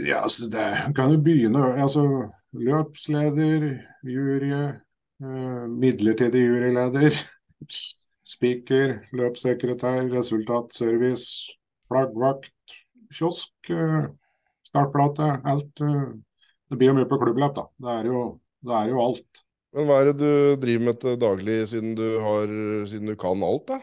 Ja, 0.05 0.21
altså 0.21 0.47
det 0.51 0.69
kan 0.95 1.11
jo 1.11 1.19
begynne 1.23 1.67
altså 1.83 2.05
løpsleder, 2.55 3.67
jury, 4.07 4.53
eh, 4.55 5.67
midlertidig 5.71 6.45
juryleder, 6.45 7.19
speaker, 8.23 8.97
løpssekretær, 9.15 10.07
resultatservice, 10.15 11.59
flaggvakt, 11.87 12.79
kiosk, 13.13 13.53
eh, 13.69 14.07
startplate, 14.65 15.41
alt. 15.45 15.81
eh, 15.81 16.13
Det 16.69 16.77
blir 16.79 16.89
jo 16.89 16.95
mye 16.97 17.05
på 17.09 17.19
klubbløp, 17.21 17.53
da. 17.55 17.67
Det 17.77 17.91
er 17.99 18.07
jo, 18.09 18.21
det 18.65 18.73
er 18.73 18.87
jo 18.89 19.01
alt. 19.03 19.43
Men 19.75 19.85
hva 19.85 19.99
er 20.01 20.09
det 20.09 20.15
du 20.17 20.55
driver 20.63 20.85
med 20.87 20.99
til 21.03 21.17
daglig, 21.21 21.57
siden 21.69 21.93
du, 21.99 22.05
har, 22.23 22.53
siden 22.89 23.11
du 23.11 23.15
kan 23.19 23.43
alt, 23.45 23.67
da? 23.69 23.79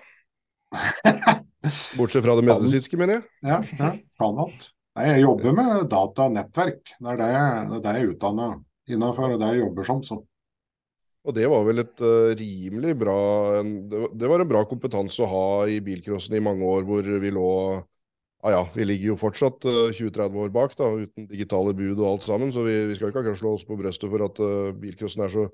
Bortsett 1.98 2.24
fra 2.24 2.35
det 2.38 2.46
medisinske, 2.48 2.98
mener 2.98 3.20
jeg. 3.20 3.24
Ja, 3.46 3.61
ja, 3.78 3.90
kan 4.18 4.40
alt. 4.42 4.72
Nei, 4.98 5.06
jeg 5.12 5.22
jobber 5.22 5.54
med 5.56 5.87
data 5.92 6.26
og 6.26 6.35
nettverk. 6.35 6.82
Det 6.98 7.12
er 7.14 7.20
det 7.20 7.30
jeg, 7.32 7.68
det 7.70 7.76
er 7.78 7.85
det 7.85 7.92
jeg 7.94 8.02
er 8.02 8.12
utdanna 8.16 8.48
innafor, 8.92 9.37
og 9.37 9.40
det 9.40 9.52
jeg 9.52 9.62
jobber 9.62 9.88
som. 9.88 10.02
Så. 10.04 10.18
Og 11.22 11.37
det 11.37 11.46
var 11.52 11.62
vel 11.68 11.85
et 11.85 12.02
uh, 12.02 12.32
rimelig 12.35 12.96
bra 12.98 13.16
en, 13.61 13.72
det, 13.88 14.00
var, 14.02 14.14
det 14.18 14.30
var 14.32 14.42
en 14.42 14.50
bra 14.50 14.64
kompetanse 14.68 15.22
å 15.22 15.30
ha 15.30 15.44
i 15.70 15.78
bilcrossen 15.85 16.35
i 16.35 16.42
mange 16.42 16.66
år, 16.66 16.82
hvor 16.88 17.06
vi 17.22 17.30
lå 17.30 17.48
Ja 18.42 18.50
ja, 18.57 18.62
vi 18.74 18.85
ligger 18.88 19.12
jo 19.12 19.18
fortsatt 19.20 19.64
eh, 19.70 19.92
20-30 19.94 20.40
år 20.42 20.48
bak, 20.55 20.72
da, 20.78 20.88
uten 20.98 21.28
digitale 21.31 21.74
bud 21.78 22.00
og 22.00 22.09
alt 22.09 22.24
sammen, 22.26 22.50
så 22.55 22.64
vi, 22.66 22.74
vi 22.90 22.96
skal 22.98 23.12
ikke 23.12 23.22
akkurat 23.22 23.38
slå 23.38 23.52
oss 23.55 23.66
på 23.68 23.76
brøstet 23.78 24.11
for 24.11 24.24
at 24.26 24.40
uh, 24.42 24.72
bilcrossen 24.83 25.22
er 25.22 25.31
så 25.31 25.44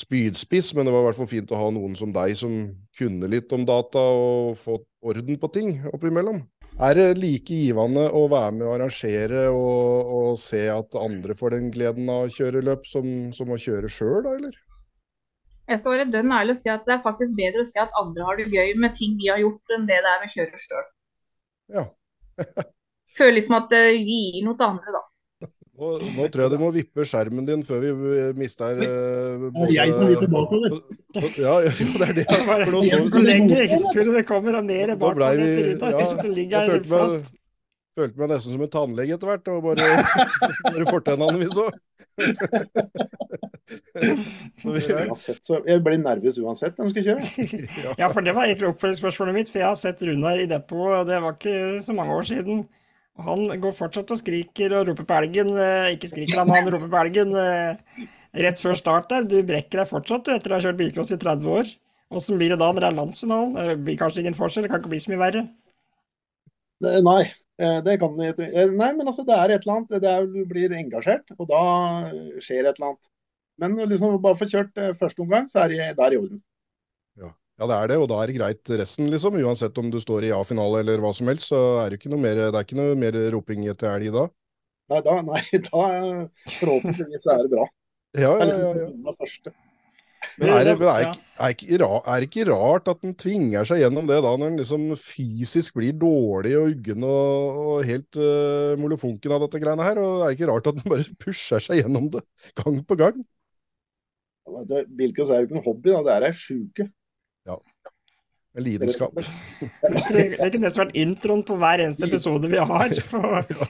spydspiss, 0.00 0.70
men 0.76 0.88
det 0.88 0.94
var 0.94 1.04
i 1.04 1.08
hvert 1.10 1.18
fall 1.18 1.28
fint 1.28 1.52
å 1.52 1.58
ha 1.60 1.66
noen 1.74 1.98
som 1.98 2.14
deg 2.14 2.32
som 2.38 2.54
kunne 2.96 3.28
litt 3.28 3.52
om 3.52 3.66
data 3.68 4.00
og 4.00 4.56
fått 4.56 4.86
orden 5.04 5.36
på 5.42 5.52
ting 5.52 5.74
oppimellom. 5.92 6.40
Er 6.80 6.96
det 6.96 7.20
like 7.20 7.52
givende 7.52 8.06
å 8.08 8.24
være 8.32 8.54
med 8.56 8.64
å 8.64 8.72
arrangere 8.78 9.44
og, 9.52 10.14
og 10.16 10.40
se 10.40 10.62
at 10.72 10.96
andre 10.96 11.36
får 11.36 11.58
den 11.58 11.68
gleden 11.74 12.08
av 12.08 12.24
å 12.24 12.32
kjøre 12.32 12.64
løp, 12.64 12.88
som, 12.88 13.04
som 13.36 13.52
å 13.52 13.60
kjøre 13.60 13.90
sjøl, 13.92 14.22
da, 14.24 14.32
eller? 14.38 14.56
Jeg 15.68 15.82
skal 15.82 15.98
være 15.98 16.10
dønn 16.10 16.32
ærlig 16.32 16.56
og 16.56 16.62
si 16.62 16.72
at 16.72 16.88
det 16.88 16.96
er 16.96 17.04
faktisk 17.04 17.36
bedre 17.36 17.66
å 17.66 17.68
se 17.68 17.84
at 17.84 18.00
andre 18.00 18.24
har 18.26 18.40
det 18.40 18.48
gøy 18.48 18.72
med 18.80 18.96
ting 18.96 19.20
vi 19.20 19.28
har 19.28 19.42
gjort, 19.44 19.60
enn 19.76 19.84
det 19.90 20.00
det 20.00 20.14
er 20.14 20.22
med 20.24 20.32
å 20.32 20.38
kjøre 20.38 20.62
sjøl. 20.64 20.88
Ja. 21.76 21.84
Føler 23.18 23.38
liksom 23.40 23.56
at 23.58 23.70
det 23.72 23.84
gir 24.00 24.42
noe 24.46 24.56
til 24.58 24.68
andre, 24.68 24.94
da. 24.96 25.04
Nå, 25.80 25.94
nå 26.12 26.26
tror 26.28 26.44
jeg 26.44 26.52
du 26.52 26.60
må 26.60 26.68
vippe 26.74 27.04
skjermen 27.08 27.46
din 27.48 27.62
før 27.64 27.80
vi 27.80 27.90
eh, 28.20 28.32
mister 28.36 28.82
eh, 28.84 29.46
Det 29.46 29.62
er 29.64 29.70
jeg 29.78 29.94
som 29.96 30.10
vipper 30.10 30.28
bakover. 30.34 30.76
Ja, 31.40 31.54
ja, 31.64 31.72
det 31.72 32.08
er 32.08 32.12
det. 32.18 32.26
For 32.48 32.74
nå 32.74 32.82
så- 32.84 33.22
lenger 33.24 33.64
det 34.18 34.26
kommer, 34.28 34.60
og 34.60 34.66
mer 34.68 34.92
bakover 35.00 35.40
ja, 35.40 35.40
jeg 35.40 36.68
følte 36.68 36.90
meg. 36.90 37.30
Følte 38.00 38.20
meg 38.24 38.32
nesten 38.34 38.56
som 38.56 38.64
en 38.66 38.72
tannlege 38.74 39.14
etter 39.16 39.30
hvert, 39.30 39.50
og 39.54 39.62
bare, 39.68 39.88
bare 40.66 40.88
fortennene 40.90 41.40
vi 41.44 41.48
så. 41.54 41.68
Så 44.60 44.72
vi- 44.74 44.82
Uansett, 45.06 45.38
så 45.46 45.60
jeg 45.66 45.82
blir 45.84 45.98
nervøs 46.02 46.38
uansett 46.42 46.78
når 46.78 46.88
vi 46.88 46.92
skal 46.94 47.06
kjøre. 47.06 47.22
Ja, 48.00 48.08
for 48.10 48.24
det 48.26 48.34
var 48.36 48.48
egentlig 48.48 48.68
oppfølgingsspørsmålet 48.72 49.36
mitt, 49.36 49.50
for 49.52 49.62
jeg 49.62 49.68
har 49.70 49.78
sett 49.78 50.02
Runar 50.06 50.40
i 50.42 50.48
depot, 50.50 50.90
og 51.00 51.06
det 51.08 51.20
var 51.22 51.36
ikke 51.36 51.80
så 51.84 51.94
mange 51.96 52.16
år 52.18 52.26
siden. 52.26 52.64
Og 53.20 53.26
han 53.28 53.60
går 53.62 53.74
fortsatt 53.76 54.10
og 54.14 54.18
skriker 54.20 54.74
og 54.78 54.88
roper 54.90 55.06
på 55.06 55.16
elgen. 55.20 55.52
eh, 55.60 55.90
Ikke 55.94 56.08
skriker 56.10 56.40
han, 56.40 56.50
han 56.54 56.70
roper 56.72 56.90
på 56.92 57.00
elgen 57.04 57.34
eh, 57.36 58.06
rett 58.46 58.58
før 58.62 58.74
start 58.78 59.10
der. 59.12 59.26
Du 59.28 59.36
brekker 59.46 59.82
deg 59.82 59.90
fortsatt 59.90 60.24
du, 60.26 60.32
etter 60.34 60.54
å 60.54 60.58
ha 60.58 60.64
kjørt 60.64 60.78
bilcross 60.80 61.12
i 61.14 61.20
30 61.20 61.50
år. 61.60 61.70
Åssen 62.16 62.38
blir 62.40 62.50
det 62.54 62.58
da 62.62 62.70
når 62.72 62.80
det 62.82 62.88
er 62.90 62.96
landsfinalen? 62.98 63.54
Det 63.54 63.76
blir 63.86 63.98
kanskje 64.00 64.24
ingen 64.24 64.38
forskjell, 64.38 64.64
det 64.66 64.72
kan 64.72 64.80
ikke 64.82 64.90
bli 64.94 65.02
så 65.04 65.12
mye 65.12 65.20
verre. 65.20 65.44
Nei, 66.80 66.94
eh, 67.22 67.34
det 67.84 67.96
kan. 68.00 68.14
Eh, 68.24 68.70
Nei, 68.72 68.90
men 68.96 69.06
altså, 69.06 69.24
det 69.28 69.36
er 69.36 69.54
et 69.54 69.64
eller 69.66 69.78
annet. 69.78 69.96
Det 70.02 70.10
er, 70.10 70.28
du 70.30 70.44
blir 70.48 70.76
engasjert, 70.76 71.32
og 71.36 71.48
da 71.50 71.62
skjer 72.40 72.64
et 72.64 72.74
eller 72.74 72.92
annet. 72.92 73.10
Men 73.60 73.76
liksom 73.90 74.16
bare 74.24 74.38
få 74.40 74.48
kjørt 74.48 74.80
eh, 74.80 74.94
første 74.96 75.24
omgang, 75.24 75.48
så 75.50 75.64
er 75.64 75.74
det, 75.74 75.80
det 75.98 76.06
er 76.06 76.16
i 76.16 76.20
orden. 76.20 76.40
Ja, 77.60 77.66
det 77.68 77.76
er 77.76 77.90
det, 77.92 77.96
og 78.00 78.06
da 78.08 78.22
er 78.22 78.30
det 78.30 78.38
greit 78.38 78.70
resten, 78.80 79.10
liksom. 79.12 79.34
Uansett 79.36 79.76
om 79.82 79.90
du 79.92 79.98
står 80.00 80.24
i 80.24 80.32
A-finale 80.32 80.80
eller 80.80 81.02
hva 81.02 81.10
som 81.12 81.28
helst, 81.28 81.50
så 81.50 81.58
er 81.82 81.92
det 81.92 81.98
ikke 82.00 82.12
noe 82.14 82.22
mer, 82.22 82.46
det 82.46 82.56
er 82.56 82.64
ikke 82.64 82.78
noe 82.78 82.94
mer 82.96 83.18
roping 83.34 83.66
etter 83.68 83.90
elg 83.92 84.14
da. 84.14 84.22
Nei, 84.90 85.00
da, 85.04 85.18
nei, 85.26 85.42
da 85.68 85.82
eh, 85.98 86.46
forhåpentligvis 86.56 87.28
er 87.34 87.44
det 87.44 87.52
bra. 87.52 87.66
Ja, 88.16 88.32
ja, 88.40 88.56
ja, 88.64 88.70
ja. 88.80 89.52
Men 90.40 90.50
er 90.52 90.64
det, 90.68 90.74
men 90.80 90.88
er, 90.90 91.06
ikke, 91.06 91.22
er, 91.40 91.52
ikke, 91.54 91.78
er 91.80 92.20
det 92.20 92.26
ikke 92.28 92.44
rart 92.50 92.88
at 92.92 93.00
den 93.04 93.14
tvinger 93.16 93.64
seg 93.68 93.80
gjennom 93.80 94.08
det 94.08 94.18
da, 94.20 94.32
når 94.36 94.50
den 94.50 94.58
liksom 94.60 94.86
fysisk 95.00 95.78
blir 95.80 95.94
dårlig 95.96 96.52
og 96.58 96.74
uggen 96.74 97.06
og, 97.08 97.60
og 97.64 97.88
helt 97.88 98.18
uh, 98.20 98.76
molefonken 98.80 99.32
av 99.32 99.46
dette 99.46 99.62
greiene 99.62 99.86
her? 99.86 100.00
Og 100.04 100.24
er 100.26 100.28
det 100.28 100.36
ikke 100.36 100.50
rart 100.52 100.68
at 100.68 100.80
den 100.80 100.92
bare 100.92 101.06
pusher 101.24 101.64
seg 101.64 101.80
gjennom 101.80 102.10
det 102.12 102.24
gang 102.60 102.82
på 102.84 102.98
gang? 103.00 103.22
Ja, 104.50 104.64
det- 104.68 104.86
Bilkos 104.98 105.32
er 105.32 105.40
jo 105.40 105.48
ikke 105.48 105.60
en 105.60 105.68
hobby, 105.70 105.94
da. 105.94 106.02
det 106.08 106.16
er 106.18 106.28
ei 106.28 106.32
sjuke. 106.36 106.88
Ja. 107.48 107.56
En 108.58 108.64
lidenskap. 108.66 109.14
Det 109.14 109.24
er 110.20 110.48
ikke 110.50 110.58
det 110.58 110.72
som 110.74 110.82
har 110.82 110.88
vært 110.88 110.96
introen 110.98 111.44
på 111.46 111.56
hver 111.60 111.84
eneste 111.84 112.08
episode 112.10 112.50
vi 112.50 112.58
har 112.60 112.96
på 113.12 113.20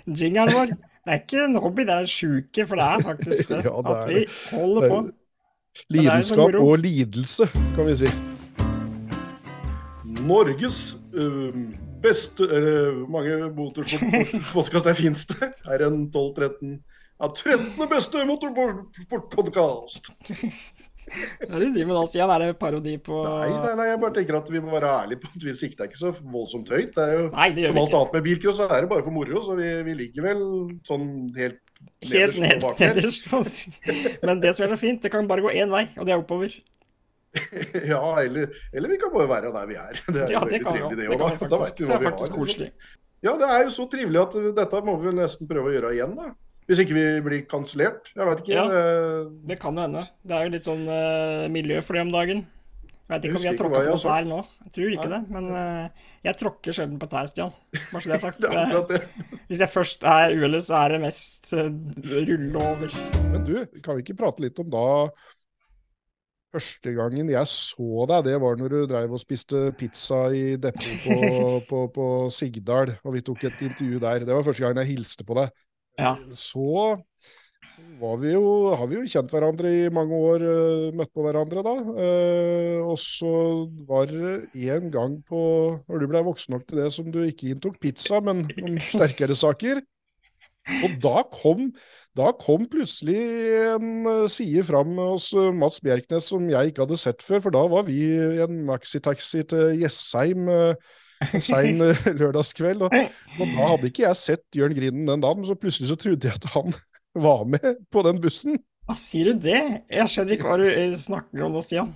jingeren 0.09 0.55
vår. 0.57 0.75
Det 0.75 1.15
er 1.15 1.21
ikke 1.23 1.43
en 1.47 1.59
hobby, 1.63 1.85
det 1.87 1.95
er 1.95 2.05
en 2.07 2.11
sjuke, 2.11 2.67
for 2.67 2.81
det 2.81 2.87
er 2.87 3.05
faktisk 3.05 3.53
det. 3.53 3.63
Ja, 3.69 3.75
det 3.85 3.97
At 3.97 4.09
vi 4.09 4.23
det. 4.25 4.29
holder 4.51 4.89
på. 4.91 5.01
Lidenskap 5.91 6.55
og 6.59 6.79
lidelse, 6.83 7.47
kan 7.77 7.87
vi 7.87 7.95
si. 8.03 8.11
Norges 10.27 10.81
uh, 11.17 11.55
beste 12.03 12.45
eller 12.45 12.99
mange 13.11 13.39
motorsportpodkaster 13.57 14.99
fins 14.99 15.25
det? 15.31 15.51
Er 15.71 15.87
en 15.87 16.05
12-13? 16.13 16.77
Ja, 17.21 17.29
13. 17.29 17.89
beste 17.91 18.25
motorsportpodkast! 18.29 20.13
Hva 21.11 21.57
er 21.57 21.63
det 21.65 21.69
du 21.73 21.75
driver 21.75 21.89
med 21.91 21.97
da, 21.97 22.03
Stian? 22.07 22.31
Er 22.31 22.45
det 22.45 22.59
parodi 22.61 22.93
på 23.03 23.23
Nei, 23.27 23.49
nei, 23.51 23.73
nei, 23.81 23.87
jeg 23.89 23.99
bare 24.03 24.15
tenker 24.15 24.37
at 24.39 24.51
vi 24.53 24.61
må 24.63 24.71
være 24.77 24.93
ærlige 25.01 25.23
på 25.25 25.33
at 25.33 25.47
vi 25.49 25.55
sikter 25.59 25.89
ikke 25.89 25.99
så 25.99 26.13
voldsomt 26.21 26.71
høyt. 26.71 26.93
Det 26.95 27.03
er 27.03 27.17
jo 27.17 27.25
Nei, 27.33 27.49
det 27.57 27.65
Som 27.67 27.81
alt 27.81 27.89
ikke. 27.91 27.99
annet 28.03 28.15
med 28.15 28.27
bilcross, 28.29 28.61
så 28.61 28.69
er 28.69 28.85
det 28.85 28.91
bare 28.93 29.07
for 29.07 29.17
moro. 29.17 29.43
Så 29.49 29.57
vi, 29.59 29.71
vi 29.89 29.97
ligger 30.05 30.29
vel 30.29 30.45
sånn 30.87 31.09
helt 31.39 31.59
Helt 32.03 32.39
nederst 32.41 32.81
nederst. 32.81 33.81
Men 34.25 34.41
det 34.41 34.55
som 34.57 34.65
er 34.65 34.73
så 34.75 34.79
fint, 34.81 35.03
det 35.05 35.11
kan 35.13 35.27
bare 35.29 35.43
gå 35.45 35.51
én 35.53 35.71
vei, 35.73 35.85
og 35.99 36.07
det 36.09 36.15
er 36.15 36.23
oppover. 36.23 36.55
Ja, 37.93 38.01
eller, 38.25 38.49
eller 38.75 38.89
vi 38.91 38.97
kan 38.99 39.13
bare 39.15 39.29
være 39.31 39.53
der 39.55 39.67
vi 39.71 39.77
er. 39.79 39.99
Det 40.15 40.23
er 40.25 40.33
Ja, 40.35 40.41
det 40.51 40.63
kan 40.65 40.73
trivelig, 40.75 40.97
det 40.99 41.09
Det 41.11 41.19
kan 41.19 41.21
Da, 41.21 41.37
faktisk. 41.39 41.77
Det 41.79 41.91
er 41.95 42.07
faktisk 42.09 42.33
koselig. 42.35 42.71
Ja, 43.23 43.35
det 43.39 43.49
er 43.53 43.63
jo 43.67 43.71
så 43.75 43.85
trivelig 43.93 44.21
at 44.23 44.39
dette 44.57 44.81
må 44.87 44.95
vi 45.03 45.13
nesten 45.15 45.47
prøve 45.51 45.69
å 45.71 45.75
gjøre 45.77 45.93
igjen, 45.95 46.17
da. 46.17 46.31
Hvis 46.71 46.81
ikke 46.85 46.95
vi 46.97 47.05
blir 47.27 47.45
kansellert. 47.51 48.11
Jeg 48.17 48.27
vet 48.31 48.41
ikke. 48.45 48.55
Ja, 48.57 48.65
det- 48.71 49.49
det 49.51 49.59
kan 49.61 49.75
jo 49.77 49.83
hende. 49.85 50.03
Det 50.25 50.37
er 50.37 50.45
jo 50.49 50.53
litt 50.57 50.67
sånn 50.67 50.85
uh, 50.89 51.49
miljø 51.53 51.81
for 51.83 51.95
det 51.99 52.03
om 52.07 52.13
dagen. 52.15 52.47
Jeg 53.11 53.17
vet 53.17 53.25
ikke 53.27 53.39
om 53.41 53.43
vi 53.43 53.49
har 53.49 53.57
tråkka 53.59 53.79
på 53.83 53.95
tær 54.05 54.27
nå. 54.29 54.37
Jeg 54.69 54.73
tror 54.77 54.93
ikke 54.95 55.07
Nei. 55.11 55.17
det. 55.17 55.35
Men 55.35 55.47
uh, 55.51 56.11
jeg 56.29 56.39
tråkker 56.39 56.77
sjelden 56.77 57.01
på 57.01 57.09
tær, 57.11 57.27
Stian. 57.27 57.57
Bare 57.91 58.03
så 58.05 58.13
det 58.13 58.15
er 58.15 58.23
sagt. 58.23 58.39
Det 58.45 58.51
er 58.55 58.85
det. 58.87 59.01
Hvis 59.49 59.63
jeg 59.65 59.73
først 59.73 60.07
er 60.07 60.35
uheldig, 60.37 60.61
så 60.63 60.77
er 60.79 60.95
det 60.95 61.01
mest 61.03 61.51
uh, 61.59 61.67
rulle 62.07 62.63
over. 62.63 62.95
Men 63.33 63.49
du, 63.49 63.57
kan 63.83 63.99
vi 63.99 64.05
ikke 64.07 64.19
prate 64.23 64.47
litt 64.47 64.63
om 64.63 64.71
da 64.71 64.87
Første 66.51 66.91
gangen 66.97 67.29
jeg 67.31 67.47
så 67.47 68.07
deg, 68.11 68.25
det 68.27 68.33
var 68.43 68.57
når 68.59 68.73
du 68.73 68.79
dreiv 68.91 69.13
og 69.15 69.21
spiste 69.23 69.69
pizza 69.79 70.25
i 70.35 70.57
depot 70.59 71.05
på, 71.05 71.19
på, 71.71 71.83
på 71.95 72.07
Sigdal, 72.35 72.97
og 73.07 73.15
vi 73.15 73.23
tok 73.27 73.45
et 73.47 73.63
intervju 73.69 74.01
der. 74.03 74.25
Det 74.27 74.35
var 74.35 74.47
første 74.47 74.65
gang 74.65 74.81
jeg 74.83 74.97
hilste 74.97 75.27
på 75.27 75.37
deg. 75.39 75.53
Ja. 76.01 76.17
Så 76.35 76.97
vi 78.01 78.33
jo, 78.33 78.73
har 78.77 78.89
vi 78.89 78.97
jo 78.97 79.07
kjent 79.09 79.33
hverandre 79.33 79.71
i 79.71 79.89
mange 79.93 80.17
år, 80.17 80.43
eh, 80.45 80.97
møtt 80.97 81.13
på 81.13 81.25
hverandre 81.25 81.63
da. 81.65 81.75
Eh, 82.01 82.81
og 82.81 82.97
så 83.01 83.69
var 83.89 84.09
det 84.09 84.51
en 84.73 84.91
gang 84.91 85.17
på, 85.29 85.41
når 85.89 86.01
du 86.01 86.07
ble 86.09 86.25
voksen 86.25 86.57
nok 86.57 86.67
til 86.67 86.81
det, 86.81 86.91
som 86.93 87.11
du 87.13 87.21
ikke 87.25 87.53
inntok 87.53 87.81
pizza, 87.81 88.21
men 88.25 88.47
noen 88.49 88.81
sterkere 88.93 89.37
saker. 89.37 89.83
Og 90.85 90.97
da 91.03 91.23
kom, 91.33 91.71
da 92.17 92.31
kom 92.41 92.67
plutselig 92.71 93.21
en 93.75 94.07
eh, 94.07 94.27
side 94.33 94.65
fram 94.69 94.97
hos 95.01 95.31
Mats 95.57 95.81
Bjerknes 95.85 96.31
som 96.33 96.49
jeg 96.49 96.73
ikke 96.73 96.87
hadde 96.87 97.01
sett 97.01 97.25
før, 97.27 97.45
for 97.47 97.57
da 97.57 97.65
var 97.69 97.87
vi 97.89 98.01
i 98.01 98.43
en 98.45 98.65
maxitaxi 98.69 99.45
til 99.51 99.81
Jessheim 99.81 100.49
sein 101.45 101.77
lørdagskveld, 102.21 102.87
og, 102.87 102.95
og 103.37 103.43
da 103.45 103.73
hadde 103.75 103.91
ikke 103.91 104.07
jeg 104.07 104.17
sett 104.17 104.57
Jørn 104.57 104.73
Grinden 104.73 105.11
den 105.11 105.25
dagen, 105.25 105.45
så 105.45 105.59
plutselig 105.59 105.91
så 105.91 106.01
trodde 106.01 106.31
jeg 106.31 106.41
at 106.41 106.49
han 106.55 106.73
var 107.15 107.47
med 107.49 107.87
på 107.91 108.05
den 108.07 108.21
bussen. 108.23 108.59
Hva 108.89 108.97
sier 108.99 109.31
du 109.31 109.43
det? 109.47 109.63
Jeg 109.91 110.11
skjønner 110.11 110.37
ikke 110.37 110.51
hva 110.51 110.61
du 110.61 110.69
eh, 110.71 110.95
snakker 110.99 111.47
om 111.47 111.55
nå, 111.55 111.63
Stian. 111.65 111.93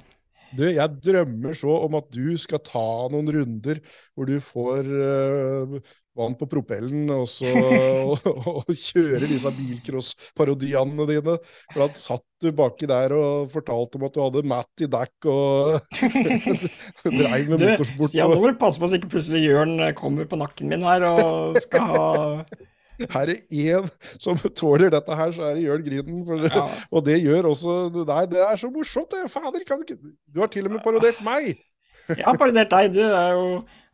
Du, 0.54 0.62
jeg 0.68 1.00
drømmer 1.02 1.56
så 1.58 1.72
om 1.82 1.96
at 1.98 2.06
du 2.14 2.36
skal 2.38 2.60
ta 2.62 2.86
noen 3.10 3.26
runder 3.34 3.80
hvor 4.14 4.28
du 4.28 4.36
får 4.38 4.86
uh, 4.86 5.72
vann 6.14 6.36
på 6.38 6.46
propellen 6.46 7.10
og, 7.10 7.24
så, 7.26 7.50
og, 8.12 8.28
og 8.52 8.70
kjøre 8.70 9.26
disse 9.26 9.50
bilcross-parodiene 9.56 11.08
dine. 11.10 11.34
For 11.72 11.82
da 11.82 11.88
satt 11.98 12.26
du 12.44 12.52
baki 12.54 12.86
der 12.86 13.16
og 13.16 13.50
fortalte 13.50 13.98
om 13.98 14.06
at 14.06 14.14
du 14.14 14.22
hadde 14.22 14.44
Matt 14.52 14.84
i 14.84 14.90
dekk 14.92 15.30
og 15.32 15.98
dreiv 17.18 17.50
med 17.50 17.58
Du, 17.58 17.66
motorsport. 17.72 18.12
Stian, 18.12 18.30
nå 18.30 18.38
må 18.38 18.52
du 18.54 18.60
passe 18.62 18.78
på 18.78 18.92
så 18.92 19.00
ikke 19.00 19.10
plutselig 19.16 19.42
Jørn 19.48 19.74
kommer 19.98 20.30
på 20.30 20.38
nakken 20.38 20.70
min 20.70 20.86
her 20.86 21.08
og 21.10 21.58
skal 21.64 21.90
ha 21.90 22.06
Er 23.03 23.32
én 23.34 23.88
som 24.22 24.38
tåler 24.55 24.92
dette 24.95 25.18
her, 25.18 25.32
så 25.34 25.49
er 25.49 25.57
det 25.59 25.64
Jørn 25.66 25.86
Griden. 25.86 26.24
For, 26.28 26.45
Ja. 26.49 26.66
Og 26.95 27.05
det 27.07 27.20
gjør 27.22 27.51
også 27.51 27.76
Nei, 28.07 28.24
det 28.30 28.42
er 28.45 28.61
så 28.61 28.70
morsomt, 28.70 29.11
det. 29.11 29.30
Fader, 29.32 29.64
kan 29.66 29.80
du 29.80 29.86
ikke 29.88 30.12
Du 30.30 30.42
har 30.42 30.53
til 30.53 30.68
og 30.68 30.76
med 30.76 30.84
parodert 30.84 31.22
meg! 31.26 31.55
Jeg 32.18 32.24
har 32.26 32.36
parodiert 32.38 32.70
deg, 32.70 32.92
du 32.92 33.03
er 33.03 33.32
jo 33.32 33.47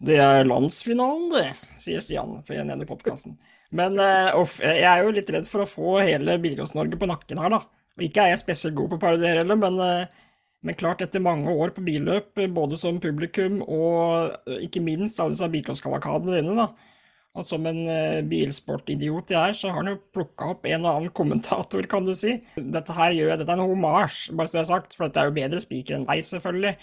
Det 0.02 0.16
er 0.18 0.48
landsfinalen, 0.48 1.28
det, 1.32 1.48
sier 1.78 2.02
Stian 2.02 2.40
på 2.42 2.56
den 2.56 2.72
ene 2.72 2.88
podkasten. 2.88 3.36
Men 3.70 4.00
uff, 4.34 4.56
jeg 4.64 4.82
er 4.82 5.04
jo 5.04 5.12
litt 5.14 5.28
redd 5.30 5.44
for 5.46 5.62
å 5.62 5.68
få 5.68 6.00
hele 6.00 6.38
Bilcross-Norge 6.42 6.98
på 6.98 7.06
nakken 7.06 7.38
her, 7.38 7.52
da. 7.52 7.60
Og 8.00 8.06
ikke 8.06 8.24
er 8.24 8.32
jeg 8.32 8.40
spesielt 8.40 8.78
god 8.78 8.94
på 8.94 8.98
å 8.98 9.02
parodiere 9.02 9.42
heller, 9.42 9.58
men, 9.60 9.76
uh, 9.76 10.30
men 10.64 10.76
klart, 10.80 11.02
etter 11.04 11.22
mange 11.22 11.52
år 11.52 11.74
på 11.76 11.84
billøp, 11.84 12.40
både 12.56 12.78
som 12.80 13.00
publikum 13.02 13.60
og 13.66 14.32
eh, 14.48 14.64
ikke 14.66 14.82
minst 14.84 15.20
alle 15.20 15.36
disse 15.36 15.48
bilcross-kavalkadene 15.52 16.40
dine, 16.40 16.56
da. 16.56 16.89
Og 17.38 17.46
som 17.46 17.66
en 17.70 17.80
uh, 17.86 18.22
bilsportidiot 18.26 19.30
jeg 19.30 19.38
er, 19.38 19.54
så 19.54 19.70
har 19.70 19.84
han 19.84 19.92
jo 19.92 20.00
plukka 20.14 20.48
opp 20.54 20.64
en 20.66 20.82
og 20.82 20.96
annen 20.96 21.12
kommentator, 21.14 21.86
kan 21.90 22.06
du 22.06 22.10
si. 22.18 22.40
Dette 22.58 22.96
her 22.96 23.14
gjør 23.14 23.30
jeg, 23.32 23.40
dette 23.42 23.54
er 23.54 23.60
en 23.60 23.70
homasj, 23.70 24.32
bare 24.34 24.50
så 24.50 24.58
det 24.58 24.62
er 24.64 24.70
sagt, 24.72 24.96
for 24.96 25.06
dette 25.06 25.22
er 25.22 25.30
jo 25.30 25.36
bedre 25.38 25.62
spiker 25.62 25.98
enn 25.98 26.08
deg, 26.08 26.24
selvfølgelig. 26.26 26.74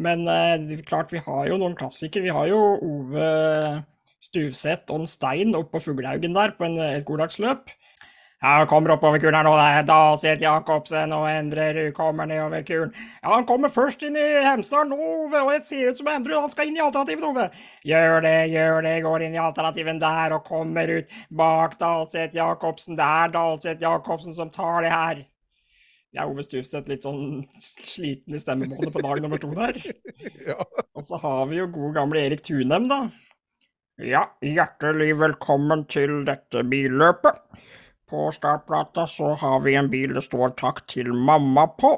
Men 0.00 0.24
eh, 0.32 0.80
klart, 0.88 1.12
vi 1.12 1.20
har 1.20 1.50
jo 1.50 1.58
noen 1.60 1.76
klassikere. 1.76 2.24
Vi 2.24 2.32
har 2.32 2.48
jo 2.48 2.60
Ove 2.80 3.26
Stuvseth 4.24 4.88
og 4.92 5.02
en 5.02 5.10
Stein 5.10 5.56
oppe 5.58 5.76
på 5.76 5.90
Fuglehaugen 5.90 6.36
der 6.36 6.54
på 6.56 6.64
en, 6.68 6.78
et 6.80 7.04
goddagsløp. 7.08 7.68
Ja, 8.40 8.48
han 8.48 8.66
kommer 8.66 8.94
oppover 8.94 9.20
kuren 9.20 9.36
her 9.36 9.44
nå, 9.44 9.50
det 9.52 9.64
er 9.68 9.82
Dalseth 9.84 10.40
Jacobsen 10.40 11.10
og 11.12 11.26
Endre 11.28 11.90
kommer 11.92 12.24
nedover 12.24 12.62
kuren. 12.64 12.94
Ja, 13.20 13.34
han 13.34 13.44
kommer 13.44 13.68
først 13.68 14.00
inn 14.06 14.14
i 14.16 14.28
Hemsedal 14.46 14.86
nå, 14.88 14.96
Ove, 14.96 15.42
og 15.42 15.50
det 15.52 15.66
ser 15.66 15.90
ut 15.90 15.98
som 16.00 16.08
Endre, 16.08 16.38
han 16.40 16.52
skal 16.52 16.70
inn 16.70 16.78
i 16.78 16.80
alternativen, 16.80 17.26
Ove. 17.28 17.50
Gjør 17.84 18.24
det, 18.24 18.32
gjør 18.54 18.78
det, 18.86 18.94
går 19.04 19.24
inn 19.26 19.36
i 19.36 19.42
alternativen 19.44 20.00
der 20.00 20.32
og 20.38 20.48
kommer 20.48 20.88
ut 20.94 21.12
bak 21.36 21.76
Dalseth 21.82 22.38
Jacobsen. 22.38 22.96
Det 22.96 23.08
er 23.20 23.34
Dalseth 23.34 23.84
Jacobsen 23.84 24.38
som 24.38 24.52
tar 24.54 24.86
det 24.86 24.94
her. 24.94 25.20
Jeg 26.10 26.22
er 26.24 26.32
Ove 26.32 26.42
Stufseth 26.42 26.88
litt 26.90 27.04
sånn 27.04 27.44
sliten 27.60 28.34
i 28.34 28.40
stemmemålet 28.40 28.90
på 28.94 29.02
dag 29.04 29.20
nummer 29.20 29.38
to 29.42 29.52
der. 29.52 29.76
Og 30.96 31.04
så 31.06 31.20
har 31.20 31.44
vi 31.52 31.60
jo 31.60 31.68
gode 31.76 31.92
gamle 32.00 32.24
Erik 32.24 32.40
Tunem, 32.48 32.88
da. 32.90 33.04
Ja, 34.00 34.24
hjertelig 34.40 35.12
velkommen 35.20 35.84
til 35.92 36.22
dette 36.24 36.64
billøpet. 36.72 37.44
På 38.10 38.32
startplata 38.34 39.06
så 39.06 39.34
har 39.38 39.60
vi 39.60 39.74
en 39.78 39.90
bil 39.90 40.14
det 40.14 40.24
står 40.26 40.48
'Takk 40.58 40.86
til 40.86 41.12
mamma' 41.12 41.66
på. 41.78 41.92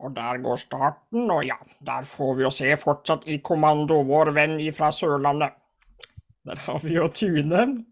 Og 0.00 0.14
der 0.16 0.38
går 0.40 0.56
starten, 0.56 1.30
og 1.30 1.44
ja, 1.44 1.56
der 1.86 2.04
får 2.04 2.34
vi 2.34 2.42
jo 2.42 2.50
se 2.50 2.76
fortsatt 2.76 3.26
i 3.28 3.36
kommando 3.44 4.02
vår 4.02 4.32
venn 4.32 4.60
ifra 4.60 4.88
Sørlandet. 4.92 5.52
Der 6.46 6.56
har 6.56 6.78
vi 6.78 6.94
jo 6.94 7.08
Tunem. 7.08 7.89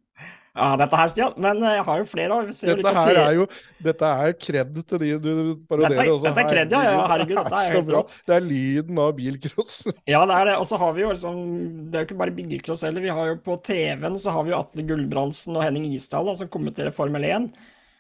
Ja, 0.58 0.68
dette 0.80 0.98
her, 0.98 1.10
Stian. 1.12 1.36
Men 1.38 1.60
eh, 1.62 1.76
jeg 1.76 1.84
har 1.86 2.00
jo 2.00 2.06
flere. 2.08 2.34
og 2.34 2.48
vi 2.50 2.56
ser 2.56 2.80
Dette 2.80 2.94
her 2.96 3.20
er 3.22 3.36
jo 3.36 3.46
Dette 3.84 4.10
er 4.26 4.34
kred 4.34 4.80
til 4.90 5.02
de 5.04 5.10
du 5.22 5.30
parodierer. 5.70 6.10
Dette 6.10 6.26
dette 6.26 6.44
er 6.44 6.50
kred, 6.50 6.74
ja, 6.74 6.82
ja, 6.88 7.06
herregud, 7.12 7.38
dette 7.38 7.62
er 7.62 7.76
helt 7.76 7.88
bra. 7.88 8.02
rått. 8.02 8.18
Det 8.26 8.36
er 8.36 8.46
lyden 8.48 9.02
av 9.04 9.14
bilcross. 9.18 9.78
Ja, 10.12 10.24
det 10.26 10.36
er 10.40 10.50
det. 10.50 10.58
Og 10.58 10.68
så 10.68 10.78
har 10.80 10.94
vi 10.96 11.04
jo 11.04 11.14
liksom 11.14 11.40
Det 11.88 11.98
er 11.98 12.04
jo 12.04 12.10
ikke 12.10 12.20
bare 12.24 12.36
bilcross 12.36 12.84
heller. 12.88 13.04
Vi 13.04 13.16
har 13.20 13.32
jo 13.32 13.40
på 13.44 13.58
TV-en 13.68 14.18
så 14.18 14.34
har 14.34 14.46
vi 14.46 14.54
jo 14.54 14.60
Atle 14.60 14.86
Gulbrandsen 14.88 15.58
og 15.58 15.66
Henning 15.66 15.86
Isdal 15.92 16.26
da, 16.26 16.34
som 16.38 16.50
kommenterer 16.52 16.94
Formel 16.94 17.26
1. 17.28 17.50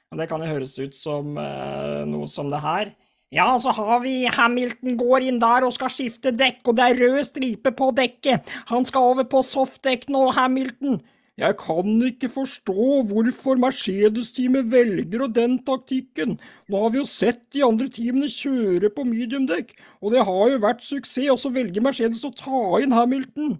Og 0.08 0.20
det 0.20 0.28
kan 0.30 0.42
jo 0.42 0.48
høres 0.48 0.74
ut 0.80 0.96
som 0.96 1.36
uh, 1.36 2.04
noe 2.08 2.26
som 2.30 2.48
det 2.50 2.62
her. 2.64 2.94
Ja, 3.34 3.50
så 3.60 3.74
har 3.76 4.00
vi 4.00 4.22
Hamilton 4.32 4.96
går 4.96 5.26
inn 5.28 5.40
der 5.42 5.66
og 5.66 5.74
skal 5.76 5.92
skifte 5.92 6.32
dekk, 6.32 6.62
og 6.70 6.78
det 6.78 6.86
er 6.86 7.00
rød 7.02 7.18
stripe 7.28 7.74
på 7.76 7.90
dekket. 7.96 8.48
Han 8.70 8.88
skal 8.88 9.10
over 9.10 9.26
på 9.28 9.42
softdekk 9.44 10.06
nå, 10.14 10.30
Hamilton. 10.32 10.96
Jeg 11.38 11.54
kan 11.60 12.00
ikke 12.02 12.28
forstå 12.34 12.74
hvorfor 13.06 13.60
Mercedes-teamet 13.62 14.72
velger 14.72 15.22
og 15.22 15.36
den 15.36 15.54
taktikken. 15.62 16.34
Nå 16.66 16.82
har 16.82 16.90
vi 16.94 16.98
jo 16.98 17.06
sett 17.06 17.44
de 17.54 17.62
andre 17.62 17.86
teamene 17.94 18.26
kjøre 18.32 18.90
på 18.96 19.06
mediumdekk, 19.06 19.70
og 20.02 20.16
det 20.16 20.24
har 20.26 20.50
jo 20.50 20.58
vært 20.66 20.82
suksess, 20.82 21.30
og 21.30 21.38
så 21.38 21.54
velger 21.54 21.84
Mercedes 21.86 22.26
å 22.26 22.34
ta 22.34 22.82
inn 22.82 22.96
Hamilton. 22.96 23.54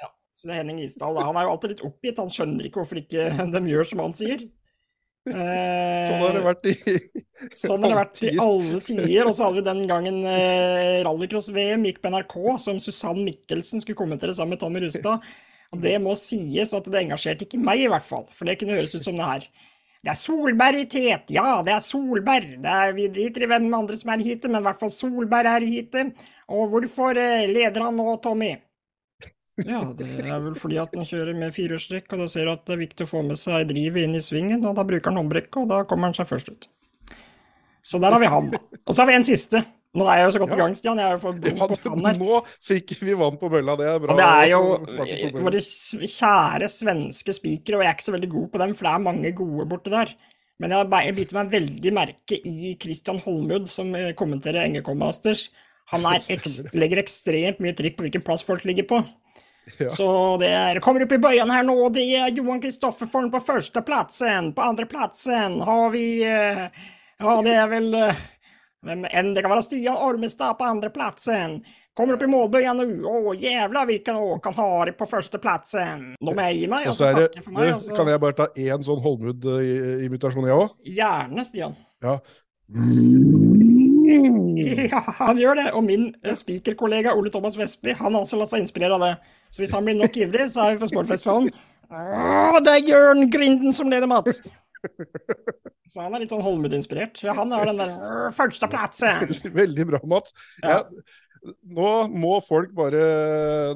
Ja, 0.00 0.08
så 0.32 0.48
det 0.48 0.56
er 0.56 0.62
Henning 0.62 0.80
Isdal. 0.86 1.20
Han 1.20 1.36
er 1.36 1.44
jo 1.44 1.54
alltid 1.58 1.76
litt 1.76 1.86
oppgitt, 1.90 2.24
han 2.24 2.32
skjønner 2.32 2.70
ikke 2.70 2.80
hvorfor 2.80 3.04
ikke 3.04 3.28
de 3.58 3.64
gjør 3.74 3.90
som 3.92 4.04
han 4.06 4.16
sier. 4.16 4.48
Eh, 5.24 6.02
Sånn 6.04 6.20
har 6.20 6.34
det 6.36 6.42
vært 6.44 6.66
i 6.68 6.74
Sånn 7.64 7.84
har 7.84 7.92
det 7.92 7.96
vært 8.00 8.18
i 8.28 8.32
alle 8.40 8.80
tider. 8.84 9.28
Og 9.28 9.32
så 9.36 9.46
hadde 9.46 9.60
vi 9.60 9.68
den 9.68 9.84
gangen 9.88 10.22
eh, 10.28 11.00
rallycross-VM 11.04 11.84
gikk 11.88 12.00
på 12.00 12.12
NRK, 12.16 12.36
som 12.64 12.80
Susann 12.80 13.20
Mikkelsen 13.24 13.84
skulle 13.84 14.00
kommentere 14.00 14.36
sammen 14.36 14.56
med 14.56 14.64
Tommy 14.64 14.80
Rustad. 14.84 15.24
Og 15.74 15.82
det 15.82 15.96
må 16.02 16.14
sies 16.18 16.74
at 16.76 16.86
det 16.86 17.00
engasjerte 17.02 17.48
ikke 17.48 17.58
meg, 17.58 17.82
i 17.82 17.90
hvert 17.90 18.06
fall. 18.06 18.26
For 18.30 18.46
det 18.46 18.60
kunne 18.60 18.76
høres 18.78 18.94
ut 18.94 19.06
som 19.06 19.16
det 19.18 19.26
her. 19.26 19.46
Det 20.04 20.12
er 20.12 20.20
Solberg 20.20 20.82
i 20.82 20.84
tet, 20.92 21.30
ja, 21.32 21.62
det 21.64 21.72
er 21.72 21.80
Solberg. 21.80 22.58
Det 22.60 22.70
er, 22.70 22.92
vi 22.92 23.08
driter 23.08 23.46
i 23.46 23.48
hvem 23.48 23.70
andre 23.72 23.96
som 23.96 24.12
er 24.12 24.22
hit, 24.22 24.44
men 24.44 24.60
i 24.60 24.66
hvert 24.66 24.82
fall 24.82 24.92
Solberg 24.92 25.48
er 25.48 25.64
hit. 25.64 25.96
Og 26.52 26.68
hvorfor 26.74 27.18
eh, 27.18 27.46
leder 27.48 27.86
han 27.86 27.96
nå, 27.96 28.10
Tommy? 28.22 28.52
Ja, 29.64 29.80
det 29.96 30.10
er 30.18 30.42
vel 30.42 30.58
fordi 30.58 30.80
at 30.82 30.92
han 30.98 31.06
kjører 31.08 31.36
med 31.38 31.54
firehjulstrekk, 31.56 32.10
og 32.12 32.24
da 32.24 32.28
ser 32.28 32.48
du 32.48 32.52
at 32.52 32.66
det 32.66 32.74
er 32.74 32.82
viktig 32.82 33.06
å 33.06 33.10
få 33.14 33.22
med 33.24 33.38
seg 33.40 33.68
drivet 33.70 34.04
inn 34.04 34.18
i 34.18 34.22
svingen, 34.24 34.66
og 34.66 34.76
da 34.76 34.84
bruker 34.84 35.08
han 35.08 35.22
håndbrekket, 35.22 35.60
og 35.62 35.70
da 35.70 35.80
kommer 35.88 36.10
han 36.10 36.18
seg 36.18 36.28
først 36.28 36.50
ut. 36.52 36.68
Så 37.84 38.00
der 38.02 38.12
har 38.12 38.20
vi 38.20 38.32
han. 38.32 38.52
Og 38.84 38.92
så 38.92 39.02
har 39.02 39.08
vi 39.08 39.16
en 39.16 39.26
siste. 39.26 39.62
Nå 39.94 40.06
er 40.10 40.18
jeg 40.18 40.26
jo 40.26 40.34
så 40.34 40.40
godt 40.42 40.54
i 40.56 40.58
gang, 40.58 40.72
Stian. 40.74 40.98
Jeg 40.98 41.06
er 41.06 41.16
jo 41.16 41.22
for 41.22 41.36
Ja, 41.46 41.66
på 41.70 41.76
tann 41.84 42.06
her. 42.08 42.16
nå 42.18 42.38
fikk 42.66 42.94
vi 43.06 43.16
vann 43.18 43.36
på 43.38 43.50
mølla, 43.52 43.76
det 43.78 43.88
er 43.92 43.98
bra. 44.02 44.14
Og 44.14 44.18
det 44.18 44.28
er 44.28 44.48
jo 44.50 45.42
våre 45.44 45.60
kjære 45.62 46.70
svenske 46.72 47.34
spikere, 47.36 47.78
og 47.78 47.84
jeg 47.84 47.92
er 47.92 47.98
ikke 47.98 48.08
så 48.08 48.14
veldig 48.16 48.30
god 48.32 48.48
på 48.54 48.62
dem, 48.64 48.74
for 48.74 48.88
det 48.88 48.94
er 48.94 49.04
mange 49.08 49.34
gode 49.38 49.66
borte 49.70 49.92
der. 49.94 50.14
Men 50.62 50.70
jeg, 50.74 50.86
jeg 51.06 51.14
biter 51.18 51.38
meg 51.38 51.52
veldig 51.54 51.92
merke 51.94 52.38
i 52.46 52.74
Christian 52.82 53.18
Holmud, 53.22 53.66
som 53.70 53.94
eh, 53.98 54.12
kommenterer 54.18 54.66
Engekom 54.66 54.98
Masters. 55.02 55.48
Han 55.92 56.06
er 56.08 56.22
eks 56.32 56.60
legger 56.72 57.02
ekstremt 57.02 57.58
mye 57.62 57.74
trykk 57.76 57.98
på 57.98 58.06
hvilken 58.06 58.22
plass 58.24 58.42
folk 58.46 58.62
ligger 58.64 58.86
på. 58.88 59.00
Ja. 59.80 59.88
Så 59.92 60.06
det 60.42 60.50
er, 60.52 60.78
kommer 60.84 61.04
opp 61.06 61.12
i 61.16 61.18
bøyen 61.22 61.50
her 61.52 61.64
nå, 61.64 61.74
det 61.94 62.04
er 62.18 62.34
Johan 62.36 62.60
Kristoffersen 62.62 63.30
på 63.32 63.40
førsteplatsen. 63.46 64.50
På 64.56 64.66
andreplatsen 64.70 65.58
har 65.64 65.90
vi 65.94 66.06
eh, 66.28 66.66
Ja, 67.22 67.36
det 67.46 67.54
er 67.56 67.68
vel 67.70 67.90
eh, 68.84 69.08
eller 69.18 69.32
det 69.34 69.44
kan 69.44 69.54
være 69.54 69.64
Stian 69.66 69.98
Ormestad 70.06 70.58
på 70.58 70.68
andreplatsen. 70.68 71.58
Kommer 71.94 72.16
opp 72.16 72.24
i 72.26 72.30
målbøyen 72.30 72.80
nå. 72.80 72.86
Å, 73.06 73.34
jævla 73.38 73.84
hvilken 73.86 74.18
åk 74.18 74.48
han 74.50 74.56
har 74.58 74.90
på 74.98 75.06
må 76.34 76.46
jeg 76.48 76.58
gi 76.58 76.70
meg, 76.72 76.88
Altså, 76.90 77.10
det, 77.14 77.28
takker 77.28 77.46
for 77.46 77.54
meg. 77.58 77.72
Altså. 77.76 77.94
kan 77.94 78.10
jeg 78.10 78.22
bare 78.24 78.38
ta 78.40 78.48
én 78.58 78.86
sånn 78.86 79.04
Holmud-imitasjon, 79.04 80.48
jeg 80.50 80.58
òg? 80.64 80.74
Gjerne, 80.96 81.46
Stian. 81.46 81.78
Ja. 82.02 82.18
Ja, 84.04 85.00
han 85.18 85.38
gjør 85.40 85.58
det. 85.58 85.70
Og 85.72 85.84
min 85.86 86.10
spikerkollega 86.12 86.36
speakerkollega 86.36 87.14
Ole 87.16 87.30
Thomas 87.32 87.56
Vestby 87.58 87.94
han 87.98 88.14
har 88.14 88.24
også 88.24 88.38
latt 88.40 88.52
seg 88.52 88.64
inspirere 88.64 88.98
av 88.98 89.04
det. 89.04 89.14
Så 89.54 89.62
hvis 89.62 89.72
han 89.74 89.86
blir 89.86 89.96
nok 89.98 90.16
ivrig, 90.18 90.48
så 90.52 90.66
er 90.66 90.74
vi 90.74 90.82
på 90.82 90.90
Sportfestivalen. 90.90 91.48
Å, 91.88 92.60
det 92.64 92.74
er 92.74 92.90
Jørn 92.90 93.28
Grinden 93.32 93.74
som 93.76 93.90
leder, 93.92 94.10
Mats! 94.10 94.42
Så 95.90 96.00
han 96.00 96.14
er 96.16 96.24
litt 96.24 96.32
sånn 96.32 96.44
Holmud-inspirert. 96.44 97.20
Ja, 97.24 97.34
han 97.36 97.52
har 97.52 97.68
den 97.68 97.80
der 97.80 97.92
«Åh, 97.94 98.30
førsteplatsen. 98.34 99.34
Veldig 99.60 99.86
bra, 99.90 100.00
Mats. 100.08 100.34
Jeg, 100.62 101.04
nå 101.76 101.90
må 102.08 102.38
folk 102.44 102.70
bare 102.76 103.02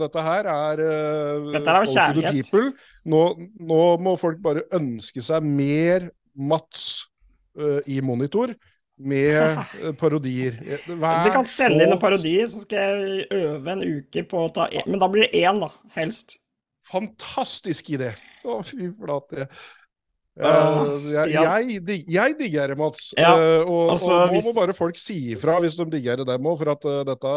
Dette 0.00 0.22
her 0.24 0.48
er 0.48 0.80
uh, 0.80 1.50
Dette 1.52 1.68
er 1.68 1.80
av 1.82 1.86
kjærlighet. 1.88 2.80
Nå, 3.08 3.22
nå 3.60 3.82
må 4.00 4.16
folk 4.20 4.40
bare 4.44 4.64
ønske 4.78 5.22
seg 5.24 5.44
mer 5.44 6.08
Mats 6.38 7.04
uh, 7.60 7.80
i 7.86 8.00
monitor. 8.04 8.54
Med 8.98 9.60
parodier. 10.00 10.56
Vær 10.88 11.28
Du 11.28 11.30
kan 11.36 11.46
sende 11.46 11.84
inn 11.84 11.94
en 11.94 12.00
parodi, 12.02 12.34
så 12.50 12.64
skal 12.64 12.98
jeg 12.98 13.28
øve 13.36 13.76
en 13.76 13.84
uke 13.84 14.24
på 14.26 14.40
å 14.42 14.50
ta 14.54 14.66
én. 14.72 14.88
Men 14.88 14.98
da 14.98 15.06
blir 15.12 15.28
det 15.28 15.44
én, 15.44 15.60
da. 15.62 15.68
Helst. 15.94 16.40
Fantastisk 16.88 17.92
idé! 17.94 18.14
Å, 18.48 18.58
fy 18.66 18.88
flate. 18.96 19.46
Eh, 20.38 21.06
jeg, 21.16 21.32
jeg, 21.34 21.80
dig- 21.86 22.04
jeg 22.14 22.34
digger 22.38 22.68
det, 22.70 22.76
Mats. 22.78 23.08
Ja, 23.18 23.32
uh, 23.34 23.64
og, 23.66 23.90
altså, 23.96 24.12
og 24.14 24.28
nå 24.28 24.36
hvis- 24.36 24.46
må 24.46 24.52
bare 24.60 24.74
folk 24.76 25.00
si 25.02 25.16
ifra 25.34 25.56
hvis 25.64 25.74
de 25.80 25.86
digger 25.90 26.20
det, 26.22 26.28
dem 26.30 26.46
òg, 26.46 26.58
for 26.60 26.70
at 26.76 26.84
uh, 26.86 27.00
dette, 27.08 27.32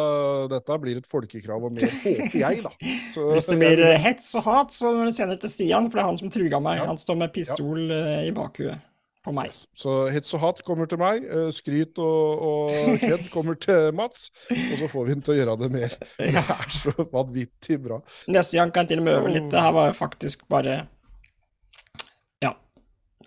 dette 0.54 0.78
blir 0.84 1.00
et 1.02 1.10
folkekrav 1.10 1.66
og 1.66 1.74
mer, 1.80 1.90
håper 2.06 2.38
jeg, 2.44 2.62
da. 2.68 2.72
Så- 3.16 3.32
Hvis 3.34 3.50
det 3.50 3.58
blir 3.64 3.82
jeg... 3.88 3.98
hets 4.06 4.30
og 4.38 4.46
hat, 4.46 4.72
så 4.78 4.94
må 4.94 5.10
du 5.10 5.12
sende 5.16 5.34
det 5.36 5.42
til 5.48 5.56
Stian, 5.56 5.90
for 5.90 5.98
det 5.98 6.06
er 6.06 6.10
han 6.14 6.22
som 6.22 6.30
truga 6.34 6.62
meg. 6.62 6.86
Han 6.86 7.02
står 7.02 7.18
med 7.26 7.34
pistol 7.34 7.90
eh, 7.92 8.28
i 8.30 8.32
bakhuet 8.38 8.80
på 9.22 9.30
meg. 9.38 9.52
Så 9.78 10.08
hets 10.10 10.32
og 10.34 10.42
hat 10.42 10.62
kommer 10.66 10.88
til 10.90 10.98
meg, 10.98 11.26
skryt 11.54 12.00
og, 12.02 12.40
og 12.42 12.96
kred 13.02 13.28
kommer 13.36 13.54
til 13.62 13.92
Mats, 13.94 14.32
og 14.50 14.80
så 14.80 14.88
får 14.90 15.06
vi 15.06 15.14
ham 15.14 15.22
til 15.28 15.36
å 15.36 15.38
gjøre 15.38 15.58
det 15.62 15.70
mer. 15.76 15.94
Det 16.18 16.32
er 16.42 16.72
så 16.74 16.94
vanvittig 17.12 17.78
bra. 17.84 18.00
Neste 18.34 18.58
gang 18.58 18.72
kan 18.74 18.88
jeg 18.88 18.96
til 18.96 19.04
og 19.04 19.06
med 19.10 19.20
øve 19.20 19.34
litt. 19.36 19.50
Det 19.54 19.62
her 19.62 19.76
var 19.78 19.92
jo 19.92 19.98
faktisk 20.00 20.48
bare 20.50 20.74
ja, 20.80 20.88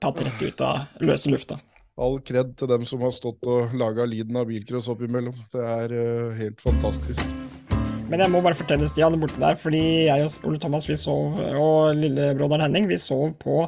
tatt 0.02 0.20
rett 0.26 0.42
ut 0.42 0.64
av 0.64 1.04
løse 1.04 1.32
lufta. 1.32 1.58
All 1.94 2.18
kred 2.26 2.56
til 2.58 2.70
dem 2.70 2.86
som 2.90 3.02
har 3.06 3.12
stått 3.14 3.46
og 3.46 3.74
laga 3.78 4.06
lyden 4.08 4.40
av 4.40 4.48
bilcross 4.50 4.90
oppimellom. 4.90 5.36
Det 5.52 5.62
er 5.62 5.94
uh, 5.94 6.32
helt 6.34 6.62
fantastisk. 6.62 7.22
Men 8.10 8.20
jeg 8.20 8.32
må 8.34 8.40
bare 8.44 8.58
fortelle 8.58 8.88
Stian 8.90 9.14
borte 9.20 9.40
der, 9.40 9.56
fordi 9.58 9.82
jeg 10.08 10.26
og 10.26 10.48
Ole 10.50 10.60
Thomas 10.60 10.88
vi 10.88 10.96
sov, 10.98 11.38
og 11.38 11.94
lillebroderen 11.96 12.66
Henning 12.66 12.88
vi 12.90 12.98
sov 13.00 13.32
på 13.40 13.62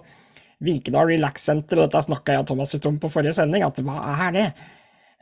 Vikedal 0.66 1.12
Relax 1.12 1.47
Center, 1.49 1.81
og 1.81 1.87
dette 1.87 2.03
snakka 2.05 2.35
jeg 2.35 2.45
og 2.45 2.51
Thomas 2.51 2.74
litt 2.74 2.89
om 2.89 2.99
på 3.01 3.11
forrige 3.12 3.37
sending, 3.39 3.64
at 3.64 3.81
hva 3.85 3.97
er 4.27 4.35
det? 4.37 4.47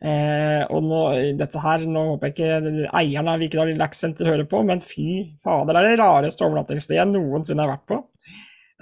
Eh, 0.04 0.62
og 0.74 0.82
nå, 0.84 1.02
dette 1.38 1.62
her, 1.62 1.86
nå 1.88 2.02
håper 2.10 2.30
jeg 2.30 2.34
ikke 2.34 2.88
eieren 2.98 3.30
av 3.30 3.40
Vikedal 3.42 3.70
Relax 3.70 4.02
Center 4.02 4.32
hører 4.32 4.48
på, 4.50 4.64
men 4.66 4.82
fy 4.82 5.36
fader, 5.44 5.76
det 5.76 5.80
er 5.80 5.88
det 5.92 6.02
rareste 6.02 6.44
overnattingsstedet 6.46 7.00
jeg 7.00 7.12
noensinne 7.14 7.64
har 7.64 7.76
vært 7.76 7.86
på. 7.90 8.00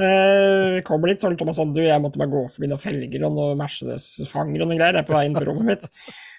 Eh, 0.00 0.80
kommer 0.88 1.10
dit, 1.10 1.20
så 1.20 1.28
har 1.28 1.36
Thomas 1.36 1.58
sånn, 1.60 1.74
du, 1.76 1.82
jeg 1.84 2.00
måtte 2.00 2.20
bare 2.20 2.32
gå 2.32 2.46
forbi 2.48 2.70
noen 2.70 2.80
felger 2.80 3.26
og 3.28 3.34
noen 3.36 3.58
Mercedes-fanger 3.60 4.64
og 4.64 4.70
noen 4.70 4.78
greier, 4.80 4.96
jeg 4.96 5.04
er 5.04 5.08
på 5.08 5.16
vei 5.18 5.26
inn 5.28 5.36
på 5.36 5.48
rommet 5.48 5.74
mitt. 5.74 5.88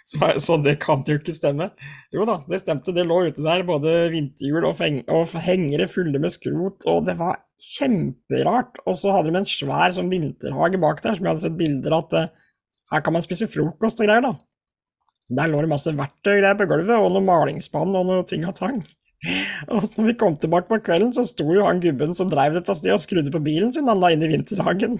Så, 0.04 0.18
så, 0.20 0.34
sånn, 0.44 0.66
det 0.66 0.74
kan 0.84 1.00
jo 1.08 1.16
ikke 1.16 1.32
stemme. 1.32 1.70
Jo 2.12 2.26
da, 2.28 2.34
det 2.52 2.58
stemte, 2.60 2.92
det 2.92 3.06
lå 3.08 3.22
ute 3.30 3.40
der, 3.40 3.62
både 3.64 3.94
vinterhjul 4.12 4.66
og, 4.68 4.82
og 5.16 5.36
hengere 5.46 5.86
fulle 5.88 6.20
med 6.20 6.34
skrot, 6.34 6.84
og 6.92 7.06
det 7.08 7.16
var 7.22 7.38
kjemperart. 7.70 8.82
Og 8.84 8.98
så 9.00 9.14
hadde 9.16 9.32
de 9.32 9.40
en 9.40 9.48
svær 9.48 9.96
sånn 9.96 10.12
vinterhage 10.12 10.82
bak 10.84 11.00
der, 11.06 11.16
som 11.16 11.24
jeg 11.24 11.32
hadde 11.32 11.46
sett 11.46 11.56
bilder 11.56 11.96
av 11.96 12.04
at 12.04 12.18
eh, 12.20 12.60
her 12.92 13.06
kan 13.06 13.16
man 13.16 13.24
spise 13.24 13.48
frokost 13.48 14.04
og 14.04 14.10
greier, 14.10 14.28
da. 14.28 14.34
Der 15.40 15.48
lå 15.48 15.64
det 15.64 15.72
masse 15.72 15.96
verktøy 15.96 16.34
og 16.34 16.42
greier 16.42 16.60
på 16.60 16.68
gulvet, 16.74 16.98
og 17.00 17.16
noe 17.16 17.24
malingsspann 17.30 17.96
og 17.96 18.12
noe 18.12 18.28
ting 18.28 18.44
og 18.44 18.58
tang. 18.60 18.84
Og 19.72 19.86
når 19.96 20.08
vi 20.10 20.16
kom 20.20 20.36
tilbake 20.40 20.68
på 20.68 20.80
kvelden, 20.84 21.14
så 21.16 21.24
sto 21.28 21.46
jo 21.56 21.64
han 21.64 21.80
gubben 21.84 22.12
som 22.18 22.30
drev 22.32 22.58
dette 22.58 22.76
stedet 22.76 22.98
og 22.98 23.04
skrudde 23.04 23.32
på 23.32 23.42
bilen 23.44 23.72
sin, 23.76 23.88
han 23.88 24.02
da 24.04 24.12
inne 24.12 24.28
i 24.28 24.34
vinterhagen. 24.34 24.98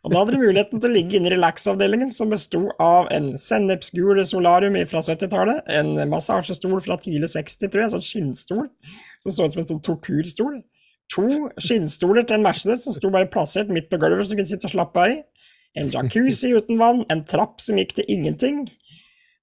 Og 0.00 0.08
da 0.10 0.18
hadde 0.18 0.34
de 0.34 0.40
muligheten 0.42 0.82
til 0.82 0.90
å 0.90 0.96
ligge 0.96 1.18
inne 1.18 1.30
i 1.30 1.34
relax-avdelingen, 1.36 2.10
som 2.14 2.32
besto 2.32 2.64
av 2.82 3.10
en 3.14 3.32
sennepsgul 3.38 4.24
solarium 4.28 4.78
fra 4.90 5.04
70-tallet, 5.06 5.70
en 5.78 5.94
massasjestol 6.10 6.80
fra 6.82 6.98
tidlig 7.02 7.30
60, 7.36 7.70
tror 7.70 7.84
jeg, 7.84 7.90
en 7.90 7.96
sånn 7.96 8.08
skinnstol, 8.08 8.68
som 9.22 9.36
så 9.36 9.46
ut 9.46 9.56
som 9.56 9.64
en 9.64 9.72
sånn 9.74 9.84
torturstol. 9.86 10.60
To 11.12 11.26
skinnstoler 11.60 12.26
til 12.26 12.40
en 12.40 12.46
Mercedes 12.46 12.86
som 12.86 12.94
sto 12.96 13.10
bare 13.12 13.30
plassert 13.30 13.70
midt 13.72 13.90
på 13.92 14.00
gulvet, 14.00 14.26
du 14.26 14.38
kunne 14.38 14.48
sitte 14.48 14.70
og 14.70 14.74
slappe 14.74 15.02
av 15.02 15.14
i. 15.14 15.18
En 15.78 15.88
jacuzzi 15.92 16.50
uten 16.52 16.80
vann, 16.80 17.06
en 17.12 17.22
trapp 17.28 17.62
som 17.64 17.78
gikk 17.80 17.94
til 17.96 18.10
ingenting, 18.12 18.64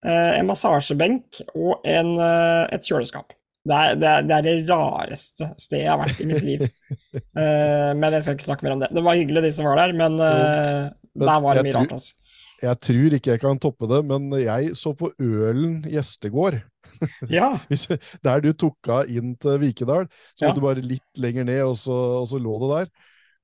eh, 0.05 0.37
en 0.37 0.49
massasjebenk 0.49 1.41
og 1.55 1.85
en, 1.85 2.17
eh, 2.19 2.67
et 2.75 2.85
kjøleskap. 2.85 3.33
Det 3.67 3.75
er, 3.75 3.97
det, 3.99 4.07
er, 4.07 4.21
det 4.29 4.35
er 4.37 4.45
det 4.47 4.53
rareste 4.69 5.49
stedet 5.59 5.81
jeg 5.83 5.91
har 5.91 5.99
vært 5.99 6.21
i 6.23 6.27
mitt 6.29 6.45
liv. 6.47 6.61
uh, 7.35 7.91
men 7.99 8.15
jeg 8.15 8.23
skal 8.23 8.37
ikke 8.37 8.47
snakke 8.47 8.65
mer 8.65 8.77
om 8.77 8.83
det. 8.85 8.89
Det 8.95 9.03
var 9.05 9.19
hyggelig, 9.19 9.43
de 9.45 9.51
som 9.57 9.67
var 9.67 9.81
der, 9.81 9.93
men 9.99 10.15
uh, 10.21 10.87
der 11.19 11.41
var 11.43 11.59
det 11.59 11.65
mye 11.67 11.75
tror- 11.75 11.85
rart, 11.89 11.97
altså. 11.99 12.15
Jeg 12.59 12.75
tror 12.83 13.13
ikke 13.15 13.29
jeg 13.31 13.39
kan 13.39 13.59
toppe 13.63 13.87
det, 13.87 14.01
men 14.07 14.25
jeg 14.35 14.73
så 14.75 14.91
på 14.99 15.11
Ølen 15.19 15.79
gjestegård. 15.87 16.59
Ja. 17.31 17.53
Der 18.25 18.41
du 18.43 18.49
tok 18.57 18.89
av 18.91 19.07
inn 19.11 19.35
til 19.39 19.59
Vikedal, 19.61 20.07
så 20.33 20.43
Ja. 20.43 20.49
måtte 20.49 20.59
du 20.59 20.65
bare 20.65 20.83
litt 20.83 21.21
lenger 21.21 21.45
ned, 21.47 21.61
og 21.67 21.77
så, 21.79 21.95
og 22.23 22.25
så 22.31 22.39
lå 22.41 22.57
det 22.63 22.69
der. 22.73 22.89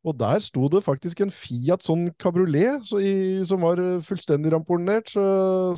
Og 0.05 0.13
der 0.19 0.43
sto 0.45 0.67
det 0.69 0.83
faktisk 0.85 1.23
en 1.23 1.31
Fiat 1.33 1.81
sånn 1.85 2.11
kabriolet 2.21 2.83
så 2.85 2.99
som 3.49 3.63
var 3.65 3.81
eh, 3.81 4.03
fullstendig 4.05 4.51
ramponert, 4.53 5.09
så, 5.09 5.23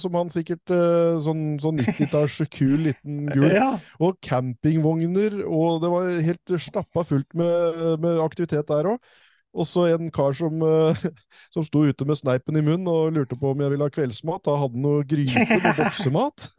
som 0.01 0.17
han 0.19 0.31
sikkert 0.33 0.73
eh, 0.73 1.15
sånn, 1.23 1.55
sånn 1.63 1.79
90-talls 1.79 2.41
kul 2.57 2.89
liten 2.89 3.23
gul. 3.31 3.47
Ja. 3.55 3.69
Og 4.03 4.19
campingvogner, 4.25 5.39
og 5.47 5.79
det 5.83 5.93
var 5.93 6.11
helt 6.27 6.57
stappa 6.59 7.05
fullt 7.07 7.31
med, 7.39 8.03
med 8.03 8.19
aktivitet 8.25 8.67
der 8.67 8.91
òg. 8.95 9.15
Og 9.57 9.65
så 9.65 9.87
en 9.89 10.11
kar 10.13 10.35
som, 10.37 10.59
eh, 10.61 11.05
som 11.55 11.65
sto 11.65 11.85
ute 11.87 12.07
med 12.07 12.19
sneipen 12.19 12.59
i 12.59 12.65
munnen 12.65 12.89
og 12.91 13.15
lurte 13.15 13.39
på 13.39 13.53
om 13.53 13.63
jeg 13.63 13.73
ville 13.73 13.87
ha 13.87 13.93
kveldsmat. 13.93 14.43
Da 14.45 14.57
hadde 14.59 14.75
han 14.75 14.85
noe 14.85 15.07
gryte 15.07 15.47
med 15.47 15.71
boksemat. 15.79 16.51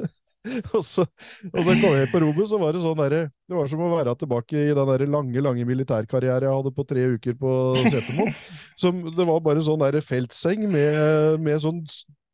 og, 0.76 0.82
så, 0.84 1.04
og 1.52 1.58
så 1.62 1.74
kom 1.80 1.96
jeg 1.96 2.10
på 2.12 2.22
rommet, 2.24 2.50
så 2.50 2.60
var 2.60 2.76
det 2.76 2.84
sånn 2.84 2.98
derre 2.98 3.22
Det 3.48 3.56
var 3.56 3.70
som 3.70 3.82
å 3.84 3.90
være 3.92 4.14
tilbake 4.20 4.68
i 4.68 4.76
den 4.76 4.92
der 4.92 5.06
lange, 5.10 5.42
lange 5.44 5.66
militærkarriere 5.68 6.48
jeg 6.48 6.60
hadde 6.60 6.74
på 6.76 6.86
tre 6.88 7.08
uker 7.16 7.36
på 7.40 7.56
Setermoen. 7.84 8.38
Som 8.82 9.00
Det 9.10 9.24
var 9.26 9.40
bare 9.42 9.62
sånn 9.64 9.80
der 9.82 9.98
feltseng 10.04 10.68
med, 10.70 11.40
med 11.42 11.58
sånn 11.64 11.80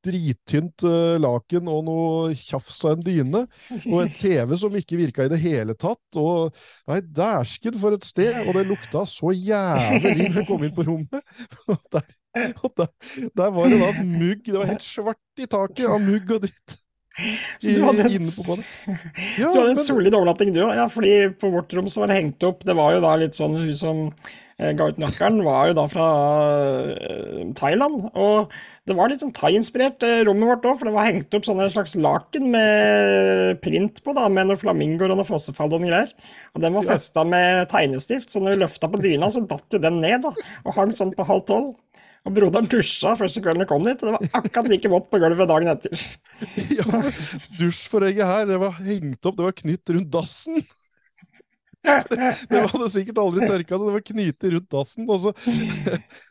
drittynt 0.05 0.85
uh, 0.85 1.17
laken 1.23 1.69
og 1.73 1.81
noe 1.87 2.35
tjafs 2.37 2.77
av 2.85 2.99
en 2.99 3.05
dyne. 3.05 3.45
Og 3.87 4.03
en 4.03 4.13
TV 4.13 4.53
som 4.61 4.77
ikke 4.77 4.99
virka 5.01 5.25
i 5.27 5.33
det 5.33 5.41
hele 5.43 5.77
tatt. 5.79 6.03
Og 6.21 6.53
nei, 6.91 7.01
dæsken 7.01 7.79
for 7.81 7.97
et 7.97 8.07
sted! 8.07 8.43
Og 8.45 8.53
det 8.59 8.67
lukta 8.69 9.07
så 9.09 9.33
jævlig 9.33 10.29
når 10.29 10.41
jeg 10.43 10.49
kom 10.51 10.67
inn 10.67 10.77
på 10.77 10.87
rommet. 10.91 11.35
Og 11.71 11.81
der, 11.95 12.07
og 12.67 12.73
der, 12.75 12.89
der 13.39 13.51
var 13.55 13.69
det 13.71 13.77
da 13.79 13.91
mugg. 14.03 14.41
Det 14.43 14.57
var 14.59 14.73
helt 14.73 14.83
svart 14.83 15.39
i 15.39 15.47
taket 15.47 15.87
av 15.87 16.01
mugg 16.03 16.33
og 16.35 16.43
dritt. 16.43 16.81
Så 17.63 17.71
du 17.71 17.83
hadde 17.85 18.09
en, 18.09 18.31
ja, 19.41 19.51
du 19.51 19.59
hadde 19.61 19.75
en 19.75 19.83
solid 19.83 20.17
overnatting, 20.17 20.55
du 20.55 20.65
òg. 20.65 20.73
Ja, 20.75 20.89
fordi 20.91 21.15
på 21.39 21.53
vårt 21.55 21.75
rom 21.77 21.91
så 21.91 22.03
var 22.03 22.11
det 22.11 22.19
hengt 22.19 22.47
opp 22.47 22.65
Det 22.67 22.75
var 22.75 22.97
jo 22.97 23.05
da 23.05 23.15
litt 23.21 23.39
sånn 23.39 23.55
Hun 23.55 23.71
som 23.79 24.01
eh, 24.59 24.73
ga 24.75 24.89
ut 24.91 24.99
nøkkelen, 25.03 25.45
var 25.47 25.71
jo 25.71 25.77
da 25.79 25.85
fra 25.91 26.09
eh, 26.99 27.45
Thailand. 27.59 28.09
Og 28.19 28.51
det 28.85 28.97
var 28.99 29.09
litt 29.09 29.23
sånn 29.23 29.33
thai-inspirert, 29.37 30.03
eh, 30.05 30.25
rommet 30.27 30.51
vårt 30.51 30.67
òg, 30.69 30.81
for 30.81 30.91
det 30.91 30.97
var 30.97 31.09
hengt 31.09 31.39
opp 31.39 31.47
sånne 31.47 31.71
slags 31.73 31.95
laken 31.97 32.51
med 32.53 33.63
print 33.65 34.03
på, 34.05 34.17
da, 34.19 34.27
med 34.29 34.51
noen 34.51 34.61
flamingoer 34.61 35.15
og 35.15 35.23
noen 35.23 35.31
fossefall 35.31 35.71
og 35.71 35.79
noen 35.81 35.93
greier. 35.93 36.13
Og 36.55 36.67
den 36.67 36.75
var 36.77 36.91
festa 36.91 37.25
med 37.29 37.71
tegnestift, 37.73 38.35
så 38.35 38.43
når 38.43 38.57
vi 38.57 38.63
løfta 38.67 38.91
på 38.91 39.01
dyna, 39.01 39.31
så 39.33 39.47
datt 39.49 39.79
jo 39.79 39.81
den 39.81 40.03
ned, 40.03 40.27
da, 40.27 40.35
og 40.67 40.77
hang 40.77 40.93
sånn 40.95 41.15
på 41.17 41.31
halv 41.31 41.47
tolv. 41.49 41.73
Og 42.25 42.33
broderen 42.33 42.69
dusja 42.73 43.13
første 43.21 43.43
kvelden 43.45 43.65
vi 43.65 43.69
kom 43.69 43.85
dit, 43.85 44.01
og 44.01 44.09
det 44.09 44.15
var 44.15 44.39
akkurat 44.41 44.71
like 44.73 44.91
vått 44.93 45.11
på 45.13 45.21
gulvet 45.21 45.51
dagen 45.51 45.73
etter. 45.75 46.07
Ja, 46.77 47.03
Dusjforhenget 47.61 48.27
her, 48.27 48.47
det 48.49 48.57
var 48.61 48.73
hengt 48.81 49.29
opp, 49.29 49.37
det 49.39 49.47
var 49.47 49.55
knytt 49.61 49.93
rundt 49.97 50.11
dassen. 50.13 50.65
Det 51.85 52.61
hadde 52.65 52.87
sikkert 52.89 53.19
aldri 53.21 53.45
tørka, 53.45 53.77
det 53.77 53.93
var 53.93 54.03
knytt 54.09 54.47
rundt 54.55 54.71
dassen. 54.73 55.05
Og 55.05 55.19
så 55.21 55.33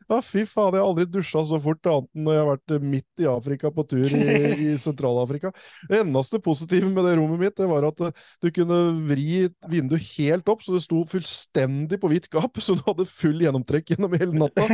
Ja, 0.09 0.19
fy 0.25 0.43
faen, 0.49 0.75
jeg 0.75 0.83
har 0.83 0.89
aldri 0.89 1.05
dusja 1.09 1.43
så 1.47 1.59
fort 1.63 1.89
annet 1.89 2.09
enn 2.13 2.25
når 2.27 2.35
jeg 2.35 2.41
har 2.43 2.49
vært 2.49 2.85
midt 2.93 3.23
i 3.23 3.27
Afrika 3.29 3.71
på 3.73 3.85
tur 3.89 4.15
i, 4.17 4.23
i 4.53 4.67
Sentral-Afrika. 4.83 5.53
Det 5.89 6.01
eneste 6.01 6.41
positive 6.43 6.89
med 6.91 7.07
det 7.07 7.15
rommet 7.19 7.41
mitt, 7.41 7.57
det 7.59 7.69
var 7.69 7.87
at 7.89 8.03
eh, 8.07 8.25
du 8.43 8.49
kunne 8.55 8.79
vri 9.09 9.45
vinduet 9.71 10.09
helt 10.17 10.49
opp, 10.51 10.65
så 10.65 10.75
det 10.75 10.83
sto 10.85 11.03
fullstendig 11.09 11.99
på 12.01 12.11
hvitt 12.11 12.29
gap, 12.33 12.59
så 12.63 12.77
du 12.77 12.83
hadde 12.87 13.07
full 13.09 13.39
gjennomtrekk 13.43 13.93
gjennom 13.93 14.17
hele 14.17 14.35
natta. 14.35 14.67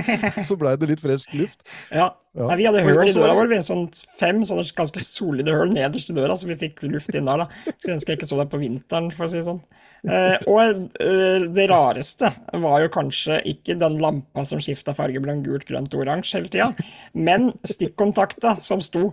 Så 0.46 0.58
blei 0.60 0.76
det 0.80 0.92
litt 0.94 1.04
frisk 1.04 1.34
luft. 1.38 1.64
Ja. 1.92 2.12
Ja. 2.38 2.46
Nei, 2.52 2.60
vi 2.60 2.66
hadde 2.68 2.84
hull 2.86 3.10
i 3.10 3.14
døra 3.16 3.34
vår, 3.34 3.50
vi, 3.50 3.58
sånn 3.66 3.88
fem 4.20 4.44
sånne 4.46 4.64
ganske 4.78 5.02
solide 5.02 5.56
høl 5.56 5.72
nederst 5.74 6.12
i 6.12 6.16
døra, 6.18 6.36
så 6.38 6.50
vi 6.50 6.60
fikk 6.62 6.84
luft 6.86 7.16
inn 7.18 7.30
der. 7.30 7.42
da. 7.42 7.74
Skulle 7.74 7.96
ønske 7.98 8.14
jeg 8.14 8.20
ikke 8.20 8.30
så 8.30 8.38
det 8.40 8.50
på 8.52 8.62
vinteren, 8.62 9.10
for 9.16 9.26
å 9.26 9.32
si 9.32 9.40
det 9.40 9.48
sånn. 9.48 9.64
Eh, 10.08 10.36
og 10.48 10.86
eh, 11.04 11.48
det 11.52 11.66
rareste 11.72 12.30
var 12.62 12.84
jo 12.84 12.92
kanskje 12.94 13.42
ikke 13.52 13.76
den 13.80 13.98
lampa 14.00 14.46
som 14.48 14.62
skifta 14.64 14.96
farge 14.96 15.20
mellom 15.20 15.42
gult, 15.44 15.66
grønt 15.68 15.96
og 15.96 16.06
oransje 16.06 16.40
hele 16.40 16.52
tida, 16.54 16.70
men 17.18 17.50
stikkontakta 17.68 18.56
som 18.64 18.84
sto 18.86 19.10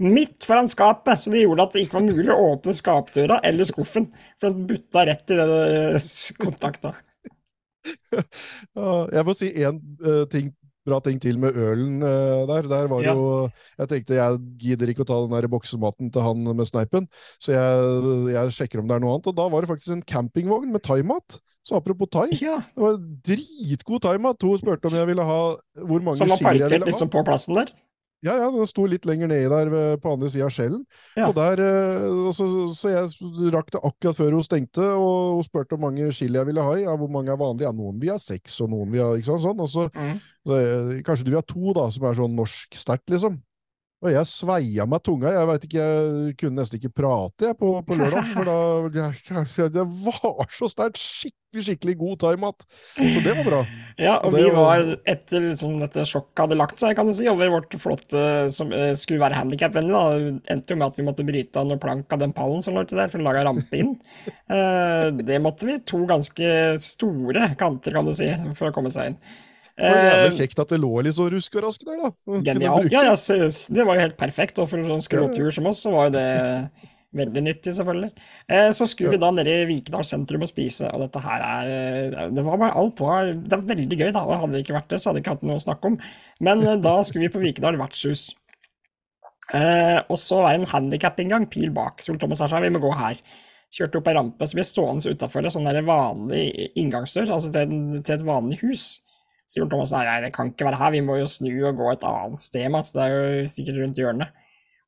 midt 0.00 0.46
foran 0.48 0.70
skapet, 0.72 1.20
så 1.20 1.32
det 1.32 1.42
gjorde 1.42 1.66
at 1.66 1.76
det 1.76 1.84
ikke 1.84 1.98
var 1.98 2.06
mulig 2.06 2.32
å 2.32 2.54
åpne 2.54 2.72
skapdøra 2.76 3.42
eller 3.44 3.68
skuffen, 3.68 4.08
for 4.40 4.54
den 4.54 4.64
butta 4.70 5.04
rett 5.10 5.34
i 5.34 5.40
den 5.42 5.54
eh, 5.58 6.10
kontakta. 6.40 6.94
Jeg 9.16 9.24
må 9.24 9.34
si 9.36 9.52
én 9.60 9.76
ting, 10.32 10.50
bra 10.86 10.98
ting 11.04 11.18
til 11.20 11.36
med 11.42 11.56
ølen 11.56 12.00
uh, 12.02 12.46
der. 12.48 12.68
Der 12.70 12.88
var 12.90 13.02
Ja. 13.04 13.12
jo 13.14 13.50
Jeg 13.78 13.88
tenkte 13.88 14.14
jeg 14.16 14.38
gidder 14.58 14.88
ikke 14.92 15.04
å 15.04 15.08
ta 15.10 15.18
den 15.26 15.34
der 15.36 15.48
boksematen 15.52 16.10
til 16.12 16.22
han 16.24 16.42
med 16.56 16.66
sneipen, 16.68 17.06
så 17.38 17.52
jeg, 17.52 18.32
jeg 18.34 18.54
sjekker 18.56 18.80
om 18.80 18.88
det 18.88 18.96
er 18.96 19.04
noe 19.04 19.14
annet. 19.18 19.28
Og 19.32 19.36
da 19.36 19.48
var 19.52 19.60
det 19.64 19.70
faktisk 19.72 19.94
en 19.96 20.02
campingvogn 20.02 20.72
med 20.72 20.82
thaimat. 20.82 21.40
Så 21.66 21.76
apropos 21.76 22.08
thai, 22.08 22.28
det 22.32 22.80
var 22.80 22.96
dritgod 23.28 24.00
thaimat. 24.06 24.40
Hun 24.42 24.58
spurte 24.58 24.88
om 24.88 24.96
jeg 24.96 25.06
ville 25.12 25.24
ha 25.28 25.40
hvor 25.84 26.00
mange 26.00 26.16
Som 26.16 26.28
var 26.32 26.40
ville 26.40 26.48
ha. 26.48 26.50
parkert 26.50 26.62
var 26.70 26.78
parkert 26.78 26.86
liksom 26.88 27.12
på 27.12 27.24
plassen 27.28 27.60
der. 27.60 27.72
Ja, 28.20 28.34
ja, 28.36 28.50
den 28.52 28.68
sto 28.68 28.84
litt 28.84 29.06
lenger 29.08 29.30
nedi 29.30 29.48
der 29.48 29.70
på 30.00 30.10
andre 30.12 30.28
sida 30.28 30.44
av 30.44 30.52
skjellen. 30.52 30.82
Og 31.24 31.34
der, 31.38 31.62
eh, 31.64 32.30
så, 32.36 32.46
så 32.76 32.92
jeg 32.92 33.52
rakk 33.54 33.70
det 33.72 33.80
akkurat 33.80 34.18
før 34.18 34.36
hun 34.36 34.44
stengte, 34.44 34.84
og 34.92 35.38
hun 35.38 35.46
spurte 35.46 35.72
hvor 35.76 35.84
mange 35.86 36.10
chili 36.12 36.36
jeg 36.36 36.50
ville 36.50 36.64
ha 36.66 36.74
i. 36.76 36.84
Ja, 36.84 36.96
hvor 37.00 37.08
mange 37.12 37.32
er 37.32 37.40
vanlige? 37.40 37.64
Ja, 37.68 37.72
noen 37.76 38.00
vil 38.02 38.12
ha 38.12 38.18
seks, 38.20 38.58
og 38.60 38.72
noen 38.74 38.92
vil 38.92 39.04
ha 39.04 39.12
ikke 39.16 39.30
sant, 39.30 39.46
sånn. 39.46 39.62
Og 39.64 39.70
så, 39.72 39.86
så 40.44 40.58
eh, 40.60 40.98
kanskje 41.06 41.28
du 41.28 41.32
vil 41.32 41.40
ha 41.40 41.46
to, 41.48 41.72
da, 41.80 41.86
som 41.96 42.04
er 42.10 42.20
sånn 42.20 42.36
norsk 42.36 42.76
sterkt, 42.76 43.08
liksom. 43.14 43.40
Og 44.00 44.08
jeg 44.14 44.28
sveia 44.30 44.86
meg 44.88 45.02
tunga. 45.04 45.28
Jeg 45.34 45.48
vet 45.50 45.64
ikke, 45.66 45.82
jeg 45.84 46.36
kunne 46.40 46.56
nesten 46.62 46.78
ikke 46.78 46.92
prate 47.02 47.50
jeg, 47.50 47.56
på, 47.60 47.74
på 47.84 47.98
lørdag. 47.98 48.30
For 48.32 48.48
da 48.48 48.56
jeg, 48.96 49.72
Det 49.74 49.84
var 50.06 50.46
så 50.56 50.68
sterkt! 50.72 50.96
Skikkelig, 51.00 51.64
skikkelig 51.66 51.94
god 52.00 52.16
thaimat. 52.22 52.64
Så 52.96 53.20
det 53.24 53.34
var 53.34 53.44
bra. 53.44 53.58
Ja, 54.00 54.14
og 54.24 54.32
det 54.32 54.46
vi 54.46 54.54
var, 54.54 54.84
etter 55.10 55.44
liksom, 55.44 55.74
dette 55.82 56.06
sjokket 56.08 56.44
hadde 56.46 56.56
lagt 56.56 56.80
seg, 56.80 56.94
kan 56.96 57.10
du 57.10 57.12
si, 57.16 57.26
over 57.28 57.52
vårt 57.52 57.76
flotte 57.82 58.22
som 58.54 58.72
eh, 58.72 58.94
skulle 58.96 59.20
være 59.20 59.42
handikapvennlig, 59.42 59.92
da, 59.92 60.32
endte 60.54 60.72
jo 60.72 60.80
med 60.80 60.86
at 60.86 61.02
vi 61.02 61.06
måtte 61.10 61.26
bryte 61.26 61.60
av 61.60 61.68
noen 61.68 61.82
plank 61.82 62.14
av 62.14 62.22
den 62.22 62.32
pallen 62.36 62.64
som 62.64 62.78
lå 62.78 62.86
uti 62.86 62.96
der, 62.96 63.10
for 63.12 63.20
å 63.20 63.26
lage 63.26 63.44
rampe 63.44 63.82
inn. 63.82 63.92
Eh, 64.48 65.10
det 65.20 65.42
måtte 65.44 65.68
vi. 65.68 65.76
To 65.92 66.00
ganske 66.08 66.56
store 66.86 67.52
kanter, 67.60 67.98
kan 67.98 68.08
du 68.08 68.16
si, 68.16 68.32
for 68.56 68.70
å 68.70 68.74
komme 68.78 68.94
seg 68.94 69.12
inn. 69.12 69.20
Det 69.76 69.90
var 69.90 70.04
jævlig 70.04 70.30
Eh, 70.30 70.38
kjekt 70.40 70.62
at 70.62 70.72
det 70.72 70.78
lå 70.80 70.92
litt 71.04 71.16
så 71.16 71.26
rusk 71.32 71.56
og 71.56 71.66
rask 71.66 71.84
der, 71.86 71.98
da. 72.02 72.10
Genialt. 72.46 72.92
Ja, 72.92 73.02
det 73.10 73.86
var 73.86 73.96
jo 73.98 74.06
helt 74.06 74.16
perfekt. 74.20 74.58
Og 74.60 74.70
for 74.70 74.80
en 74.80 74.88
sånn 74.88 75.04
skråtur 75.04 75.50
som 75.54 75.68
oss, 75.70 75.82
så 75.84 75.92
var 75.94 76.08
jo 76.08 76.16
det 76.18 76.26
veldig 77.16 77.42
nyttig, 77.42 77.74
selvfølgelig. 77.74 78.10
Eh, 78.48 78.68
så 78.76 78.86
skulle 78.86 79.16
vi 79.16 79.22
da 79.22 79.30
ned 79.34 79.48
i 79.50 79.56
Vikedal 79.70 80.04
sentrum 80.06 80.44
og 80.46 80.50
spise, 80.50 80.90
og 80.94 81.06
dette 81.06 81.22
her 81.24 81.42
er 81.46 81.70
eh, 81.74 82.28
Det 82.34 82.44
var 82.46 82.60
bare 82.60 82.76
alt 82.78 83.02
var 83.02 83.32
Det 83.34 83.56
er 83.56 83.64
veldig 83.72 83.98
gøy, 83.98 84.10
da. 84.14 84.22
Hadde 84.30 84.52
det 84.54 84.64
ikke 84.66 84.78
vært 84.78 84.92
det, 84.92 85.00
så 85.00 85.10
hadde 85.10 85.22
jeg 85.22 85.26
ikke 85.26 85.36
hatt 85.38 85.48
noe 85.48 85.58
å 85.58 85.66
snakke 85.66 85.90
om. 85.90 85.98
Men 86.40 86.64
da 86.84 86.94
skulle 87.06 87.26
vi 87.26 87.34
på 87.34 87.42
Vikedal 87.42 87.80
vertshus. 87.80 88.30
Og 89.50 90.18
så 90.22 90.36
var 90.38 90.54
det 90.54 90.60
en 90.60 90.70
handikapinngang, 90.70 91.48
pil 91.50 91.72
bak. 91.74 92.04
Sol 92.04 92.20
Thomas 92.22 92.38
sa 92.38 92.60
vi 92.62 92.70
må 92.70 92.82
gå 92.82 92.92
her. 92.94 93.18
Kjørte 93.74 93.98
opp 94.00 94.08
ei 94.10 94.14
rampe, 94.16 94.46
så 94.46 94.56
ble 94.56 94.62
er 94.64 94.66
stående 94.66 95.12
utafor 95.14 95.46
en 95.46 95.54
sånn 95.54 95.86
vanlig 95.86 96.42
inngangsdør, 96.78 97.30
altså 97.36 97.52
til, 97.54 98.00
til 98.02 98.14
et 98.16 98.24
vanlig 98.26 98.58
hus. 98.64 98.98
Sier 99.50 99.64
Ole 99.64 99.72
Thomas 99.72 99.90
nei, 99.96 100.04
nei, 100.06 100.18
det 100.26 100.34
kan 100.36 100.52
ikke 100.52 100.68
være 100.68 100.78
her, 100.78 100.94
vi 100.94 101.02
må 101.02 101.16
jo 101.18 101.26
snu 101.26 101.50
og 101.66 101.80
gå 101.80 101.90
et 101.90 102.06
annet 102.06 102.42
sted, 102.42 102.68
Mats. 102.70 102.92
Det 102.94 103.02
er 103.02 103.14
jo 103.16 103.48
sikkert 103.50 103.80
rundt 103.82 103.98
hjørnet. 103.98 104.36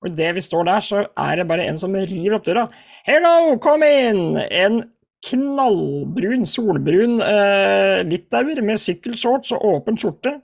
Og 0.03 0.11
idet 0.11 0.33
vi 0.37 0.43
står 0.43 0.67
der, 0.67 0.83
så 0.87 1.05
er 1.07 1.39
det 1.39 1.49
bare 1.51 1.67
en 1.71 1.79
som 1.79 1.95
river 1.95 2.37
opp 2.39 2.47
døra. 2.47 2.69
Hello, 3.07 3.57
kom 3.63 3.83
inn! 3.87 4.39
En 4.39 4.81
knallbrun, 5.23 6.47
solbrun 6.51 7.21
eh, 7.23 8.01
litauer 8.07 8.63
med 8.67 8.83
sykkelshorts 8.83 9.55
og 9.55 9.67
åpen 9.77 9.99
skjorte. 9.99 10.41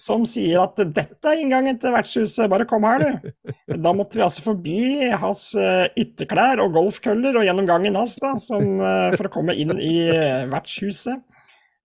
Som 0.00 0.22
sier 0.24 0.56
at 0.62 0.78
'dette 0.80 1.28
er 1.28 1.40
inngangen 1.42 1.76
til 1.80 1.92
vertshuset, 1.92 2.48
bare 2.48 2.64
kom 2.64 2.84
her, 2.88 3.02
du'. 3.04 3.76
Da 3.76 3.92
måtte 3.92 4.16
vi 4.16 4.24
altså 4.24 4.44
forbi 4.44 5.10
hans 5.20 5.50
eh, 5.52 5.92
ytterklær 6.00 6.62
og 6.64 6.72
golfkøller 6.78 7.36
og 7.36 7.44
gjennom 7.44 7.68
gangen 7.68 7.98
hans, 8.00 8.16
da, 8.16 8.32
som, 8.40 8.80
eh, 8.80 9.16
for 9.18 9.28
å 9.28 9.34
komme 9.34 9.56
inn 9.56 9.76
i 9.76 10.08
eh, 10.08 10.48
vertshuset. 10.52 11.20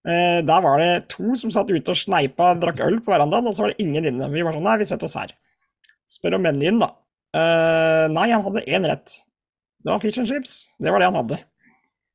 Eh, 0.07 0.39
der 0.47 0.63
var 0.63 0.79
det 0.79 1.09
to 1.11 1.35
som 1.39 1.51
satt 1.51 1.71
ute 1.73 1.91
og 1.91 1.99
sneipa 1.99 2.53
og 2.53 2.61
drakk 2.61 2.79
øl 2.85 3.01
på 3.03 3.11
verandaen, 3.11 3.49
og 3.49 3.55
så 3.55 3.65
var 3.65 3.73
det 3.73 3.83
ingen 3.83 4.07
inne. 4.07 4.29
Vi 4.31 4.45
var 4.45 4.55
sånn 4.55 4.63
nei, 4.67 4.77
vi 4.79 4.87
setter 4.87 5.09
oss 5.09 5.17
her. 5.19 5.33
Spør 6.07 6.37
om 6.37 6.45
menyen, 6.47 6.79
da. 6.79 6.93
Eh, 7.35 8.05
nei, 8.13 8.29
han 8.31 8.45
hadde 8.45 8.63
én 8.71 8.87
rett. 8.87 9.19
Det 9.83 9.91
var 9.91 10.03
fish 10.03 10.21
and 10.21 10.29
chips. 10.29 10.61
Det 10.79 10.93
var 10.93 11.03
det 11.03 11.11
han 11.11 11.19
hadde. 11.19 11.41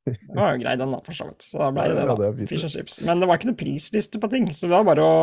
Det 0.09 0.35
var 0.35 0.57
jo 0.57 0.63
grei, 0.65 0.75
den, 0.81 0.95
da, 0.97 1.03
for 1.05 1.15
så 1.15 1.29
vidt. 1.29 1.45
Så 1.45 1.61
da 1.61 1.69
ble 1.75 1.85
det 1.93 2.07
da. 2.09 2.17
Fish 2.51 2.65
and 2.67 2.73
chips. 2.75 2.99
Men 3.05 3.21
det 3.21 3.29
var 3.29 3.39
ikke 3.39 3.53
noe 3.53 3.61
prisliste 3.61 4.23
på 4.23 4.33
ting, 4.33 4.49
så 4.51 4.67
det 4.67 4.75
var 4.75 4.89
bare 4.89 5.05
å 5.05 5.21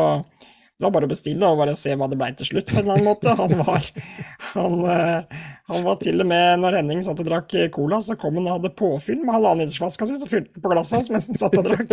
det 0.80 0.86
var 0.86 0.94
bare 0.94 1.04
å 1.04 1.10
bestille 1.10 1.44
og 1.44 1.58
bare 1.60 1.74
se 1.76 1.92
hva 1.92 2.06
det 2.08 2.16
ble 2.16 2.30
til 2.38 2.48
slutt, 2.48 2.70
på 2.70 2.78
en 2.78 2.86
eller 2.86 2.94
annen 2.94 3.08
måte. 3.10 3.34
Han 3.36 3.50
var, 3.58 3.88
han, 4.54 4.76
eh, 4.88 5.42
han 5.68 5.82
var 5.84 5.98
til 6.00 6.24
og 6.24 6.30
med, 6.30 6.62
når 6.62 6.78
Henning 6.78 7.02
satt 7.04 7.20
og 7.20 7.28
drakk 7.28 7.52
cola, 7.74 7.98
så 8.00 8.16
kom 8.16 8.38
han 8.40 8.48
og 8.48 8.54
hadde 8.54 8.70
påfyll 8.78 9.20
med 9.20 9.34
halvannen 9.36 9.66
litersflaska 9.66 10.08
si, 10.08 10.16
så 10.22 10.30
fylte 10.30 10.54
han 10.56 10.64
på 10.64 10.72
glasset 10.72 10.96
hans 10.96 11.10
mens 11.12 11.28
han 11.28 11.40
satt 11.42 11.58
og 11.60 11.68
drakk. 11.68 11.92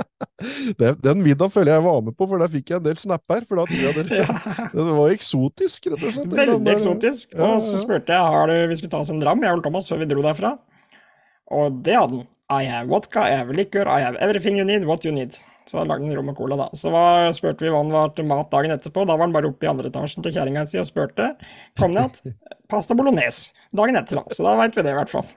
Det, 0.78 0.88
den 1.04 1.20
middagen 1.22 1.52
føler 1.52 1.76
jeg 1.76 1.84
var 1.84 2.00
med 2.02 2.16
på, 2.18 2.26
for 2.26 2.42
der 2.42 2.50
fikk 2.50 2.72
jeg 2.72 2.80
en 2.80 2.86
del 2.86 2.98
snapper. 2.98 3.44
For 3.46 3.60
da 3.60 3.66
tror 3.68 3.82
jeg 3.84 3.94
det, 3.98 4.24
det 4.74 4.96
var 4.98 5.14
eksotisk, 5.14 5.86
rett 5.92 6.02
og 6.08 6.16
slett. 6.16 6.32
den 6.32 6.40
Veldig 6.40 6.74
eksotisk. 6.74 7.36
Ja, 7.36 7.52
Og 7.52 7.62
så 7.66 7.78
spurte 7.82 8.16
jeg 8.16 8.34
har 8.34 8.50
du, 8.50 8.56
vi 8.72 8.78
skulle 8.80 8.94
ta 8.94 9.02
oss 9.04 9.12
en 9.14 9.22
dram, 9.22 9.44
jeg 9.44 9.58
og 9.58 9.64
Thomas, 9.66 9.90
før 9.92 10.02
vi 10.02 10.08
dro 10.10 10.24
derfra. 10.24 10.56
Og 11.52 11.82
det 11.86 11.96
hadde 11.98 12.22
han. 12.22 12.28
I 12.52 12.66
have 12.68 12.90
vodka, 12.90 13.22
I 13.28 13.38
have 13.38 13.54
liquor, 13.56 13.88
I 13.88 14.02
have 14.04 14.18
everything 14.20 14.58
you 14.58 14.66
need, 14.68 14.84
what 14.88 15.06
you 15.06 15.12
need. 15.14 15.38
Så 15.68 15.78
da 15.78 15.84
lagde 15.86 16.08
han 16.08 16.16
rom 16.18 16.32
og 16.32 16.36
cola, 16.36 16.58
da. 16.58 16.66
Så 16.76 16.90
var, 16.92 17.30
spurte 17.36 17.64
vi 17.64 17.70
hva 17.72 17.80
han 17.84 17.92
var 17.94 18.10
til 18.16 18.26
mat 18.28 18.50
dagen 18.52 18.74
etterpå. 18.74 19.06
Da 19.08 19.14
var 19.14 19.28
han 19.28 19.36
bare 19.36 19.52
oppe 19.52 19.68
i 19.68 19.70
andre 19.70 19.92
etasjen 19.92 20.24
til 20.24 20.34
kjerringa 20.34 20.66
si 20.68 20.80
og 20.82 20.88
spurte. 20.88 21.32
Kom 21.80 21.94
ned 21.94 22.18
igjen. 22.24 22.36
Pasta 22.72 22.96
bolognese 22.98 23.52
dagen 23.76 24.00
etter, 24.00 24.20
da. 24.20 24.34
Så 24.34 24.44
da 24.46 24.56
veit 24.58 24.76
vi 24.76 24.84
det, 24.84 24.92
i 24.94 24.98
hvert 24.98 25.12
fall. 25.12 25.28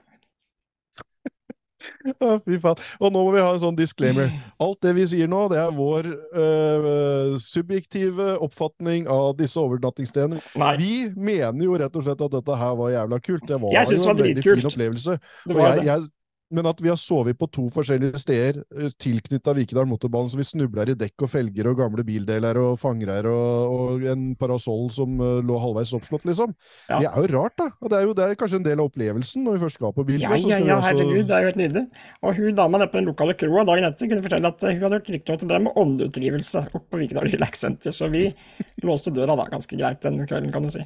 Ja, 2.05 2.35
fy 2.45 2.57
faen. 2.61 2.79
Og 3.01 3.11
nå 3.13 3.21
må 3.25 3.31
vi 3.35 3.41
ha 3.43 3.51
en 3.53 3.61
sånn 3.61 3.77
disclaimer. 3.77 4.29
Alt 4.61 4.79
det 4.85 4.93
vi 4.97 5.05
sier 5.11 5.27
nå, 5.31 5.43
det 5.51 5.57
er 5.61 5.71
vår 5.75 6.07
øh, 6.09 7.35
subjektive 7.41 8.35
oppfatning 8.45 9.07
av 9.11 9.35
disse 9.39 9.59
overnattingsstedene. 9.61 10.41
Vi 10.79 11.09
mener 11.15 11.65
jo 11.67 11.77
rett 11.79 11.95
og 11.99 12.05
slett 12.07 12.21
at 12.27 12.35
dette 12.37 12.59
her 12.59 12.75
var 12.79 12.93
jævla 12.93 13.19
kult. 13.23 13.45
Det 13.49 13.59
var 13.61 13.73
Jeg 13.75 13.91
synes 13.91 14.05
jo 14.05 14.05
det 14.05 14.07
var 14.07 14.15
en 14.15 14.23
veldig 14.25 14.35
dritkult. 14.41 14.61
fin 14.61 14.71
opplevelse. 14.73 15.17
Det 15.45 15.55
Og 15.55 15.59
var 15.61 15.67
jeg, 15.73 15.77
det. 15.79 15.85
jeg, 15.91 16.09
men 16.55 16.69
at 16.69 16.79
vi 16.81 16.89
har 16.91 16.99
sovet 16.99 17.37
på 17.39 17.47
to 17.51 17.67
forskjellige 17.73 18.21
steder 18.21 18.61
uh, 18.77 18.87
tilknytta 19.01 19.53
Vikedal 19.57 19.87
motorbane, 19.89 20.31
så 20.31 20.39
vi 20.39 20.47
snubler 20.47 20.93
i 20.93 20.97
dekk 20.97 21.25
og 21.27 21.31
felger 21.33 21.69
og 21.71 21.79
gamle 21.81 22.05
bildeler 22.07 22.59
og 22.61 22.79
fangrer 22.81 23.27
og, 23.29 23.75
og 23.75 24.05
en 24.11 24.29
parasoll 24.39 24.87
som 24.95 25.19
uh, 25.21 25.41
lå 25.45 25.59
halvveis 25.61 25.93
oppslått, 25.97 26.25
liksom. 26.29 26.55
Ja. 26.89 27.01
Det 27.03 27.09
er 27.11 27.19
jo 27.21 27.31
rart, 27.35 27.57
da. 27.59 27.69
Og 27.81 27.91
det 27.91 27.99
er 27.99 28.07
jo 28.07 28.15
det 28.17 28.27
er 28.29 28.39
kanskje 28.39 28.61
en 28.61 28.67
del 28.67 28.79
av 28.79 28.89
opplevelsen 28.89 29.43
når 29.45 29.57
vi 29.57 29.63
først 29.65 29.79
skal 29.81 29.93
på 29.95 30.05
Ja, 30.05 30.09
bilcross. 30.13 30.47
ja, 30.47 30.59
ja, 30.61 30.77
også- 30.79 30.87
herregud, 30.89 31.25
det 31.27 31.35
er 31.37 31.43
jo 31.45 31.51
helt 31.51 31.61
nydelig. 31.61 31.85
Og 32.21 32.39
hun 32.39 32.55
dama 32.61 32.79
nede 32.81 32.91
på 32.93 33.01
den 33.01 33.09
lokale 33.11 33.35
kroa 33.39 33.65
dagen 33.67 33.89
etter 33.89 34.11
kunne 34.11 34.25
fortelle 34.25 34.53
at 34.53 34.65
hun 34.69 34.81
hadde 34.87 34.99
hørt 34.99 35.11
rykter 35.15 35.35
om 35.35 35.39
at 35.41 35.47
det 35.49 35.57
er 35.59 35.65
med 35.67 35.81
åndeutdrivelse 35.83 36.65
oppe 36.71 36.87
på 36.95 37.01
Vikedal 37.03 37.29
Relax 37.33 37.65
Center, 37.65 37.91
så 37.95 38.09
vi 38.13 38.29
låste 38.87 39.13
døra 39.13 39.35
da 39.37 39.49
ganske 39.51 39.77
greit 39.79 40.01
den 40.05 40.21
kvelden, 40.25 40.51
kan 40.55 40.63
du 40.63 40.73
si. 40.73 40.85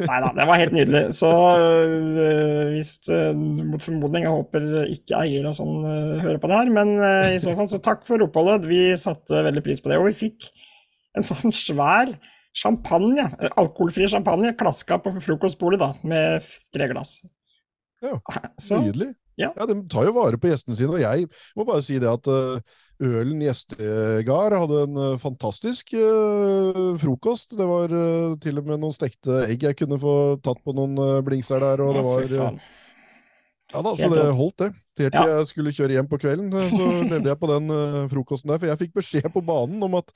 Nei 0.00 0.18
da, 0.24 0.30
det 0.34 0.46
var 0.48 0.58
helt 0.58 0.74
nydelig. 0.74 1.02
Så 1.14 1.28
øh, 1.30 2.72
hvis 2.72 2.94
øh, 3.12 3.36
mot 3.36 3.82
formodning, 3.82 4.24
jeg 4.26 4.32
håper 4.34 4.66
ikke 4.90 5.20
eier 5.20 5.46
og 5.50 5.56
sånn 5.58 5.84
øh, 5.84 6.16
hører 6.24 6.40
på 6.42 6.50
det 6.50 6.58
her, 6.58 6.72
men 6.74 6.94
i 7.36 7.40
så 7.42 7.54
fall 7.58 7.68
så 7.70 7.80
takk 7.84 8.02
for 8.08 8.24
oppholdet. 8.24 8.66
Vi 8.70 8.80
satte 8.98 9.44
veldig 9.46 9.62
pris 9.66 9.82
på 9.84 9.92
det. 9.92 10.00
Og 10.00 10.08
vi 10.10 10.16
fikk 10.24 10.48
en 11.18 11.26
sånn 11.26 11.52
svær 11.54 12.14
champagne, 12.56 13.28
alkoholfri 13.56 14.08
champagne, 14.12 14.54
klaska 14.58 14.98
på 15.00 15.14
frokostbordet 15.24 15.80
da, 15.80 15.90
med 16.08 16.44
tre 16.74 16.88
glass. 16.92 17.18
Ja, 18.02 18.18
Så- 18.60 18.82
nydelig. 18.82 19.12
Ja. 19.40 19.48
De 19.56 19.78
tar 19.88 20.04
jo 20.04 20.12
vare 20.12 20.36
på 20.36 20.50
gjestene 20.50 20.76
sine, 20.76 20.92
og 20.92 21.00
jeg 21.00 21.24
må 21.56 21.64
bare 21.64 21.80
si 21.84 21.96
det 21.98 22.10
at 22.10 22.28
Ølen 23.02 23.40
Gjestegard 23.42 24.54
hadde 24.54 24.82
en 24.86 25.00
eh, 25.00 25.18
fantastisk 25.20 25.94
uh, 25.96 26.92
frokost. 27.00 27.56
Det 27.58 27.66
var 27.66 27.90
uh, 27.94 28.36
til 28.42 28.60
og 28.60 28.68
med 28.68 28.82
noen 28.82 28.94
stekte 28.94 29.42
egg 29.48 29.64
jeg 29.66 29.78
kunne 29.80 29.98
få 30.00 30.14
tatt 30.44 30.60
på 30.62 30.74
noen 30.76 30.94
uh, 31.00 31.18
blingser 31.24 31.62
der, 31.62 31.82
og 31.82 31.96
det 31.96 32.04
var. 32.06 32.62
Ja 33.72 33.80
da, 33.80 33.94
så 33.96 34.08
det 34.12 34.28
holdt, 34.36 34.58
det. 34.60 34.70
Helt 35.00 35.14
til 35.16 35.30
jeg 35.32 35.48
skulle 35.48 35.72
kjøre 35.72 35.94
hjem 35.96 36.08
på 36.10 36.20
kvelden, 36.20 36.52
så 36.52 36.88
levde 37.10 37.30
jeg 37.30 37.40
på 37.40 37.48
den 37.48 37.76
frokosten 38.12 38.52
der. 38.52 38.60
For 38.60 38.68
jeg 38.68 38.80
fikk 38.82 38.98
beskjed 39.00 39.28
på 39.32 39.42
banen 39.46 39.80
om 39.82 39.96
at 39.96 40.12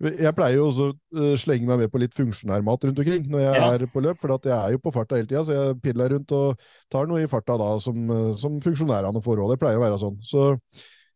jeg 0.00 0.32
pleier 0.34 0.56
jo 0.56 0.70
også 0.72 0.86
å 0.90 1.34
slenge 1.38 1.68
meg 1.68 1.84
med 1.84 1.92
på 1.92 2.00
litt 2.02 2.16
funksjonærmat 2.16 2.86
rundt 2.88 3.02
omkring 3.04 3.28
når 3.30 3.44
jeg 3.44 3.60
Ja. 3.60 3.68
er 3.76 3.84
på 3.92 4.02
løp, 4.02 4.18
for 4.18 4.32
jeg 4.32 4.56
er 4.56 4.72
jo 4.74 4.80
på 4.82 4.92
farta 4.96 5.20
hele 5.20 5.28
tida, 5.28 5.44
så 5.46 5.54
jeg 5.54 5.76
piller 5.84 6.16
rundt 6.16 6.32
og 6.34 6.64
tar 6.90 7.06
noe 7.06 7.22
i 7.22 7.30
farta 7.30 7.54
da 7.60 7.68
som, 7.78 8.08
som 8.34 8.56
funksjonærene 8.64 9.22
får 9.22 9.38
råd. 9.38 9.54
Det 9.54 9.60
pleier 9.62 9.78
å 9.78 9.84
være 9.84 10.00
sånn. 10.00 10.18
Så 10.24 10.48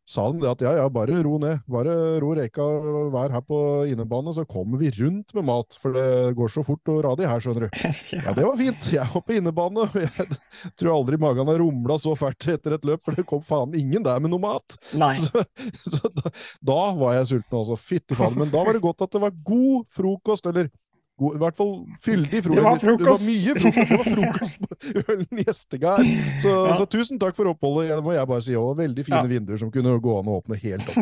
sa 0.08 0.24
de 0.32 0.40
det 0.40 0.48
at 0.48 0.62
ja, 0.64 0.70
ja, 0.78 0.86
bare 0.92 1.18
ro 1.24 1.34
ned. 1.42 1.60
Bare 1.68 1.94
ro 2.22 2.30
reka 2.36 2.64
og 2.64 3.10
vær 3.12 3.32
her 3.34 3.42
på 3.44 3.58
innebane, 3.92 4.32
så 4.32 4.46
kommer 4.48 4.80
vi 4.80 4.88
rundt 4.96 5.34
med 5.36 5.44
mat. 5.44 5.76
For 5.80 5.92
det 5.92 6.34
går 6.38 6.52
så 6.54 6.64
fort 6.64 6.92
og 6.92 7.02
radig 7.04 7.28
her, 7.28 7.42
skjønner 7.44 7.66
du. 7.66 7.82
Ja, 8.18 8.32
det 8.32 8.46
var 8.46 8.56
fint. 8.56 8.88
Jeg 8.94 9.04
var 9.12 9.24
på 9.26 9.36
innebane, 9.36 9.84
og 9.84 9.98
jeg 10.00 10.38
tror 10.80 10.94
aldri 10.94 11.20
magen 11.20 11.50
har 11.52 11.60
rumla 11.60 11.98
så 12.00 12.14
fælt 12.18 12.48
etter 12.54 12.78
et 12.78 12.88
løp, 12.88 13.04
for 13.04 13.18
det 13.18 13.26
kom 13.28 13.44
faen 13.44 13.76
ingen 13.76 14.06
der 14.06 14.22
med 14.24 14.32
noe 14.32 14.42
mat. 14.42 14.78
Nei. 14.98 15.14
Så, 15.28 15.42
så 15.84 16.08
da, 16.14 16.30
da 16.64 16.82
var 16.96 17.16
jeg 17.18 17.26
sulten, 17.34 17.56
altså. 17.58 17.76
Fytti 17.76 18.16
faen. 18.16 18.36
Men 18.38 18.52
da 18.52 18.62
var 18.64 18.76
det 18.76 18.84
godt 18.84 19.02
at 19.04 19.12
det 19.12 19.20
var 19.20 19.34
god 19.44 19.84
frokost, 19.92 20.46
eller 20.48 20.70
god, 21.18 21.34
i 21.36 21.40
hvert 21.42 21.56
fall 21.58 21.72
fyldig 22.04 22.40
frokost. 22.46 22.56
Det 22.56 22.64
var 22.64 22.98
Det 22.98 23.08
var 23.08 23.22
mye 23.28 23.54
frokost. 23.58 23.78
Det 23.78 23.98
var 23.98 24.08
frokost 24.16 24.58
på 24.62 25.12
Ølen 25.14 25.42
Gjestegard. 25.44 26.10
Så, 26.42 26.52
Ja. 26.68 26.74
så 26.78 26.86
tusen 26.94 27.18
takk 27.22 27.36
for 27.38 27.50
oppholdet, 27.52 27.90
det 27.96 28.04
må 28.06 28.14
jeg 28.16 28.26
bare 28.30 28.42
si. 28.46 28.54
òg. 28.58 28.76
veldig 28.78 29.04
fine 29.06 29.22
Ja. 29.22 29.30
vinduer 29.34 29.58
som 29.58 29.70
kunne 29.74 29.96
gå 30.00 30.18
an 30.20 30.30
å 30.30 30.38
åpne 30.42 30.58
helt 30.62 30.88
opp. 30.88 30.98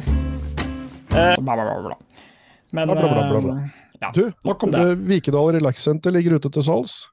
Eh, 1.17 1.37
bla, 1.41 1.55
bla, 1.57 1.64
bla, 1.64 1.83
bla. 1.87 1.97
Men 2.73 2.89
ja, 2.89 2.95
bla, 2.95 3.09
bla, 3.12 3.29
bla, 3.31 3.41
bla. 3.41 3.57
eh, 3.62 3.69
ja, 4.03 4.11
Du, 4.12 4.33
nok 4.45 4.62
om 4.67 4.71
det. 4.75 4.81
eh, 4.81 4.95
Vikedal 5.09 5.53
Relax 5.55 5.85
Center 5.87 6.11
ligger 6.12 6.37
ute 6.41 6.51
til 6.53 6.62
salgs. 6.67 7.07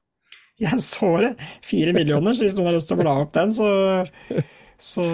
Jeg 0.60 0.78
så 0.80 1.08
det. 1.20 1.32
Fire 1.66 1.92
millioner, 1.96 2.34
så 2.34 2.44
hvis 2.44 2.54
noen 2.58 2.66
har 2.70 2.76
lyst 2.76 2.88
til 2.90 2.96
å 2.98 3.02
bla 3.02 3.14
opp 3.22 3.32
den, 3.32 3.50
så, 3.50 3.68
så 4.78 5.04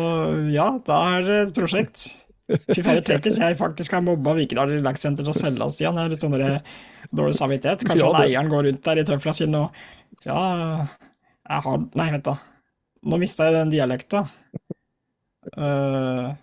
ja, 0.53 0.67
da 0.85 0.99
er 1.19 1.23
det 1.29 1.39
et 1.49 1.55
prosjekt. 1.57 2.09
Fy 2.51 2.83
fader, 2.83 3.03
tenk 3.07 3.27
hvis 3.29 3.39
jeg 3.41 3.59
faktisk 3.59 3.95
har 3.97 4.05
mobba 4.05 4.35
Vikedal 4.39 4.73
Relax 4.73 5.05
Center 5.07 5.27
til 5.27 5.33
å 5.35 5.39
selge 5.39 5.67
oss, 5.67 5.79
igjen. 5.81 5.97
Jeg 5.99 6.09
har 6.09 6.13
litt 6.13 6.25
sånn 6.25 6.37
der 6.37 6.59
dårlig 7.15 7.37
samvittighet. 7.39 7.85
Kanskje 7.87 8.05
Ja, 8.05 8.25
eieren 8.25 8.51
går 8.53 8.69
rundt 8.69 8.85
der 8.87 9.03
i 9.03 9.07
tøflaskinn 9.09 9.57
og 9.59 9.83
Ja, 10.27 10.41
jeg 11.49 11.65
har 11.67 11.83
Nei, 11.99 12.11
vent, 12.17 12.27
da. 12.27 12.37
Nå 13.11 13.21
mista 13.21 13.49
jeg 13.49 13.57
den 13.57 13.73
dialekta. 13.73 14.27
Uh, 15.57 16.35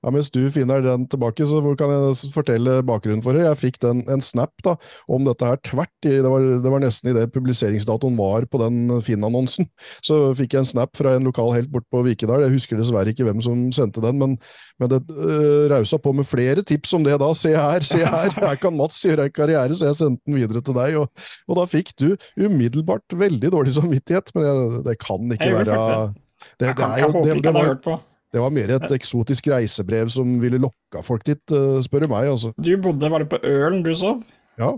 Ja, 0.00 0.10
Mens 0.14 0.30
du 0.32 0.38
finner 0.48 0.80
den 0.80 1.02
tilbake, 1.12 1.44
så 1.44 1.58
kan 1.76 1.90
jeg 1.92 2.30
fortelle 2.32 2.78
bakgrunnen 2.88 3.20
for 3.22 3.36
det. 3.36 3.42
Jeg 3.44 3.58
fikk 3.60 3.78
den, 3.82 3.98
en 4.08 4.22
snap 4.24 4.50
da, 4.64 4.72
om 5.12 5.26
dette 5.26 5.44
her 5.44 5.58
tvert 5.66 6.08
i, 6.08 6.14
det 6.24 6.30
var, 6.32 6.40
det 6.64 6.72
var 6.72 6.80
nesten 6.80 7.10
i 7.10 7.14
det 7.18 7.26
publiseringsdatoen 7.34 8.16
var 8.16 8.46
på 8.48 8.60
den 8.62 8.88
Finn-annonsen. 9.04 9.68
Så 10.00 10.32
fikk 10.38 10.54
jeg 10.56 10.62
en 10.64 10.70
snap 10.70 10.96
fra 10.96 11.12
en 11.18 11.28
lokal 11.28 11.52
helt 11.52 11.68
bort 11.74 11.84
på 11.92 12.00
Vikedal. 12.06 12.46
Jeg 12.46 12.54
husker 12.56 12.80
dessverre 12.80 13.12
ikke 13.12 13.26
hvem 13.28 13.42
som 13.44 13.66
sendte 13.76 14.00
den, 14.00 14.16
men, 14.22 14.38
men 14.80 14.88
det 14.94 15.02
øh, 15.12 15.68
rausa 15.74 16.00
på 16.00 16.14
med 16.16 16.24
flere 16.28 16.64
tips 16.64 16.96
om 16.96 17.04
det 17.04 17.18
da. 17.20 17.28
Se 17.36 17.52
her, 17.52 17.84
se 17.84 18.00
her, 18.00 18.32
her 18.40 18.56
kan 18.62 18.76
Mats 18.80 19.02
gjøre 19.04 19.28
en 19.28 19.36
karriere, 19.36 19.76
så 19.76 19.90
jeg 19.90 20.00
sendte 20.00 20.24
den 20.30 20.40
videre 20.40 20.64
til 20.64 20.76
deg. 20.80 20.96
Og, 21.04 21.28
og 21.48 21.60
da 21.60 21.68
fikk 21.68 21.92
du 22.00 22.14
umiddelbart 22.40 23.18
veldig 23.20 23.52
dårlig 23.52 23.76
samvittighet, 23.76 24.32
men 24.34 24.48
jeg, 24.48 24.84
det 24.88 24.96
kan 25.04 25.36
ikke 25.36 25.52
være 25.60 25.68
det, 25.68 26.70
Jeg 26.70 26.76
det 26.76 26.86
er 26.88 27.02
jo- 27.04 27.12
det- 27.26 27.42
det 27.44 27.52
var-. 27.60 28.00
Det 28.30 28.42
var 28.42 28.52
mer 28.54 28.70
et 28.76 28.92
eksotisk 28.94 29.48
reisebrev 29.50 30.10
som 30.14 30.36
ville 30.42 30.60
lokka 30.62 31.02
folk 31.02 31.24
dit, 31.26 31.42
eh, 31.50 31.80
spør 31.82 32.06
du 32.06 32.12
meg. 32.12 32.28
altså. 32.30 32.52
du 32.54 32.70
bodde, 32.82 33.10
var 33.10 33.24
det 33.24 33.30
på 33.32 33.40
Ølen 33.42 33.82
du 33.86 33.92
sov? 33.94 34.22
Ja, 34.60 34.76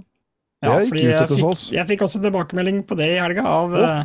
Ja, 0.63 0.77
jeg 0.79 0.93
gikk 0.93 0.95
ut 0.95 1.17
etter 1.19 1.39
fikk, 1.41 1.63
jeg 1.75 1.87
fikk 1.89 2.03
også 2.07 2.21
tilbakemelding 2.23 2.85
på 2.87 2.95
det 2.95 3.09
i 3.17 3.19
helga 3.19 3.43
av 3.51 3.73
oh. 3.75 4.03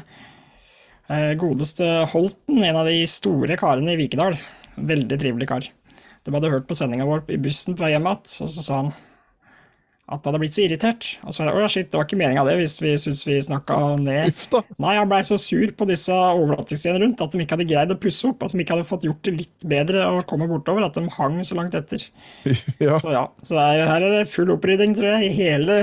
eh, 1.13 1.33
godeste 1.37 1.85
Holten, 2.09 2.63
en 2.65 2.79
av 2.79 2.89
de 2.89 3.03
store 3.05 3.59
karene 3.61 3.93
i 3.93 3.99
Vikedal. 3.99 4.39
Veldig 4.75 5.19
trivelig 5.21 5.47
kar. 5.51 5.67
De 6.25 6.33
hadde 6.33 6.49
hørt 6.49 6.65
på 6.65 6.75
sendinga 6.75 7.05
vår 7.05 7.27
i 7.29 7.37
bussen 7.41 7.77
på 7.77 7.85
vei 7.85 7.91
hjem 7.93 8.09
igjen, 8.09 8.33
og 8.41 8.49
så 8.55 8.65
sa 8.65 8.79
han 8.81 8.89
at 10.07 10.23
han 10.23 10.31
hadde 10.31 10.39
blitt 10.39 10.55
så 10.55 10.63
irritert. 10.63 11.05
Og 11.27 11.35
så 11.35 11.43
var 11.43 11.57
det, 11.59 11.67
shit, 11.73 11.89
det 11.91 11.99
var 11.99 12.05
ikke 12.07 12.19
meninga 12.21 12.45
det, 12.47 12.53
hvis 12.61 12.77
vi 12.79 12.93
syntes 12.95 13.25
vi 13.27 13.41
snakka 13.43 13.75
ned. 13.99 14.37
Nei, 14.79 14.93
han 14.95 15.09
blei 15.11 15.19
så 15.27 15.35
sur 15.41 15.73
på 15.75 15.87
disse 15.89 16.15
overnattingsstedene 16.15 17.01
rundt 17.03 17.23
at 17.25 17.35
de 17.35 17.43
ikke 17.43 17.57
hadde 17.57 17.67
greid 17.67 17.91
å 17.91 17.99
pusse 17.99 18.29
opp, 18.29 18.45
at 18.47 18.55
de 18.55 18.63
ikke 18.63 18.77
hadde 18.77 18.87
fått 18.87 19.07
gjort 19.09 19.19
det 19.27 19.35
litt 19.35 19.67
bedre 19.67 20.05
og 20.13 20.23
komme 20.29 20.47
bortover, 20.47 20.87
at 20.87 20.95
de 20.95 21.03
hang 21.17 21.41
så 21.43 21.59
langt 21.59 21.75
etter. 21.75 22.07
Så 22.87 23.11
ja, 23.11 23.25
så 23.43 23.57
det 23.57 23.63
er, 23.63 23.81
her 23.89 24.03
er 24.05 24.13
det 24.15 24.31
full 24.31 24.49
opprydding, 24.53 24.93
tror 24.95 25.17
jeg, 25.17 25.27
i 25.27 25.35
hele 25.35 25.75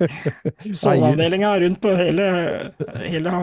soveavdelinga 0.80 1.50
rundt 1.64 1.80
på 1.82 1.92
hele, 1.98 2.26
hele 3.02 3.34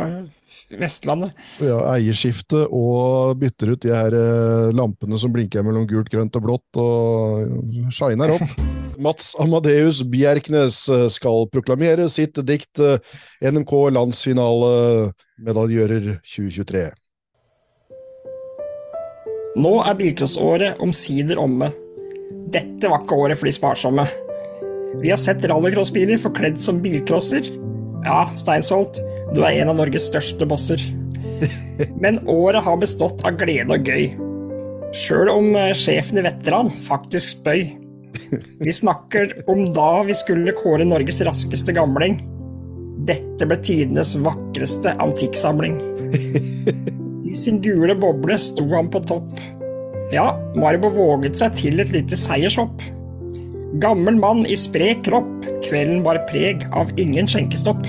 Vestlandet. 0.79 1.35
Ja, 1.63 1.79
eierskifte 1.93 2.65
og 2.71 3.37
bytter 3.41 3.75
ut 3.75 3.83
de 3.83 3.93
her 3.93 4.15
eh, 4.15 4.73
lampene 4.75 5.19
som 5.19 5.35
blinker 5.35 5.63
mellom 5.67 5.87
gult, 5.89 6.11
grønt 6.13 6.39
og 6.39 6.47
blått, 6.47 6.81
og 6.81 7.91
shiner 7.95 8.37
opp. 8.37 8.86
Mats 8.97 9.35
Amadeus 9.39 10.01
Bjerknes 10.09 10.87
eh, 10.89 11.07
skal 11.13 11.45
proklamere 11.53 12.07
sitt 12.09 12.39
dikt 12.47 12.81
eh, 12.81 12.97
NMK 13.45 13.73
landsfinale 13.93 15.11
medaljører 15.45 16.17
2023. 16.25 16.87
Nå 19.57 19.73
er 19.81 19.97
bilcrossåret 19.97 20.81
omsider 20.85 21.39
omme. 21.41 21.71
Dette 22.53 22.89
var 22.89 23.03
ikke 23.03 23.17
året 23.17 23.39
for 23.39 23.49
de 23.49 23.55
sparsomme. 23.55 24.05
Vi 25.01 25.09
har 25.11 25.19
sett 25.21 25.45
rallycrossbiler 25.49 26.19
forkledd 26.21 26.59
som 26.61 26.81
bilcrosser. 26.81 27.49
Ja, 28.05 28.21
Steinsholt, 28.37 29.01
du 29.33 29.41
er 29.43 29.61
en 29.61 29.73
av 29.73 29.79
Norges 29.81 30.07
største 30.09 30.45
bosser. 30.49 30.81
Men 32.03 32.21
året 32.29 32.65
har 32.65 32.79
bestått 32.81 33.25
av 33.27 33.37
glede 33.41 33.77
og 33.77 33.89
gøy. 33.89 34.13
Sjøl 34.97 35.29
om 35.33 35.51
eh, 35.57 35.73
sjefen 35.77 36.21
i 36.21 36.25
Veteran 36.25 36.73
faktisk 36.85 37.37
spøy. 37.37 37.86
Vi 38.59 38.71
snakker 38.71 39.33
om 39.49 39.73
da 39.73 40.03
vi 40.03 40.15
skulle 40.17 40.55
kåre 40.57 40.85
Norges 40.87 41.21
raskeste 41.25 41.75
gamling. 41.75 42.17
Dette 43.07 43.47
ble 43.47 43.57
tidenes 43.63 44.15
vakreste 44.19 44.95
antikksamling. 45.03 45.77
I 47.27 47.35
sin 47.35 47.61
gule 47.63 47.95
boble 47.95 48.37
sto 48.41 48.65
han 48.73 48.89
på 48.91 49.03
topp. 49.07 49.31
Ja, 50.11 50.31
Marbo 50.55 50.89
våget 50.95 51.39
seg 51.39 51.55
til 51.59 51.83
et 51.83 51.91
lite 51.93 52.19
seiershopp. 52.19 52.81
Gammel 53.83 54.15
mann 54.19 54.45
i 54.47 54.55
sprek 54.57 55.03
kropp, 55.05 55.47
kvelden 55.67 56.03
bar 56.05 56.21
preg 56.29 56.63
av 56.71 56.91
ingen 56.99 57.27
skjenkestopp. 57.27 57.83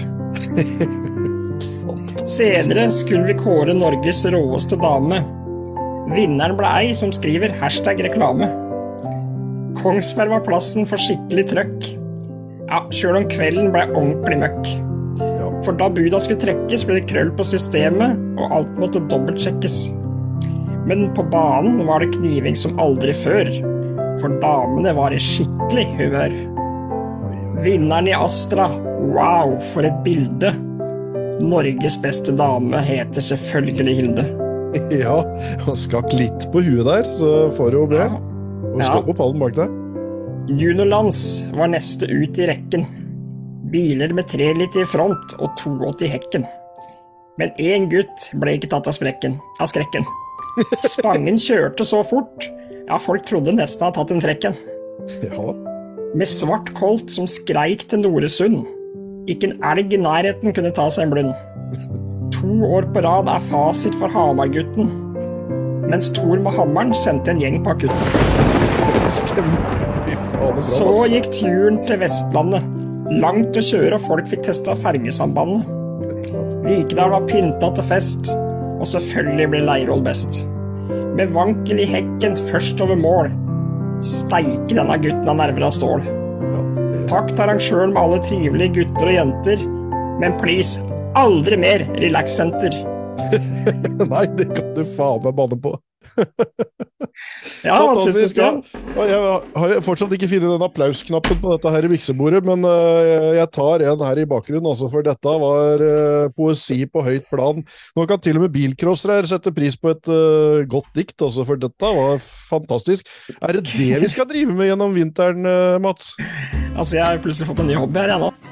Senere 2.28 2.88
skulle 2.92 3.30
vi 3.30 3.38
kåre 3.38 3.74
Norges 3.74 4.24
råeste 4.28 4.76
dame. 4.82 5.22
Vinneren 6.14 6.58
ble 6.58 6.70
ei 6.80 6.90
som 6.96 7.12
skriver 7.14 7.54
hashtag 7.62 8.02
reklame. 8.04 8.50
Kongsberg 9.78 10.32
var 10.34 10.44
plassen 10.46 10.86
for 10.88 11.00
skikkelig 11.00 11.48
trøkk. 11.52 11.88
Ja, 12.68 12.82
sjøl 12.92 13.22
om 13.22 13.28
kvelden 13.30 13.72
ble 13.72 13.86
ordentlig 13.94 14.38
møkk. 14.42 14.70
For 15.66 15.74
da 15.74 15.88
buda 15.90 16.20
skulle 16.22 16.42
trekkes, 16.42 16.84
ble 16.86 17.00
det 17.00 17.08
krøll 17.10 17.32
på 17.34 17.46
systemet, 17.46 18.18
og 18.38 18.54
alt 18.54 18.78
måtte 18.80 19.02
dobbeltsjekkes. 19.10 19.78
Men 20.88 21.08
på 21.16 21.24
banen 21.32 21.82
var 21.88 22.04
det 22.04 22.14
kniving 22.14 22.56
som 22.56 22.78
aldri 22.80 23.14
før, 23.16 23.50
for 24.20 24.38
damene 24.42 24.94
var 24.96 25.14
i 25.14 25.20
skikkelig 25.22 25.86
humør. 25.98 26.36
Vinneren 27.64 28.08
i 28.10 28.14
Astra, 28.14 28.68
wow, 29.10 29.56
for 29.72 29.86
et 29.88 29.98
bilde. 30.06 30.52
Norges 31.42 31.98
beste 32.02 32.34
dame 32.38 32.82
heter 32.86 33.24
selvfølgelig 33.32 33.98
Hilde. 34.02 34.28
Ja, 34.92 35.22
han 35.64 35.76
skakk 35.80 36.12
litt 36.12 36.44
på 36.52 36.60
huet 36.60 36.84
der, 36.84 37.06
så 37.16 37.48
får 37.56 37.78
hun 37.78 37.94
med. 37.94 38.27
Og 38.74 38.80
Ja. 38.80 38.90
stå 38.90 39.02
på 39.06 39.16
pallen 39.16 39.38
bak 39.42 39.54
deg. 39.54 39.68
Juniorlands 40.58 41.46
var 41.52 41.68
neste 41.68 42.08
ut 42.08 42.38
i 42.38 42.46
rekken. 42.48 42.86
Biler 43.70 44.14
med 44.14 44.28
tre 44.28 44.54
liter 44.54 44.82
i 44.82 44.88
front 44.88 45.34
og 45.38 45.50
2,80 45.60 46.06
i 46.06 46.08
hekken. 46.08 46.46
Men 47.38 47.50
én 47.58 47.88
gutt 47.90 48.30
ble 48.34 48.56
ikke 48.56 48.70
tatt 48.72 48.88
av, 48.88 48.94
sprekken, 48.96 49.38
av 49.60 49.68
skrekken. 49.68 50.06
Spangen 50.82 51.36
kjørte 51.36 51.84
så 51.86 52.00
fort, 52.02 52.48
ja, 52.88 52.96
folk 52.98 53.26
trodde 53.28 53.52
nesten 53.54 53.84
hadde 53.84 53.94
tatt 54.00 54.10
en 54.10 54.24
frekken. 54.24 54.56
Ja. 55.22 55.52
Med 56.16 56.26
svart 56.26 56.72
kolt 56.74 57.10
som 57.12 57.28
skreik 57.28 57.86
til 57.88 58.00
Noresund. 58.00 58.64
Ikke 59.28 59.50
en 59.52 59.58
elg 59.62 59.92
i 59.92 60.00
nærheten 60.00 60.54
kunne 60.56 60.72
ta 60.74 60.88
seg 60.90 61.04
en 61.06 61.12
blund. 61.12 61.34
To 62.38 62.64
år 62.64 62.88
på 62.94 63.02
rad 63.04 63.28
er 63.28 63.44
fasit 63.50 63.94
for 64.00 64.08
Hamar-gutten. 64.08 64.88
Mens 65.88 66.10
Thor 66.12 66.36
med 66.44 66.52
hammeren 66.52 66.92
sendte 66.96 67.32
en 67.32 67.40
gjeng 67.40 67.62
på 67.64 67.72
akutten. 67.72 69.08
Så 70.60 70.90
gikk 71.08 71.30
turen 71.32 71.78
til 71.86 72.00
Vestlandet. 72.02 72.66
Langt 73.22 73.56
å 73.56 73.62
kjøre, 73.64 73.96
og 73.96 74.04
folk 74.04 74.28
fikk 74.28 74.44
testa 74.50 74.74
fergesambandet. 74.76 75.64
Vikedal 76.66 77.14
var 77.14 77.24
pynta 77.30 77.70
til 77.72 77.86
fest, 77.88 78.32
og 78.76 78.84
selvfølgelig 78.90 79.48
ble 79.54 79.62
Leirvoll 79.64 80.04
best. 80.04 80.42
Med 81.16 81.32
vankel 81.32 81.80
i 81.80 81.88
hekken 81.88 82.36
først 82.50 82.84
over 82.84 82.98
mål. 83.00 83.32
Steike 84.04 84.76
denne 84.76 84.98
gutten 85.00 85.32
av 85.32 85.40
nerver 85.40 85.70
av 85.70 85.72
stål. 85.74 86.04
Takk 87.08 87.32
til 87.32 87.42
arrangøren 87.46 87.96
med 87.96 88.02
alle 88.02 88.20
trivelige 88.28 88.74
gutter 88.82 89.08
og 89.08 89.16
jenter, 89.16 89.64
men 90.20 90.36
please, 90.42 90.84
aldri 91.16 91.56
mer 91.64 91.88
Relax 91.96 92.36
Center. 92.36 92.76
Nei, 94.12 94.24
det 94.38 94.48
kan 94.54 94.72
du 94.76 94.84
faen 94.96 95.22
meg 95.24 95.36
banne 95.38 95.60
på. 95.62 95.76
Ja, 97.66 97.74
hva 97.82 98.04
syns 98.04 98.32
du, 98.36 98.38
ja. 98.38 98.50
Jeg 99.08 99.18
har 99.58 99.72
fortsatt 99.82 100.12
ikke 100.14 100.28
funnet 100.30 100.52
den 100.52 100.64
applausknappen 100.64 101.40
på 101.42 101.54
dette 101.54 101.72
her 101.74 101.86
i 101.86 101.90
miksebordet, 101.90 102.44
men 102.46 102.62
øh, 102.68 103.32
jeg 103.34 103.50
tar 103.54 103.82
en 103.90 104.04
her 104.06 104.20
i 104.22 104.26
bakgrunnen, 104.30 104.68
altså, 104.70 104.86
for 104.92 105.06
dette 105.06 105.34
var 105.42 105.82
øh, 105.82 106.30
poesi 106.38 106.78
på 106.86 107.02
høyt 107.06 107.26
plan. 107.32 107.64
Nå 107.98 108.06
kan 108.08 108.22
til 108.22 108.38
og 108.38 108.46
med 108.46 108.54
bilcrossere 108.54 109.18
her 109.18 109.30
sette 109.30 109.52
pris 109.54 109.74
på 109.78 109.90
et 109.90 110.10
uh, 110.12 110.62
godt 110.70 110.92
dikt, 110.96 111.16
altså, 111.18 111.46
for 111.48 111.60
dette 111.60 111.94
var 111.98 112.22
fantastisk. 112.22 113.10
Er 113.42 113.58
det 113.58 113.66
det 113.72 113.98
vi 114.04 114.12
skal 114.14 114.28
drive 114.30 114.54
med 114.54 114.70
gjennom 114.70 114.94
vinteren, 114.94 115.50
Mats? 115.82 116.14
Altså, 116.76 117.00
jeg 117.00 117.04
har 117.04 117.24
plutselig 117.24 117.50
fått 117.50 117.66
en 117.66 117.72
ny 117.72 117.80
hobby 117.80 118.04
her, 118.04 118.14
jeg 118.14 118.22
nå. 118.28 118.47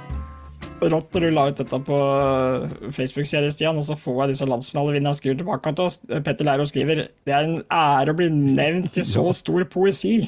Rått 0.81 1.15
du 1.17 1.31
la 1.33 1.47
ut 1.49 1.61
dette 1.61 1.79
på 1.87 1.99
eh, 1.99 2.75
Facebook-serien, 2.93 3.53
Stian, 3.53 3.79
og 3.81 3.87
så 3.87 3.97
får 3.99 4.19
jeg 4.23 4.35
disse 4.35 4.49
landsfinalevinnerne 4.51 5.17
skriver 5.17 5.39
tilbake 5.41 5.73
til 5.73 5.87
oss. 5.89 6.01
Petter 6.27 6.49
Leiro 6.49 6.67
skriver 6.69 7.07
det 7.09 7.33
er 7.33 7.47
en 7.47 7.63
ære 7.73 8.13
å 8.13 8.19
bli 8.19 8.29
nevnt 8.35 8.99
i 9.01 9.07
så 9.07 9.25
stor 9.37 9.65
poesi. 9.73 10.19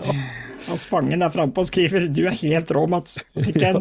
Og 0.00 0.78
Spangen 0.78 1.22
er 1.22 1.32
frampå 1.34 1.62
og 1.62 1.70
skriver 1.70 2.08
du 2.10 2.24
er 2.26 2.36
helt 2.42 2.74
rå, 2.74 2.84
Mats. 2.90 3.22
Fikk 3.38 3.62
en 3.68 3.80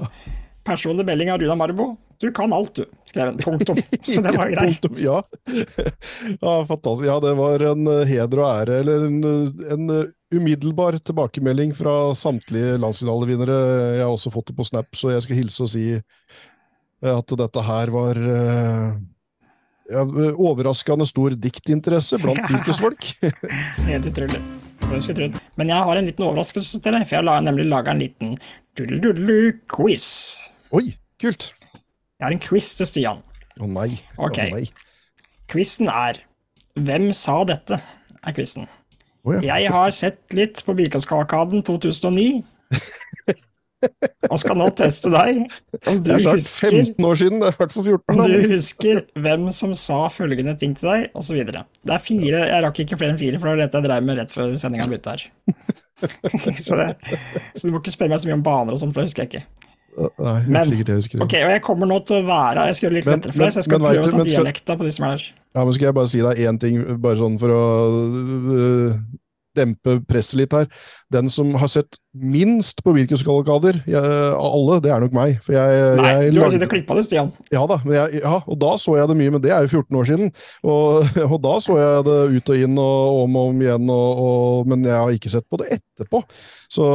personlig 0.68 1.06
melding 1.10 1.34
av 1.34 1.42
Runa 1.42 1.58
Marbo. 1.58 1.92
Du 2.22 2.30
kan 2.32 2.54
alt, 2.54 2.76
du, 2.78 2.86
skrev 3.10 3.32
han. 3.32 3.38
Punktum. 3.42 3.82
Så 4.06 4.22
det 4.22 4.36
var 4.38 4.54
greit. 4.54 4.86
Ja. 5.02 5.24
ja, 6.42 6.54
fantastisk. 6.70 7.08
Ja, 7.08 7.18
det 7.24 7.34
var 7.40 7.66
en 7.72 7.88
øh, 7.90 8.04
heder 8.06 8.44
og 8.44 8.50
ære, 8.52 8.82
eller 8.84 9.08
en, 9.08 9.24
øh, 9.26 9.72
en 9.74 9.88
umiddelbar 10.32 10.98
tilbakemelding 11.04 11.74
fra 11.76 12.14
samtlige 12.18 12.78
landsfinalevinnere. 12.82 13.58
Jeg 13.98 14.06
har 14.06 14.12
også 14.14 14.32
fått 14.34 14.52
det 14.52 14.58
på 14.58 14.66
Snap, 14.68 14.90
så 14.96 15.12
jeg 15.14 15.26
skal 15.26 15.40
hilse 15.42 15.66
og 15.66 15.72
si 15.74 15.86
øh, 15.98 17.12
at 17.12 17.34
dette 17.44 17.64
her 17.68 17.92
var 17.94 18.20
øh, 18.20 18.88
ja, 19.92 20.06
overraskende 20.32 21.08
stor 21.10 21.36
diktinteresse 21.36 22.20
blant 22.24 22.44
bilcrossfolk. 22.48 23.12
Helt 23.92 24.12
utrolig. 24.12 24.42
Men 25.56 25.70
jeg 25.70 25.84
har 25.88 26.00
en 26.00 26.08
liten 26.10 26.26
overraskelse 26.26 26.82
til 26.82 26.96
deg, 26.98 27.06
for 27.08 27.20
jeg 27.20 27.28
har 27.28 27.46
nemlig 27.46 27.68
laga 27.70 27.94
en 27.94 28.02
liten 28.02 28.34
doodle-doodle-quiz. 28.80 30.08
Oi, 30.76 30.96
kult. 31.22 31.52
Jeg 32.20 32.26
har 32.26 32.36
en 32.36 32.44
quiz 32.44 32.74
til 32.80 32.90
Stian. 32.90 33.22
Å 33.62 33.68
nei. 33.70 33.90
Ok. 34.18 34.40
Oh, 34.48 34.56
nei. 34.56 34.66
Quizen 35.52 35.90
er 35.92 36.22
Hvem 36.80 37.10
sa 37.12 37.42
dette? 37.44 37.82
er 38.22 38.36
quizen. 38.38 38.70
Å 39.22 39.38
ja. 39.38 39.42
Jeg 39.46 39.72
har 39.74 39.94
sett 39.94 40.34
litt 40.34 40.64
på 40.66 40.74
Bilkåskarkaden 40.78 41.62
2009. 41.68 42.42
Og 44.30 44.38
skal 44.38 44.58
nå 44.60 44.68
teste 44.78 45.10
deg 45.10 45.40
om 45.90 46.02
du 46.06 46.12
er 46.14 46.22
husker 46.36 46.70
15 46.70 47.06
år 47.08 47.18
siden, 47.18 47.40
det 47.42 47.50
i 47.50 47.58
hvert 47.58 47.74
fall 47.74 47.88
14. 47.88 48.14
om 48.14 48.20
du 48.30 48.52
husker 48.54 49.02
hvem 49.26 49.48
som 49.58 49.74
sa 49.78 50.04
følgende 50.14 50.54
ting 50.62 50.76
til 50.78 50.92
deg, 50.92 51.08
osv. 51.18 51.40
Det 51.50 51.96
er 51.96 52.04
fire, 52.04 52.44
jeg 52.52 52.66
rakk 52.68 52.84
ikke 52.84 53.00
flere 53.02 53.16
enn 53.16 53.22
fire, 53.22 53.42
for 53.42 53.50
det 53.50 53.56
var 53.56 53.64
dette 53.64 53.82
jeg 53.82 53.88
drev 53.90 54.06
med 54.06 54.22
rett 54.22 54.36
før 54.36 54.54
sendinga 54.62 54.86
begynte 54.92 55.16
her. 55.16 55.26
så, 56.68 56.78
det, 56.78 56.88
så 57.58 57.66
du 57.66 57.74
må 57.74 57.82
ikke 57.82 57.94
spørre 57.96 58.14
meg 58.14 58.22
så 58.22 58.30
mye 58.30 58.38
om 58.38 58.46
baner 58.46 58.78
og 58.78 58.82
sånn, 58.84 58.94
for 58.94 59.02
det 59.02 59.10
husker 59.10 59.26
jeg 59.26 59.34
ikke. 59.34 59.44
Nei, 59.98 60.38
Men, 60.48 60.62
jeg 60.70 61.02
husker 61.02 61.18
det. 61.18 61.26
ok, 61.26 61.34
og 61.42 61.52
jeg 61.52 61.62
kommer 61.66 61.90
nå 61.90 61.98
til 62.08 62.22
å 62.22 62.24
være 62.24 62.62
Jeg 62.70 62.78
skal 62.78 62.86
gjøre 62.86 62.94
det 62.94 63.00
litt 63.02 63.10
lettere 63.12 63.34
for 63.36 63.44
deg, 63.44 63.52
så 63.52 63.60
jeg 63.60 63.68
skal 63.68 63.82
men- 63.82 63.90
prøve 63.90 64.06
å 64.08 64.14
ta 64.14 64.28
dialekta 64.30 64.78
på 64.80 64.88
de 64.88 64.94
som 64.96 65.08
er 65.10 65.18
her. 65.18 65.26
Ja, 65.56 65.66
men 65.66 65.74
skal 65.76 65.90
jeg 65.90 65.98
bare 65.98 66.08
si 66.12 66.22
deg 66.24 66.40
én 66.48 66.60
ting, 66.62 66.80
bare 67.04 67.20
sånn 67.20 67.36
for 67.42 67.52
å 67.52 67.64
øh, 68.56 69.00
dempe 69.58 69.98
presset 70.08 70.40
litt 70.40 70.56
her. 70.56 70.70
Den 71.12 71.32
som 71.34 71.52
har 71.60 71.70
sett 71.72 72.00
minst 72.12 72.82
på 72.84 72.94
Birkus-kavalkader 72.96 73.82
av 73.96 74.46
alle, 74.46 74.80
det 74.84 74.92
er 74.92 75.04
nok 75.04 75.14
meg. 75.16 75.38
For 75.44 75.56
jeg, 75.56 75.82
Nei, 76.00 76.12
jeg 76.26 76.34
du 76.36 76.42
har 76.44 76.52
sittet 76.52 76.68
og 76.68 76.74
klippa 76.74 76.98
det, 76.98 77.06
Stian. 77.08 77.32
Ja 77.54 77.64
da, 77.70 77.78
men 77.86 77.96
jeg, 77.96 78.22
ja, 78.24 78.34
og 78.42 78.60
da 78.60 78.74
så 78.80 78.98
jeg 79.00 79.12
det 79.12 79.18
mye, 79.20 79.34
men 79.36 79.44
det 79.44 79.54
er 79.56 79.66
jo 79.66 79.82
14 79.82 80.00
år 80.02 80.10
siden. 80.10 80.34
Og, 80.64 81.08
og 81.32 81.38
da 81.44 81.54
så 81.64 81.78
jeg 81.80 82.06
det 82.08 82.18
ut 82.36 82.52
og 82.54 82.66
inn 82.66 82.82
og 82.84 83.22
om 83.24 83.40
og 83.40 83.54
om 83.54 83.64
igjen, 83.64 83.94
og, 83.96 84.22
og, 84.26 84.72
men 84.72 84.84
jeg 84.88 84.98
har 84.98 85.16
ikke 85.16 85.32
sett 85.32 85.48
på 85.52 85.62
det 85.62 85.70
etterpå. 85.78 86.24
Så, 86.72 86.86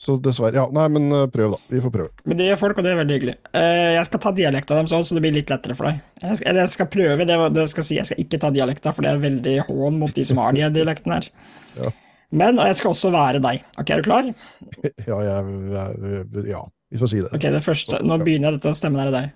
så 0.00 0.16
dessverre. 0.24 0.56
Ja, 0.58 0.66
nei, 0.74 0.88
men 0.92 1.08
øh, 1.12 1.28
prøv, 1.32 1.54
da. 1.56 1.62
Vi 1.72 1.84
får 1.84 1.94
prøve. 1.94 2.26
Men 2.28 2.40
det 2.40 2.50
gjør 2.50 2.60
folk, 2.64 2.80
og 2.80 2.86
det 2.86 2.92
er 2.92 3.00
veldig 3.02 3.16
hyggelig. 3.18 3.36
Eh, 3.56 3.84
jeg 3.98 4.08
skal 4.08 4.24
ta 4.24 4.34
dialekta 4.36 4.76
deres 4.76 4.92
sånn, 4.92 5.06
så 5.08 5.16
det 5.16 5.24
blir 5.24 5.36
litt 5.36 5.52
lettere 5.52 5.76
for 5.78 5.90
deg. 5.90 6.02
Eller 6.20 6.34
jeg 6.34 6.40
skal, 6.40 6.50
eller 6.50 6.64
jeg 6.64 6.74
skal 6.74 6.90
prøve, 6.92 7.28
det, 7.28 7.38
det 7.56 7.70
skal 7.72 7.88
si. 7.88 8.00
Jeg 8.00 8.10
skal 8.10 8.24
ikke 8.24 8.42
ta 8.42 8.52
dialekta, 8.54 8.92
for 8.96 9.06
det 9.06 9.14
er 9.14 9.24
veldig 9.24 9.56
hån 9.70 10.02
mot 10.02 10.12
de 10.12 10.26
som 10.28 10.40
har 10.42 10.56
de 10.56 10.68
dialektene 10.80 11.20
her. 11.20 11.32
Ja. 11.78 11.90
Men 12.32 12.58
og 12.60 12.68
jeg 12.68 12.76
skal 12.76 12.92
også 12.92 13.10
være 13.14 13.40
deg. 13.44 13.62
Ok, 13.80 13.90
er 13.90 14.02
du 14.02 14.08
klar? 14.08 14.28
Ja, 15.10 15.20
jeg, 15.24 16.24
ja 16.48 16.62
vi 16.88 17.00
får 17.00 17.10
si 17.10 17.20
det. 17.20 17.32
Ok, 17.36 17.44
det 17.52 17.64
første. 17.64 18.00
Nå 18.04 18.16
begynner 18.22 18.52
jeg 18.52 18.60
dette 18.60 18.76
stemmen 18.76 19.02
her 19.02 19.10
i 19.10 19.16
deg. 19.16 19.34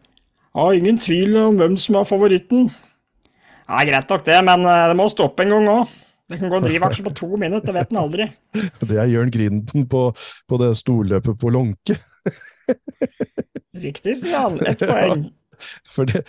Har 0.57 0.77
ingen 0.77 0.99
tvil 1.01 1.37
om 1.41 1.59
hvem 1.61 1.77
som 1.81 1.99
er 2.01 2.09
favoritten. 2.09 2.71
Ja, 3.69 3.83
greit 3.89 4.13
nok 4.13 4.25
det, 4.27 4.39
men 4.45 4.65
eh, 4.69 4.87
det 4.91 4.97
må 4.99 5.09
stoppe 5.13 5.45
en 5.45 5.53
gang 5.55 5.69
òg. 5.73 5.99
Det 6.33 6.39
kan 6.41 6.53
gå 6.53 6.63
drivvaksel 6.65 7.05
på 7.05 7.13
to 7.17 7.29
minutter, 7.37 7.67
det 7.67 7.77
vet 7.77 7.93
en 7.93 8.01
aldri. 8.01 8.27
Det 8.89 8.97
er 8.97 9.11
Jørn 9.11 9.33
Grinden 9.33 9.85
på, 9.91 10.07
på 10.49 10.59
det 10.63 10.71
storløpet 10.81 11.37
på 11.41 11.53
Lånke. 11.53 11.99
Riktig, 13.85 14.17
Stian. 14.21 14.57
Ett 14.69 14.85
poeng. 14.87 15.27
For 15.95 16.09
det 16.09 16.23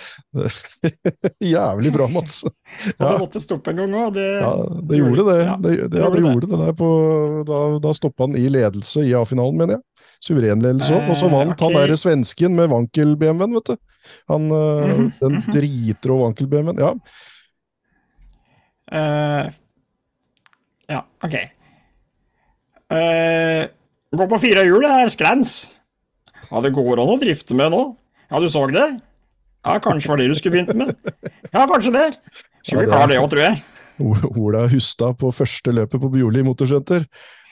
Jævlig 1.43 1.93
bra, 1.93 2.07
Mats. 2.11 2.43
Og 2.45 3.03
det 3.03 3.13
måtte 3.21 3.41
stoppe 3.43 3.73
en 3.73 3.83
gang 3.83 3.97
òg. 4.03 4.13
Det, 4.17 4.27
Ja, 4.43 4.53
det 4.89 4.99
gjorde 4.99 5.27
det. 5.29 5.37
Ja, 5.43 5.57
det, 5.59 5.73
det, 5.93 6.03
ja, 6.03 6.11
det 6.13 6.23
gjorde 6.23 6.49
det 6.51 6.61
der 6.65 6.77
på, 6.77 6.89
da, 7.47 7.59
da 7.83 7.95
stoppa 7.97 8.27
han 8.27 8.37
i 8.39 8.47
ledelse 8.51 9.05
i 9.07 9.13
A-finalen, 9.17 9.59
mener 9.59 9.77
jeg. 9.77 9.85
Suveren 10.23 10.63
ledelse 10.63 10.95
òg. 10.95 11.09
Og 11.11 11.19
så 11.19 11.27
Eh, 11.27 11.35
vant 11.35 11.65
han 11.65 11.75
der 11.75 11.87
derre 11.87 11.99
svensken 11.99 12.55
med 12.55 12.71
Wankel-BMW-en, 12.71 13.59
vet 13.59 13.73
du. 13.73 13.77
Han, 14.31 14.47
mm 14.47 14.91
-hmm. 14.91 15.11
Den 15.19 15.43
dritrå 15.51 16.19
Wankel-BMW-en. 16.23 16.79
Ja. 16.79 16.93
Uh, 18.93 19.49
ja, 20.87 21.05
ok. 21.23 21.35
Uh, 22.93 23.63
gå 24.17 24.27
på 24.29 24.39
fire 24.39 24.65
hjul, 24.67 24.83
det 24.83 24.91
er 24.91 25.09
skrens. 25.09 25.81
Ja, 26.51 26.61
det 26.61 26.73
går 26.75 27.01
an 27.01 27.13
å 27.15 27.17
drifte 27.21 27.55
med 27.57 27.71
nå. 27.73 27.95
Ja, 28.29 28.39
du 28.39 28.49
så 28.49 28.67
det? 28.69 28.99
Ja, 29.63 29.77
kanskje 29.79 30.09
var 30.11 30.19
det 30.19 30.27
du 30.31 30.35
skulle 30.35 30.57
begynt 30.57 30.73
med. 30.75 30.95
Ja, 31.53 31.63
kanskje 31.69 31.93
det. 31.95 32.07
Skulle 32.63 32.85
vi 32.87 32.91
Ja, 32.91 33.07
det- 33.07 33.19
òg, 33.21 33.29
tror 33.31 33.43
jeg. 33.45 33.63
Ola 34.35 34.67
Hustad 34.67 35.13
på 35.21 35.29
første 35.31 35.71
løpet 35.71 36.01
på 36.01 36.09
Bjorli 36.11 36.41
motorsenter. 36.43 37.05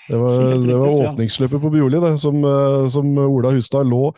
Det 0.10 0.18
var, 0.20 0.40
det 0.58 0.76
var 0.76 0.90
åpningsløpet 1.14 1.62
på 1.62 1.70
Bjorli, 1.72 2.00
det, 2.02 2.20
som, 2.20 2.40
eh, 2.44 2.88
som 2.90 3.06
Ola 3.22 3.52
Hustad 3.54 3.86
lå 3.88 4.10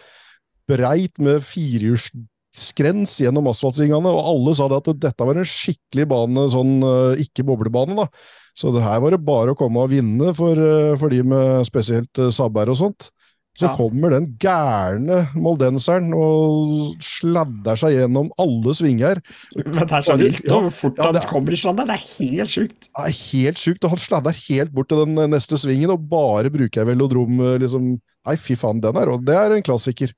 breit 0.67 1.19
med 1.19 1.43
firehjulsskrens 1.43 3.17
gjennom 3.21 3.49
asfaltsvingene, 3.51 4.07
og 4.09 4.29
alle 4.31 4.53
sa 4.55 4.69
det 4.71 4.79
at 4.79 4.99
dette 5.03 5.27
var 5.27 5.37
en 5.41 5.49
skikkelig 5.49 6.07
bane, 6.09 6.45
sånn 6.53 6.77
eh, 6.87 7.21
ikke 7.25 7.45
boblebane, 7.45 7.97
da. 7.99 8.07
Så 8.57 8.71
det 8.73 8.83
her 8.85 9.01
var 9.03 9.11
det 9.15 9.21
bare 9.25 9.53
å 9.53 9.57
komme 9.59 9.83
og 9.83 9.91
vinne 9.91 10.33
for, 10.37 10.53
eh, 10.57 10.95
for 10.97 11.09
de 11.13 11.21
med 11.27 11.65
spesielt 11.67 12.23
sabber 12.33 12.69
og 12.71 12.79
sånt. 12.79 13.11
Så 13.53 13.67
Ja. 13.67 13.75
kommer 13.77 14.09
den 14.09 14.25
gærne 14.41 15.27
moldenseren 15.37 16.07
og 16.17 16.95
sladder 17.05 17.77
seg 17.77 17.93
gjennom 17.99 18.31
alle 18.41 18.73
svinger. 18.73 19.21
Men 19.55 19.85
det 19.85 19.91
er 19.93 20.01
så 20.07 20.15
vilt 20.17 20.41
hvor 20.49 20.71
fort 20.73 20.97
ja, 20.97 21.03
han 21.11 21.15
er- 21.19 21.27
kommer 21.29 21.53
i 21.53 21.59
sladder. 21.61 21.85
Det 21.85 21.93
er 21.93 22.07
helt 22.17 22.49
sjukt. 22.49 22.89
det 22.89 23.05
er 23.05 23.13
helt 23.29 23.57
sjukt, 23.61 23.83
og 23.85 23.89
han 23.93 23.99
sladder 24.01 24.33
helt 24.49 24.73
bort 24.73 24.89
til 24.89 25.05
den 25.05 25.29
neste 25.29 25.53
svingen 25.61 25.91
og 25.93 26.09
bare 26.09 26.49
bruker 26.49 26.83
velodrom, 26.89 27.39
eh, 27.53 27.59
liksom. 27.59 27.99
Nei, 28.25 28.35
fy 28.35 28.55
faen, 28.55 28.81
den 28.81 28.95
er 28.97 29.09
og 29.13 29.23
Det 29.23 29.35
er 29.35 29.51
en 29.53 29.61
klassiker. 29.61 30.11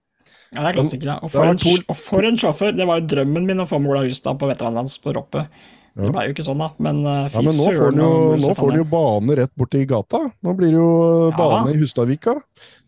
Ja, 0.53 0.61
det 0.71 0.75
er 0.77 0.81
klassiker, 0.81 1.03
ja. 1.05 1.19
Og 1.21 1.29
for, 1.29 1.43
en, 1.43 1.57
og 1.89 1.97
for 1.97 2.23
en 2.23 2.37
sjåfør. 2.37 2.71
Det 2.77 2.87
var 2.87 3.01
jo 3.01 3.07
drømmen 3.07 3.45
min 3.45 3.57
å 3.59 3.67
få 3.67 3.81
med 3.81 3.91
Ola 3.91 4.05
Hustad 4.07 4.39
på 4.39 4.47
veteranlands 4.47 4.97
på 5.03 5.11
Roppe. 5.13 5.49
Det 5.95 6.11
ble 6.11 6.25
jo 6.27 6.33
ikke 6.35 6.43
sånn, 6.43 6.59
da. 6.59 6.67
Men 6.83 6.97
uh, 7.07 7.25
fy 7.31 7.39
Ja, 7.39 7.43
men 7.45 7.55
nå 7.55 7.65
får 7.71 7.93
den 7.93 8.01
jo, 8.03 8.13
nå 8.41 8.53
får 8.57 8.71
den 8.73 8.81
jo 8.81 8.87
bane 8.91 9.37
rett 9.39 9.51
borti 9.55 9.83
gata. 9.87 10.19
Nå 10.43 10.55
blir 10.59 10.73
det 10.73 10.81
jo 10.81 10.89
Ja. 11.29 11.35
bane 11.39 11.71
i 11.71 11.79
Hustadvika, 11.79 12.35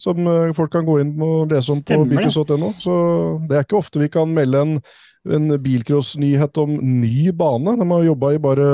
som 0.01 0.19
uh, 0.27 0.51
folk 0.57 0.73
kan 0.75 0.87
gå 0.87 0.99
inn 1.03 1.13
og 1.15 1.53
lese 1.53 1.71
om 1.71 1.79
Stemmer 1.79 2.03
på 2.03 2.17
bilcross.no. 2.17 2.73
Så 2.83 2.95
det 3.47 3.55
er 3.55 3.63
ikke 3.67 3.79
ofte 3.79 4.03
vi 4.03 4.11
kan 4.11 4.33
melde 4.35 4.63
en, 4.65 4.73
en 5.37 5.55
bilcross-nyhet 5.63 6.59
om 6.59 6.75
ny 6.83 7.31
bane. 7.31 7.77
De 7.79 7.87
har 7.93 8.09
jobba 8.09 8.33
i 8.35 8.43
bare 8.43 8.67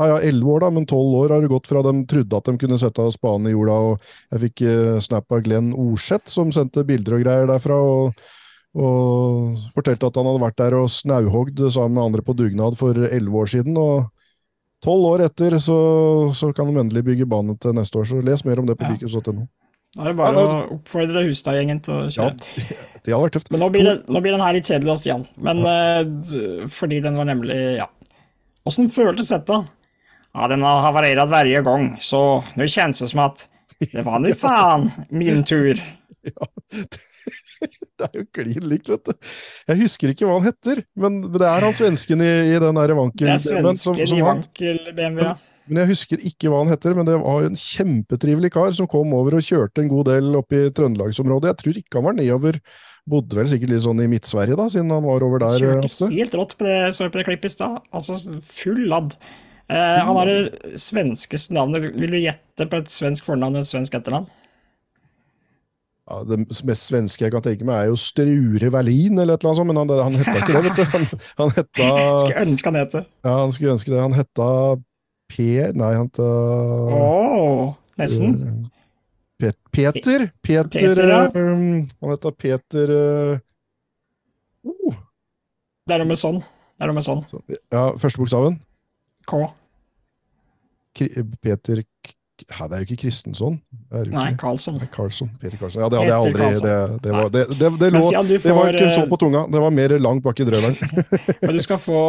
ja, 0.00 0.06
ja, 0.08 0.18
elleve 0.24 0.56
år, 0.56 0.64
da, 0.64 0.72
men 0.74 0.88
tolv 0.88 1.14
år 1.22 1.36
har 1.36 1.44
det 1.44 1.52
gått 1.52 1.70
fra 1.70 1.84
de 1.86 1.94
trodde 2.10 2.38
at 2.42 2.50
de 2.50 2.56
kunne 2.58 2.78
sette 2.80 3.06
spaden 3.14 3.46
i 3.46 3.54
jorda. 3.54 3.78
og 3.92 4.34
Jeg 4.34 4.44
fikk 4.48 4.66
uh, 4.66 4.98
snap 5.04 5.30
av 5.30 5.46
Glenn 5.46 5.70
Orseth, 5.78 6.26
som 6.32 6.50
sendte 6.50 6.82
bilder 6.88 7.20
og 7.20 7.26
greier 7.26 7.50
derfra. 7.54 7.78
og 7.78 8.39
og 8.78 9.56
fortalte 9.74 10.06
at 10.06 10.16
han 10.20 10.28
hadde 10.30 10.42
vært 10.44 10.58
der 10.60 10.76
og 10.78 10.90
snauhogd 10.92 11.58
sammen 11.74 11.96
med 11.98 12.04
andre 12.04 12.22
på 12.22 12.36
dugnad 12.38 12.76
for 12.78 12.94
elleve 12.94 13.40
år 13.42 13.50
siden. 13.50 13.76
og 13.80 14.10
Tolv 14.80 15.04
år 15.10 15.24
etter 15.26 15.58
så, 15.60 15.74
så 16.32 16.52
kan 16.56 16.70
de 16.70 16.78
endelig 16.80 17.02
bygge 17.04 17.26
bane 17.28 17.52
til 17.60 17.74
neste 17.76 17.98
år, 18.00 18.06
så 18.08 18.20
les 18.24 18.44
mer 18.46 18.62
om 18.62 18.66
det 18.70 18.78
på 18.80 18.86
Ja. 18.86 18.94
bilcross.no. 18.94 19.48
Da 19.96 20.04
er 20.04 20.12
det 20.12 20.16
bare 20.20 20.38
Ja, 20.38 20.46
å 20.46 20.76
oppfordre 20.78 21.24
Hustad-gjengen 21.26 21.80
til 21.82 21.94
å 21.96 22.04
kjøre. 22.14 22.30
Ja, 22.30 22.30
det, 22.38 22.76
det 23.04 23.12
hadde 23.12 23.24
vært 23.26 23.34
tøft. 23.34 23.50
Men 23.50 23.60
nå 23.64 23.68
blir, 23.74 23.84
det, 23.88 23.94
nå 24.06 24.20
blir 24.22 24.36
den 24.36 24.44
her 24.46 24.54
litt 24.54 24.68
kjedelig, 24.70 24.92
av 24.94 25.00
Stian. 25.02 25.24
Men 25.36 25.64
ja. 25.66 26.04
d- 26.06 26.68
fordi 26.70 27.00
den 27.02 27.18
var 27.18 27.26
nemlig 27.26 27.58
Ja. 27.80 27.88
Åssen 28.70 28.86
føltes 28.94 29.32
dette? 29.34 29.56
Ja, 30.30 30.46
den 30.52 30.62
har 30.62 30.80
havarert 30.86 31.26
hver 31.28 31.50
gang, 31.66 31.96
så 32.00 32.20
nå 32.56 32.68
kjennes 32.70 33.00
det 33.02 33.08
som 33.10 33.24
at 33.26 33.48
det 33.80 34.04
var 34.06 34.20
nå 34.22 34.30
faen 34.46 34.92
min 35.10 35.42
tur. 35.44 35.74
Ja, 36.22 36.46
Det 36.70 37.00
er 38.06 38.16
jo 38.22 38.24
klin 38.34 38.66
likt, 38.70 38.90
vet 38.92 39.10
du. 39.10 39.30
Jeg 39.70 39.82
husker 39.84 40.14
ikke 40.14 40.28
hva 40.28 40.38
han 40.38 40.48
heter, 40.50 40.82
men 41.00 41.20
det 41.34 41.46
er 41.46 41.68
han 41.68 41.76
svensken 41.76 42.24
i, 42.24 42.32
i 42.54 42.58
den 42.62 42.80
der 42.80 42.96
vankel... 42.98 43.30
Det 43.30 43.60
er 43.60 43.78
som 43.80 44.00
i 44.00 44.20
vankel-BMW, 44.24 45.24
ja. 45.28 45.36
Men 45.70 45.84
jeg 45.84 45.90
husker 45.92 46.22
ikke 46.26 46.50
hva 46.50 46.64
han 46.64 46.72
heter, 46.72 46.96
men 46.98 47.06
det 47.06 47.16
var 47.22 47.44
en 47.46 47.58
kjempetrivelig 47.58 48.48
kar 48.50 48.72
som 48.74 48.88
kom 48.90 49.12
over 49.14 49.36
og 49.38 49.44
kjørte 49.46 49.84
en 49.84 49.90
god 49.92 50.08
del 50.08 50.32
opp 50.40 50.56
i 50.56 50.64
Trøndelagsområdet. 50.74 51.52
Jeg 51.52 51.58
tror 51.60 51.78
ikke 51.78 52.00
han 52.00 52.06
var 52.08 52.16
nedover, 52.18 52.58
bodde 53.10 53.38
vel 53.38 53.50
sikkert 53.52 53.70
litt 53.70 53.84
sånn 53.84 54.02
i 54.02 54.08
Midt-Sverige 54.10 54.58
da, 54.58 54.66
siden 54.72 54.90
han 54.90 55.06
var 55.06 55.22
over 55.26 55.44
der 55.44 55.54
Kjørte 55.62 55.92
ofte. 55.92 56.10
helt 56.10 56.34
rått 56.40 56.56
på 56.58 56.66
det, 56.66 56.80
så 56.96 57.06
jeg 57.06 57.14
på 57.14 57.22
det 57.22 57.28
klippet 57.28 57.52
i 57.52 57.54
stad. 57.54 57.78
Altså 57.94 58.18
full 58.50 58.82
ladd. 58.90 59.14
Eh, 59.70 60.00
han 60.02 60.18
har 60.18 60.26
det 60.32 60.74
svenskeste 60.82 61.54
navnet. 61.54 61.92
Vil 62.00 62.16
du 62.16 62.18
gjette 62.18 62.66
på 62.66 62.82
et 62.82 62.90
svensk 62.90 63.30
fornavn 63.30 63.60
og 63.60 63.62
et 63.62 63.70
svensk 63.70 63.94
etternavn? 64.00 64.26
Ja, 66.10 66.16
det 66.26 66.40
mest 66.66 66.88
svenske 66.90 67.22
jeg 67.22 67.30
kan 67.30 67.42
tenke 67.44 67.62
meg 67.68 67.84
er 67.84 67.90
jo 67.92 67.98
Strure 68.02 68.70
Wallin 68.74 69.20
eller 69.22 69.36
et 69.38 69.44
eller 69.44 69.52
annet 69.52 69.60
sånt, 69.60 69.70
men 69.70 69.78
han, 69.78 69.92
han 70.02 70.16
hetta 70.18 70.40
ikke 70.40 70.56
det, 70.56 70.62
vet 70.64 70.78
du. 70.80 70.84
Han, 70.90 71.04
han 71.38 71.52
hetta 71.54 71.90
Skulle 72.24 72.42
ønske 72.48 72.66
han 72.72 72.78
het 72.80 72.96
det. 72.96 73.02
Ja, 73.28 73.34
han 73.44 73.52
skulle 73.54 73.74
ønske 73.76 73.92
det. 73.94 74.00
Han 74.02 74.16
hetta 74.18 74.48
Per 75.30 75.76
Nei, 75.78 75.92
han 75.94 76.08
hetta 76.08 76.26
Åh, 76.98 77.68
nesten. 78.02 78.34
Pet, 79.40 79.56
Peter. 79.72 80.26
Peter, 80.42 80.66
Peter, 80.74 81.06
ja. 81.14 81.20
um, 81.32 81.86
Han 82.02 82.10
hetta 82.16 82.32
Peter 82.34 82.90
uh, 82.90 83.38
Det 85.86 85.94
er 85.94 86.02
noe 86.02 86.10
med 86.10 86.18
sånn. 86.20 86.42
Det 86.42 86.84
er 86.84 86.90
noe 86.90 86.98
med 86.98 87.06
sånn. 87.06 87.22
Ja, 87.70 87.86
første 88.02 88.20
bokstaven. 88.20 88.58
K. 89.30 89.44
Peter 91.40 91.84
K- 92.02 92.16
Hæ, 92.48 92.66
det 92.70 92.76
er 92.76 92.82
jo 92.82 92.86
ikke 92.88 92.96
Kristensson. 93.04 93.56
Nei, 93.90 94.26
Karlsson. 94.40 94.78
Nei, 94.80 94.88
Karlsson. 94.92 95.30
Peter 95.40 95.58
Karlsson. 95.60 95.82
Ja, 95.82 95.88
det 95.92 96.00
hadde 96.00 96.10
jeg 96.10 96.26
aldri 96.26 96.48
Det, 96.60 96.74
det, 97.04 97.12
var, 97.14 97.30
det, 97.34 97.42
det, 97.52 97.70
det, 97.82 97.90
lå, 97.94 98.02
får, 98.06 98.28
det 98.30 98.54
var 98.56 98.72
ikke 98.74 98.90
så 98.94 99.04
eh, 99.04 99.08
på 99.10 99.18
tunga. 99.20 99.44
Det 99.52 99.62
var 99.64 99.74
mer 99.76 99.94
langt 100.02 100.24
bak 100.24 100.42
i 100.42 100.46
drøvelen. 100.48 100.76
Men 101.44 101.56
du 101.56 101.62
skal 101.64 101.80
få, 101.82 102.00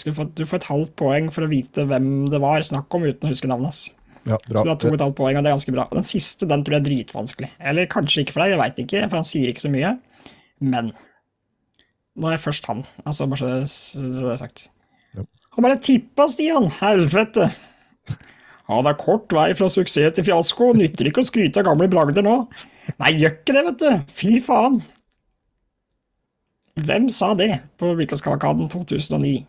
skal 0.00 0.16
få, 0.16 0.28
du 0.36 0.44
får 0.46 0.62
et 0.62 0.68
halvt 0.70 0.94
poeng 1.00 1.30
for 1.34 1.46
å 1.46 1.50
vite 1.50 1.86
hvem 1.88 2.10
det 2.32 2.42
var 2.42 2.66
snakk 2.66 2.98
om, 2.98 3.08
uten 3.08 3.28
å 3.28 3.32
huske 3.34 3.50
navnet 3.50 3.72
hans. 3.72 3.82
Ja, 4.26 4.38
bra. 4.42 4.58
Så 4.58 4.64
du 4.66 4.72
har 4.72 4.80
to 4.82 4.90
og 4.90 4.96
et 4.98 5.04
halvt 5.06 5.18
poeng, 5.20 5.38
og 5.38 5.44
det 5.44 5.50
er 5.50 5.58
ganske 5.58 5.74
bra. 5.76 5.88
Den 5.94 6.06
siste 6.06 6.48
den 6.50 6.64
tror 6.66 6.78
jeg 6.78 6.84
er 6.84 6.88
dritvanskelig. 6.90 7.50
Eller 7.72 7.90
kanskje 7.90 8.24
ikke 8.24 8.36
for 8.36 8.44
deg, 8.44 8.56
jeg 8.56 8.62
veit 8.64 8.80
ikke, 8.86 9.04
for 9.06 9.20
han 9.20 9.28
sier 9.28 9.52
ikke 9.52 9.66
så 9.66 9.72
mye. 9.72 9.92
Men 10.64 10.90
nå 12.16 12.30
er 12.30 12.38
jeg 12.38 12.46
først 12.46 12.66
han, 12.70 12.82
altså 13.04 13.28
bare 13.28 13.60
så 13.68 14.02
det 14.02 14.32
er 14.32 14.40
sagt. 14.40 14.70
Han 15.56 15.64
bare 15.64 15.78
tippa, 15.80 16.26
Stian! 16.28 16.66
Helvete! 16.82 17.46
Ja, 18.66 18.80
det 18.82 18.90
er 18.90 18.98
kort 18.98 19.30
vei 19.34 19.50
fra 19.54 19.68
suksess 19.70 20.16
til 20.16 20.26
fiasko, 20.26 20.72
nytter 20.74 21.06
ikke 21.06 21.22
å 21.22 21.28
skryte 21.28 21.62
av 21.62 21.68
gamle 21.68 21.86
bragder 21.90 22.24
nå. 22.26 22.40
Nei, 22.98 23.12
gjør 23.20 23.36
ikke 23.36 23.54
det, 23.54 23.64
vet 23.68 23.82
du! 23.82 24.12
Fy 24.18 24.38
faen! 24.42 24.80
Hvem 26.76 27.06
sa 27.12 27.30
det 27.38 27.52
på 27.80 27.94
Vilkårskavakaden 27.96 28.68
2009? 28.72 29.46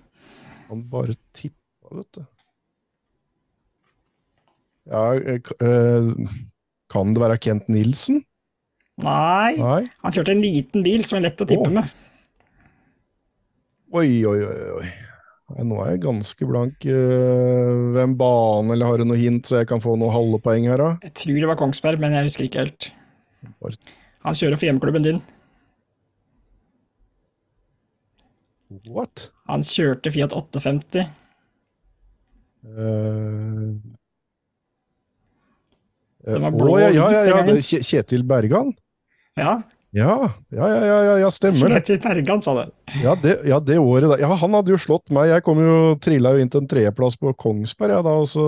Han 0.70 0.84
bare 0.92 1.18
tippa, 1.36 1.90
vet 1.98 2.20
du. 2.20 2.24
Ja, 4.88 5.02
eh, 5.18 5.42
eh, 5.66 6.12
kan 6.94 7.12
det 7.14 7.24
være 7.26 7.40
Kent 7.44 7.68
Nilsen? 7.68 8.22
Nei, 9.04 9.58
Nei. 9.60 9.82
han 10.06 10.14
kjørte 10.14 10.34
en 10.34 10.46
liten 10.46 10.86
bil 10.86 11.04
som 11.06 11.20
er 11.20 11.28
lett 11.28 11.44
å 11.44 11.50
tippe 11.50 11.68
oh. 11.68 11.74
med. 11.74 11.90
Oi, 13.98 14.08
oi, 14.30 14.40
oi, 14.46 14.72
oi. 14.78 14.88
Nå 15.48 15.78
er 15.80 15.94
jeg 15.94 16.02
ganske 16.04 16.48
blank. 16.48 16.84
ved 16.84 17.94
Hvem 17.96 18.18
bane, 18.20 18.74
eller 18.74 18.90
har 18.90 19.00
du 19.00 19.08
noe 19.08 19.20
hint 19.20 19.48
så 19.48 19.62
jeg 19.62 19.70
kan 19.70 19.80
få 19.84 19.96
noen 19.96 20.12
halve 20.12 20.42
poeng 20.44 20.68
her, 20.68 20.82
da? 20.82 20.90
Jeg 21.08 21.16
tror 21.24 21.40
det 21.40 21.50
var 21.54 21.60
Kongsberg, 21.60 22.04
men 22.04 22.16
jeg 22.18 22.28
husker 22.28 22.48
ikke 22.50 22.66
helt. 22.66 22.90
Han 24.28 24.36
kjører 24.36 24.60
for 24.60 24.68
hjemmeklubben 24.68 25.08
din. 25.08 25.22
What? 28.92 29.30
Han 29.48 29.64
kjørte 29.64 30.12
Fiat 30.12 30.36
850. 30.36 31.08
Uh... 32.68 33.78
Den 36.28 36.44
var 36.44 36.52
eh, 36.52 36.58
blå 36.60 36.74
Oh, 36.74 36.82
ja, 36.82 36.90
ja, 36.92 37.08
ja, 37.14 37.40
ja, 37.40 37.56
Kjetil 37.64 38.26
Bergan? 38.28 38.74
Ja, 39.40 39.62
Ja, 39.98 40.16
ja, 40.54 40.68
ja, 40.70 40.98
ja, 41.08 41.14
ja, 41.24 41.30
stemmer 41.34 41.72
det. 41.72 41.80
Kjetil 41.82 42.02
Bergan 42.04 42.44
sa 42.46 42.54
det. 42.60 42.68
Ja, 43.02 43.16
det, 43.18 43.40
ja, 43.50 43.58
det 43.64 43.80
året 43.82 44.12
der. 44.12 44.22
Ja, 44.22 44.36
han 44.38 44.58
hadde 44.58 44.76
jo 44.76 44.82
slått 44.82 45.10
meg. 45.14 45.32
Jeg 45.32 45.46
kom 45.46 45.62
jo, 45.64 45.80
trilla 46.04 46.36
jo 46.36 46.44
inn 46.44 46.52
til 46.54 46.64
en 46.64 46.70
tredjeplass 46.70 47.18
på 47.22 47.34
Kongsberg, 47.40 47.98
ja, 47.98 48.04
da, 48.06 48.14
og 48.22 48.30
så 48.30 48.48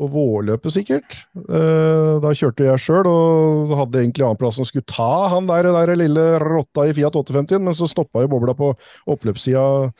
på 0.00 0.08
vårløpet 0.08 0.72
sikkert. 0.72 1.16
Eh, 1.36 2.14
da 2.24 2.32
kjørte 2.36 2.64
jeg 2.64 2.80
sjøl, 2.80 3.08
og 3.10 3.74
hadde 3.82 4.00
egentlig 4.00 4.24
annenplassen 4.24 4.68
skulle 4.68 4.88
ta 4.88 5.28
han 5.34 5.50
der, 5.50 5.68
der 5.76 5.92
lille 5.98 6.24
rotta 6.40 6.86
i 6.88 6.94
Fiat 6.96 7.18
850, 7.20 7.60
men 7.66 7.76
så 7.76 7.88
stoppa 7.90 8.24
jo 8.24 8.30
bobla 8.32 8.56
på 8.56 8.72
oppløpssida. 9.12 9.90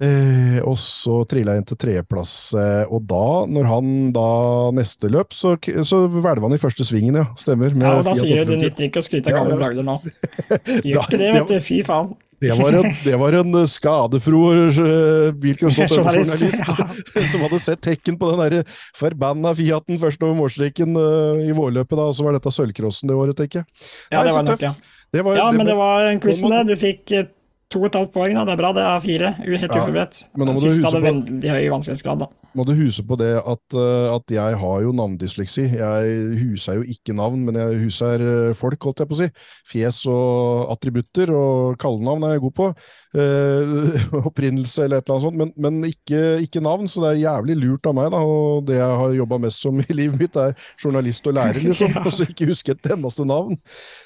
Eh, 0.00 0.56
og 0.64 0.78
så 0.80 1.18
trilla 1.28 1.52
jeg 1.52 1.60
inn 1.60 1.66
til 1.68 1.78
tredjeplass, 1.82 2.32
eh, 2.56 2.88
og 2.88 3.04
da, 3.10 3.24
når 3.52 3.66
han 3.68 3.90
da 4.16 4.30
neste 4.72 5.10
løp, 5.12 5.36
så, 5.36 5.58
så 5.84 6.06
hvelva 6.08 6.48
han 6.48 6.56
i 6.56 6.62
første 6.62 6.86
svingen, 6.88 7.18
ja. 7.20 7.26
Stemmer. 7.36 7.74
med 7.76 7.84
Ja, 7.84 7.98
og 7.98 8.08
da 8.08 8.14
sier 8.16 8.40
du 8.40 8.54
det 8.54 8.62
nytter 8.62 8.88
ikke 8.88 9.02
å 9.02 9.04
skryte 9.04 9.28
av 9.28 9.42
gamle 9.42 9.58
ja. 9.58 9.60
bragder 9.60 9.84
nå. 9.84 9.98
Gjør 10.88 11.04
ikke 11.04 11.20
det, 11.20 11.30
vet 11.36 11.52
du. 11.52 11.56
Fy 11.64 11.80
faen. 11.84 12.14
Det 12.40 12.54
var 12.56 12.72
en, 12.72 12.86
det 13.04 13.16
var 13.20 13.34
en 13.36 13.56
eh, 13.60 13.66
skadefro 13.68 14.38
uh, 14.48 15.26
bilcrossjournalist 15.42 16.70
som 17.34 17.42
hadde 17.44 17.58
sett 17.60 17.82
tekken 17.84 18.16
på 18.16 18.30
den 18.30 18.40
der 18.40 18.78
forbanna 18.96 19.52
Fiaten 19.58 20.00
først 20.00 20.24
over 20.24 20.38
målstreken 20.38 20.96
uh, 20.96 21.42
i 21.44 21.52
vårløpet, 21.52 21.92
da, 21.92 22.08
og 22.08 22.16
så 22.16 22.24
var 22.24 22.38
dette 22.38 22.54
sølvcrossen 22.56 23.12
det 23.12 23.18
året, 23.20 23.36
tenker 23.36 23.60
jeg. 23.60 23.68
Ja, 24.08 24.22
Nei, 24.22 24.24
det 24.24 24.32
så 24.32 24.38
var 24.38 24.48
nok, 24.48 24.64
ja. 24.64 24.72
Det 25.10 25.26
var, 25.26 25.36
ja, 25.36 25.50
men 25.52 25.66
det 25.66 25.74
var 25.76 26.06
en 26.06 26.20
quizen, 26.22 26.52
det. 26.54 26.62
Du 26.70 26.80
fikk 26.80 27.12
eh, 27.18 27.28
to 27.70 27.78
og 27.80 27.86
et 27.86 27.94
halvt 28.00 28.12
poeng, 28.12 28.34
da. 28.34 28.44
Det 28.44 28.52
er 28.56 28.60
bra, 28.60 28.72
det 28.74 28.82
er 28.82 29.00
fire. 29.04 29.28
Helt 29.46 29.62
Ja, 29.62 29.68
uforberedt. 29.80 30.24
må 30.36 30.46
Den 30.46 30.56
siste 30.58 30.84
hadde 30.88 31.00
på- 31.00 31.06
veldig 31.06 31.50
høy 31.54 31.68
vanskelighetsgrad, 31.70 32.18
da. 32.18 32.26
må 32.56 32.64
du 32.66 32.72
huske 32.74 33.04
på 33.06 33.16
det 33.16 33.36
at, 33.38 33.74
eh, 33.78 34.14
at 34.14 34.26
jeg 34.34 34.56
har 34.58 34.80
jo 34.82 34.90
navndysleksi. 34.92 35.68
Jeg 35.78 36.38
huser 36.42 36.74
jo 36.74 36.82
ikke 36.82 37.14
navn, 37.14 37.44
men 37.46 37.54
jeg 37.54 37.78
huser 37.84 38.18
eh, 38.50 38.54
folk, 38.58 38.80
holdt 38.82 38.98
jeg 38.98 39.08
på 39.08 39.14
å 39.14 39.20
si. 39.22 39.28
Fjes 39.70 40.00
og 40.10 40.72
attributter, 40.74 41.30
og 41.30 41.78
kallenavn 41.78 42.24
er 42.26 42.32
jeg 42.34 42.40
god 42.42 42.54
på. 42.58 42.66
Eh, 43.14 44.10
opprinnelse 44.30 44.84
eller 44.84 44.98
et 44.98 45.06
eller 45.08 45.14
annet 45.16 45.26
sånt, 45.28 45.38
men, 45.38 45.52
men 45.56 45.84
ikke, 45.90 46.40
ikke 46.42 46.62
navn, 46.64 46.88
så 46.90 47.02
det 47.04 47.12
er 47.14 47.22
jævlig 47.28 47.56
lurt 47.62 47.86
av 47.86 47.94
meg. 47.94 48.10
da, 48.10 48.18
og 48.18 48.66
Det 48.66 48.76
jeg 48.80 48.98
har 49.02 49.14
jobba 49.20 49.38
mest 49.46 49.62
som 49.62 49.78
i 49.86 49.86
livet 49.94 50.18
mitt, 50.18 50.36
er 50.36 50.54
journalist 50.82 51.26
og 51.30 51.34
lærer, 51.38 51.62
liksom, 51.70 51.94
Ja. 51.94 52.02
og 52.04 52.12
så 52.14 52.26
ikke 52.26 52.50
huske 52.50 52.74
et 52.74 52.90
eneste 52.96 53.24
navn. 53.26 53.56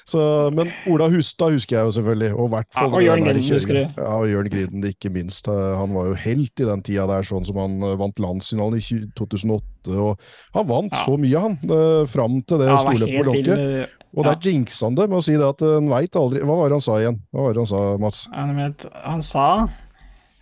Så, 0.05 0.21
men 0.53 0.69
Ola 0.87 1.09
Hustad 1.09 1.53
husker 1.57 1.79
jeg 1.79 1.85
jo 1.89 1.95
selvfølgelig, 1.99 2.31
og 2.37 2.49
hvert 2.53 2.69
fall 2.73 3.01
Ja, 3.01 3.17
husker. 3.57 3.79
Ja, 3.97 4.11
og 4.19 4.27
Jørn 4.29 4.49
Griden, 4.51 4.85
ikke 4.89 5.11
minst. 5.13 5.47
Eh, 5.51 5.75
Han 5.79 5.93
var 5.95 6.09
jo 6.09 6.17
helt 6.19 6.63
i 6.63 6.67
den 6.67 6.83
tida 6.85 7.05
der, 7.09 7.27
sånn 7.27 7.45
som 7.47 7.59
han 7.61 7.77
eh, 7.83 7.95
vant 7.99 8.21
landsfinalen 8.21 8.79
i 8.79 8.99
2008. 9.17 9.95
og 9.95 10.21
Han 10.57 10.67
vant 10.69 10.97
så 11.03 11.15
mye, 11.21 11.43
han, 11.47 11.57
eh, 11.63 12.01
fram 12.11 12.39
til 12.43 12.61
det 12.63 12.71
Ja, 12.71 12.79
storløpet 12.83 13.19
på 13.19 13.27
Lånke. 13.29 13.87
Og 14.15 14.23
der 14.23 14.37
jinxa 14.47 14.87
han 14.87 14.95
det 14.95 15.09
med 15.11 15.19
å 15.19 15.23
si 15.25 15.35
det 15.35 15.43
at 15.47 15.61
en 15.67 15.89
veit 15.91 16.15
aldri 16.15 16.39
Hva 16.47 16.55
var 16.55 16.69
det 16.71 16.77
han 16.77 16.85
sa 16.85 16.99
igjen? 17.01 17.17
Hva 17.35 17.43
var 17.43 17.55
det 17.55 17.63
han 17.65 17.71
sa, 17.71 17.81
Mats? 17.99 18.21
Han, 18.31 19.23
sa 19.25 19.47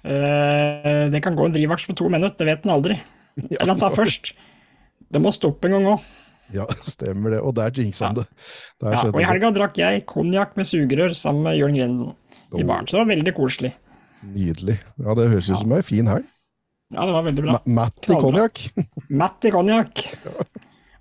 eh, 0.06 1.06
det 1.10 1.24
kan 1.26 1.38
gå 1.38 1.48
en 1.48 1.56
drivaks 1.56 1.88
på 1.90 1.96
to 1.98 2.10
minutter, 2.14 2.38
det 2.44 2.52
vet 2.52 2.68
han 2.68 2.76
aldri. 2.76 3.00
Eller 3.58 3.74
han 3.74 3.82
sa 3.82 3.90
først 3.94 4.36
det 5.14 5.22
må 5.22 5.30
stoppe 5.34 5.70
en 5.70 5.76
gang 5.78 5.88
òg. 5.94 6.06
Ja, 6.54 6.66
stemmer 6.90 7.36
det. 7.36 7.42
Og 7.46 7.56
der 7.58 7.74
jinxa 7.74 8.10
han 8.10 8.22
det. 8.22 8.28
Der 8.82 8.96
Ja, 8.96 9.04
og 9.10 9.22
i 9.22 9.28
helga 9.28 9.52
drakk 9.56 9.80
jeg 9.82 10.06
konjakk 10.10 10.58
med 10.60 10.70
sugerør 10.70 11.16
sammen 11.18 11.48
med 11.48 11.60
Jørn 11.60 11.78
Grinden 11.78 12.14
i 12.60 12.68
baren, 12.68 12.86
så 12.88 12.98
det 12.98 13.02
var 13.06 13.12
veldig 13.16 13.34
koselig. 13.38 13.74
Nydelig. 14.24 14.78
Ja, 15.04 15.16
det 15.20 15.30
høres 15.34 15.50
ut 15.52 15.60
som 15.64 15.74
ei 15.76 15.82
fin 15.84 16.08
helg. 16.12 16.28
Ja, 16.94 17.08
det 17.10 17.14
var 17.16 17.26
veldig 17.26 17.44
bra. 17.48 17.56
Ma- 17.58 17.74
Matt 17.82 18.10
i 18.14 18.20
konjakk. 18.22 18.60
Matt 19.24 19.48
i 19.50 19.52
konjakk. 19.52 20.04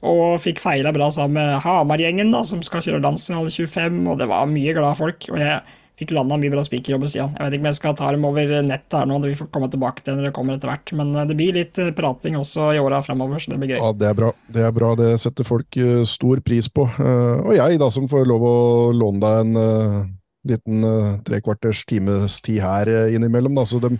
Og 0.03 0.41
fikk 0.43 0.59
feira 0.59 0.91
bra 0.95 1.11
sammen 1.15 1.37
med 1.39 1.61
Hamar-gjengen, 1.63 2.33
da, 2.35 2.41
som 2.49 2.63
skal 2.67 2.83
kjøre 2.83 3.03
dansen 3.05 3.37
alle 3.39 3.53
25, 3.55 4.01
og 4.11 4.19
det 4.19 4.27
var 4.31 4.49
mye 4.51 4.73
glade 4.75 4.99
folk. 4.99 5.29
Og 5.31 5.39
jeg 5.39 5.61
fikk 6.01 6.15
landa 6.17 6.35
mye 6.41 6.51
bra 6.51 6.65
spikerjobber, 6.67 7.07
Stian. 7.13 7.37
Jeg 7.37 7.45
vet 7.45 7.55
ikke 7.55 7.63
om 7.63 7.69
jeg 7.71 7.79
skal 7.79 7.95
ta 8.01 8.09
dem 8.17 8.25
over 8.27 8.55
nettet 8.67 8.97
her 8.99 9.07
nå, 9.07 9.21
vi 9.23 9.37
får 9.39 9.51
komme 9.55 9.69
tilbake 9.71 10.03
til 10.03 10.17
når 10.19 10.27
det 10.31 10.33
kommer 10.35 10.57
etter 10.59 10.73
hvert. 10.73 10.95
Men 10.99 11.13
eh, 11.15 11.29
det 11.31 11.37
blir 11.39 11.55
litt 11.61 11.79
eh, 11.79 11.93
prating 11.95 12.41
også 12.41 12.73
i 12.75 12.81
åra 12.83 12.99
framover, 13.07 13.39
så 13.45 13.53
det 13.53 13.61
blir 13.63 13.77
gøy. 13.77 13.79
Ja, 13.85 13.93
det 14.01 14.09
er 14.11 14.17
bra. 14.19 14.33
Det 14.57 14.65
er 14.67 14.75
bra. 14.75 14.91
Det 14.99 15.13
setter 15.23 15.47
folk 15.47 15.79
eh, 15.79 16.01
stor 16.11 16.43
pris 16.43 16.67
på. 16.73 16.89
Og 16.99 17.53
jeg, 17.61 17.79
da, 17.85 17.93
som 17.95 18.09
får 18.11 18.27
lov 18.33 18.49
å 18.49 18.57
låne 18.97 19.23
deg 19.23 19.45
en 19.45 20.11
liten 20.49 20.85
uh, 20.87 21.17
trekvarters 21.27 21.85
times 21.89 22.41
tid 22.45 22.63
her 22.65 22.91
uh, 22.91 23.15
innimellom, 23.15 23.55
da. 23.59 23.67
Så 23.69 23.81
de, 23.83 23.97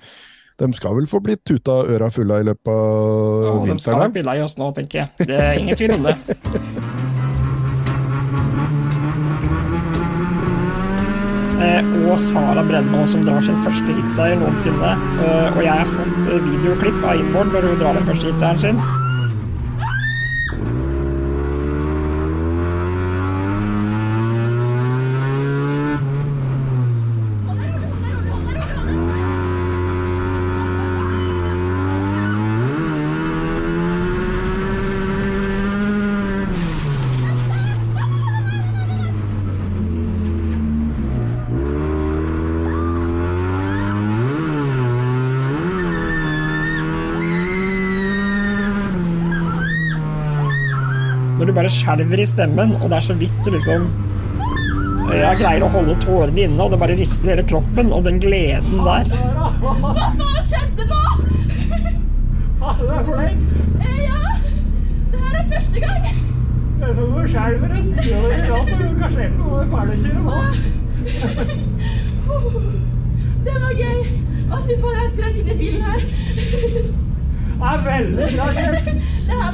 skal 0.77 0.97
vel 0.99 1.09
få 1.11 1.23
blitt 1.25 1.45
tuta 1.49 1.83
øra 1.91 2.11
fulle 2.13 2.43
i 2.43 2.49
løpet 2.51 2.73
av 2.73 3.47
Ja, 3.47 3.55
de 3.73 3.79
skal 3.83 4.03
vel 4.05 4.17
bli 4.19 4.27
lei 4.27 4.39
oss 4.45 4.59
nå, 4.61 4.71
tenker 4.77 5.05
jeg. 5.05 5.31
Det 5.33 5.39
er 5.39 5.59
ingen 5.59 5.79
tvil 5.79 5.97
om 5.99 6.11
det. 6.11 6.19
Eh, 11.63 12.11
og 12.11 12.19
Sara 12.21 12.63
Bredmo 12.67 13.05
som 13.07 13.23
drar 13.27 13.43
sin 13.45 13.61
første 13.63 13.95
hitseier 13.95 14.41
noensinne. 14.41 14.97
Eh, 15.23 15.55
og 15.55 15.63
jeg 15.63 15.71
har 15.73 15.93
fått 15.93 16.33
videoklipp 16.49 17.07
av 17.07 17.23
Inboard 17.23 17.55
når 17.55 17.71
hun 17.71 17.81
drar 17.85 17.99
den 18.01 18.09
første 18.09 18.33
hitseieren 18.33 18.63
sin. 18.67 19.02
Bare 51.63 51.71
skjelver 51.71 52.19
i 52.19 52.25
stemmen, 52.27 52.73
og 52.81 52.89
det 52.91 52.97
er 52.97 53.05
så 53.07 53.15
vidt 53.15 53.49
liksom 53.55 53.85
eh, 55.13 55.21
Jeg 55.21 55.39
greier 55.39 55.63
å 55.63 55.69
holde 55.71 55.95
tårene 56.03 56.47
inne, 56.49 56.59
og 56.65 56.73
det 56.73 56.81
bare 56.83 56.97
rister 56.99 57.31
hele 57.31 57.45
kroppen, 57.47 57.93
og 57.95 58.03
den 58.07 58.19
gleden 58.23 58.83
der. 58.83 59.13
Hva 59.63 59.93
skjedde 60.49 60.89
nå? 60.91 61.03
Du 62.81 62.87
er 62.97 63.13
lenge? 63.21 63.61
Ja. 64.03 64.35
Det 65.13 65.21
her 65.23 65.39
er 65.39 65.47
første 65.53 65.85
gang. 65.85 66.03
Skal 66.73 66.91
du 66.99 67.05
skjelver 67.31 67.77
en 67.79 67.93
tredjedel 67.93 68.33
i 68.33 68.51
rad, 68.51 68.67
og 68.67 68.83
du 68.83 68.87
kan 68.99 69.15
slippe 69.15 69.43
å 69.47 69.63
nå. 70.27 70.39
Det 73.47 73.55
var 73.55 73.73
gøy. 73.79 74.03
Å, 74.51 74.65
fy 74.67 74.75
faen, 74.83 74.99
jeg 74.99 75.15
skrek 75.15 75.39
i 75.39 75.59
bilen 75.63 75.83
her. 75.87 76.01
Det 77.63 77.71
er 77.71 77.87
veldig 77.87 78.33
bra 78.35 78.51
kjørt. 78.59 78.92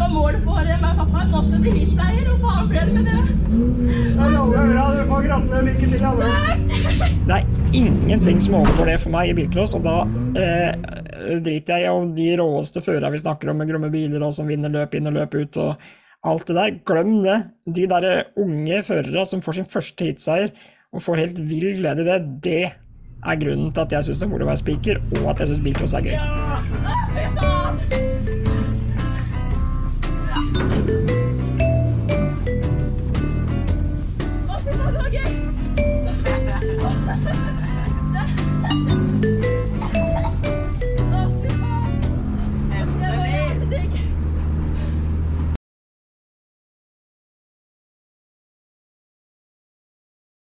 Var 0.09 0.15
målet 0.15 0.45
for 0.47 0.65
meg 0.65 0.87
og 0.89 1.01
pappa. 1.03 1.23
Nå 1.29 1.41
skal 1.45 1.59
det 1.59 1.61
bli 1.67 1.73
hitseier. 1.83 2.29
og 2.33 2.39
faen 2.41 2.69
ble 2.71 2.85
det 2.89 2.95
med 2.95 3.09
det? 3.09 3.19
Det 4.17 4.29
lover 4.33 4.71
bra. 4.73 4.85
Du 4.95 5.03
får 5.11 5.27
gratulerer. 5.27 5.67
Lykke 5.67 5.89
til, 5.91 6.07
alle. 6.09 6.29
Det 7.29 7.37
er 7.37 7.77
ingenting 7.77 8.41
som 8.41 8.57
overgår 8.63 8.89
det 8.89 8.97
for 9.03 9.13
meg 9.13 9.33
i 9.33 9.37
bilcross, 9.37 9.77
og 9.77 9.85
da 9.85 9.99
eh, 10.41 10.73
driter 11.45 11.83
jeg 11.83 11.85
i 11.85 11.93
om 11.93 12.09
de 12.17 12.31
råeste 12.41 12.81
førerne 12.85 13.13
vi 13.13 13.21
snakker 13.21 13.53
om 13.53 13.61
med 13.61 13.69
gromme 13.69 13.93
biler 13.93 14.25
og 14.25 14.33
som 14.33 14.49
vinner 14.49 14.73
løp 14.73 14.97
inn 14.97 15.11
og 15.11 15.19
løp 15.19 15.37
ut 15.37 15.61
og 15.61 15.87
alt 16.33 16.49
det 16.49 16.57
der. 16.57 16.81
Glem 16.89 17.15
det. 17.27 17.39
De 17.69 17.87
derre 17.93 18.17
unge 18.41 18.83
førere 18.89 19.29
som 19.29 19.45
får 19.45 19.61
sin 19.61 19.73
første 19.77 20.09
hitseier 20.09 20.57
og 20.89 21.05
får 21.05 21.25
helt 21.27 21.45
vill 21.53 21.75
glede 21.83 22.01
i 22.01 22.09
det, 22.09 22.21
det 22.49 22.67
er 23.19 23.41
grunnen 23.45 23.75
til 23.77 23.85
at 23.85 23.99
jeg 23.99 24.09
syns 24.09 24.23
det 24.23 24.31
er 24.31 24.33
moro 24.33 24.49
å 24.49 24.53
være 24.55 24.65
spiker, 24.65 25.05
og 25.21 25.33
at 25.35 25.45
jeg 25.45 25.53
syns 25.53 25.65
bilcross 25.69 25.99
er 26.01 26.09
gøy. 26.09 26.21
Faen! 27.43 28.08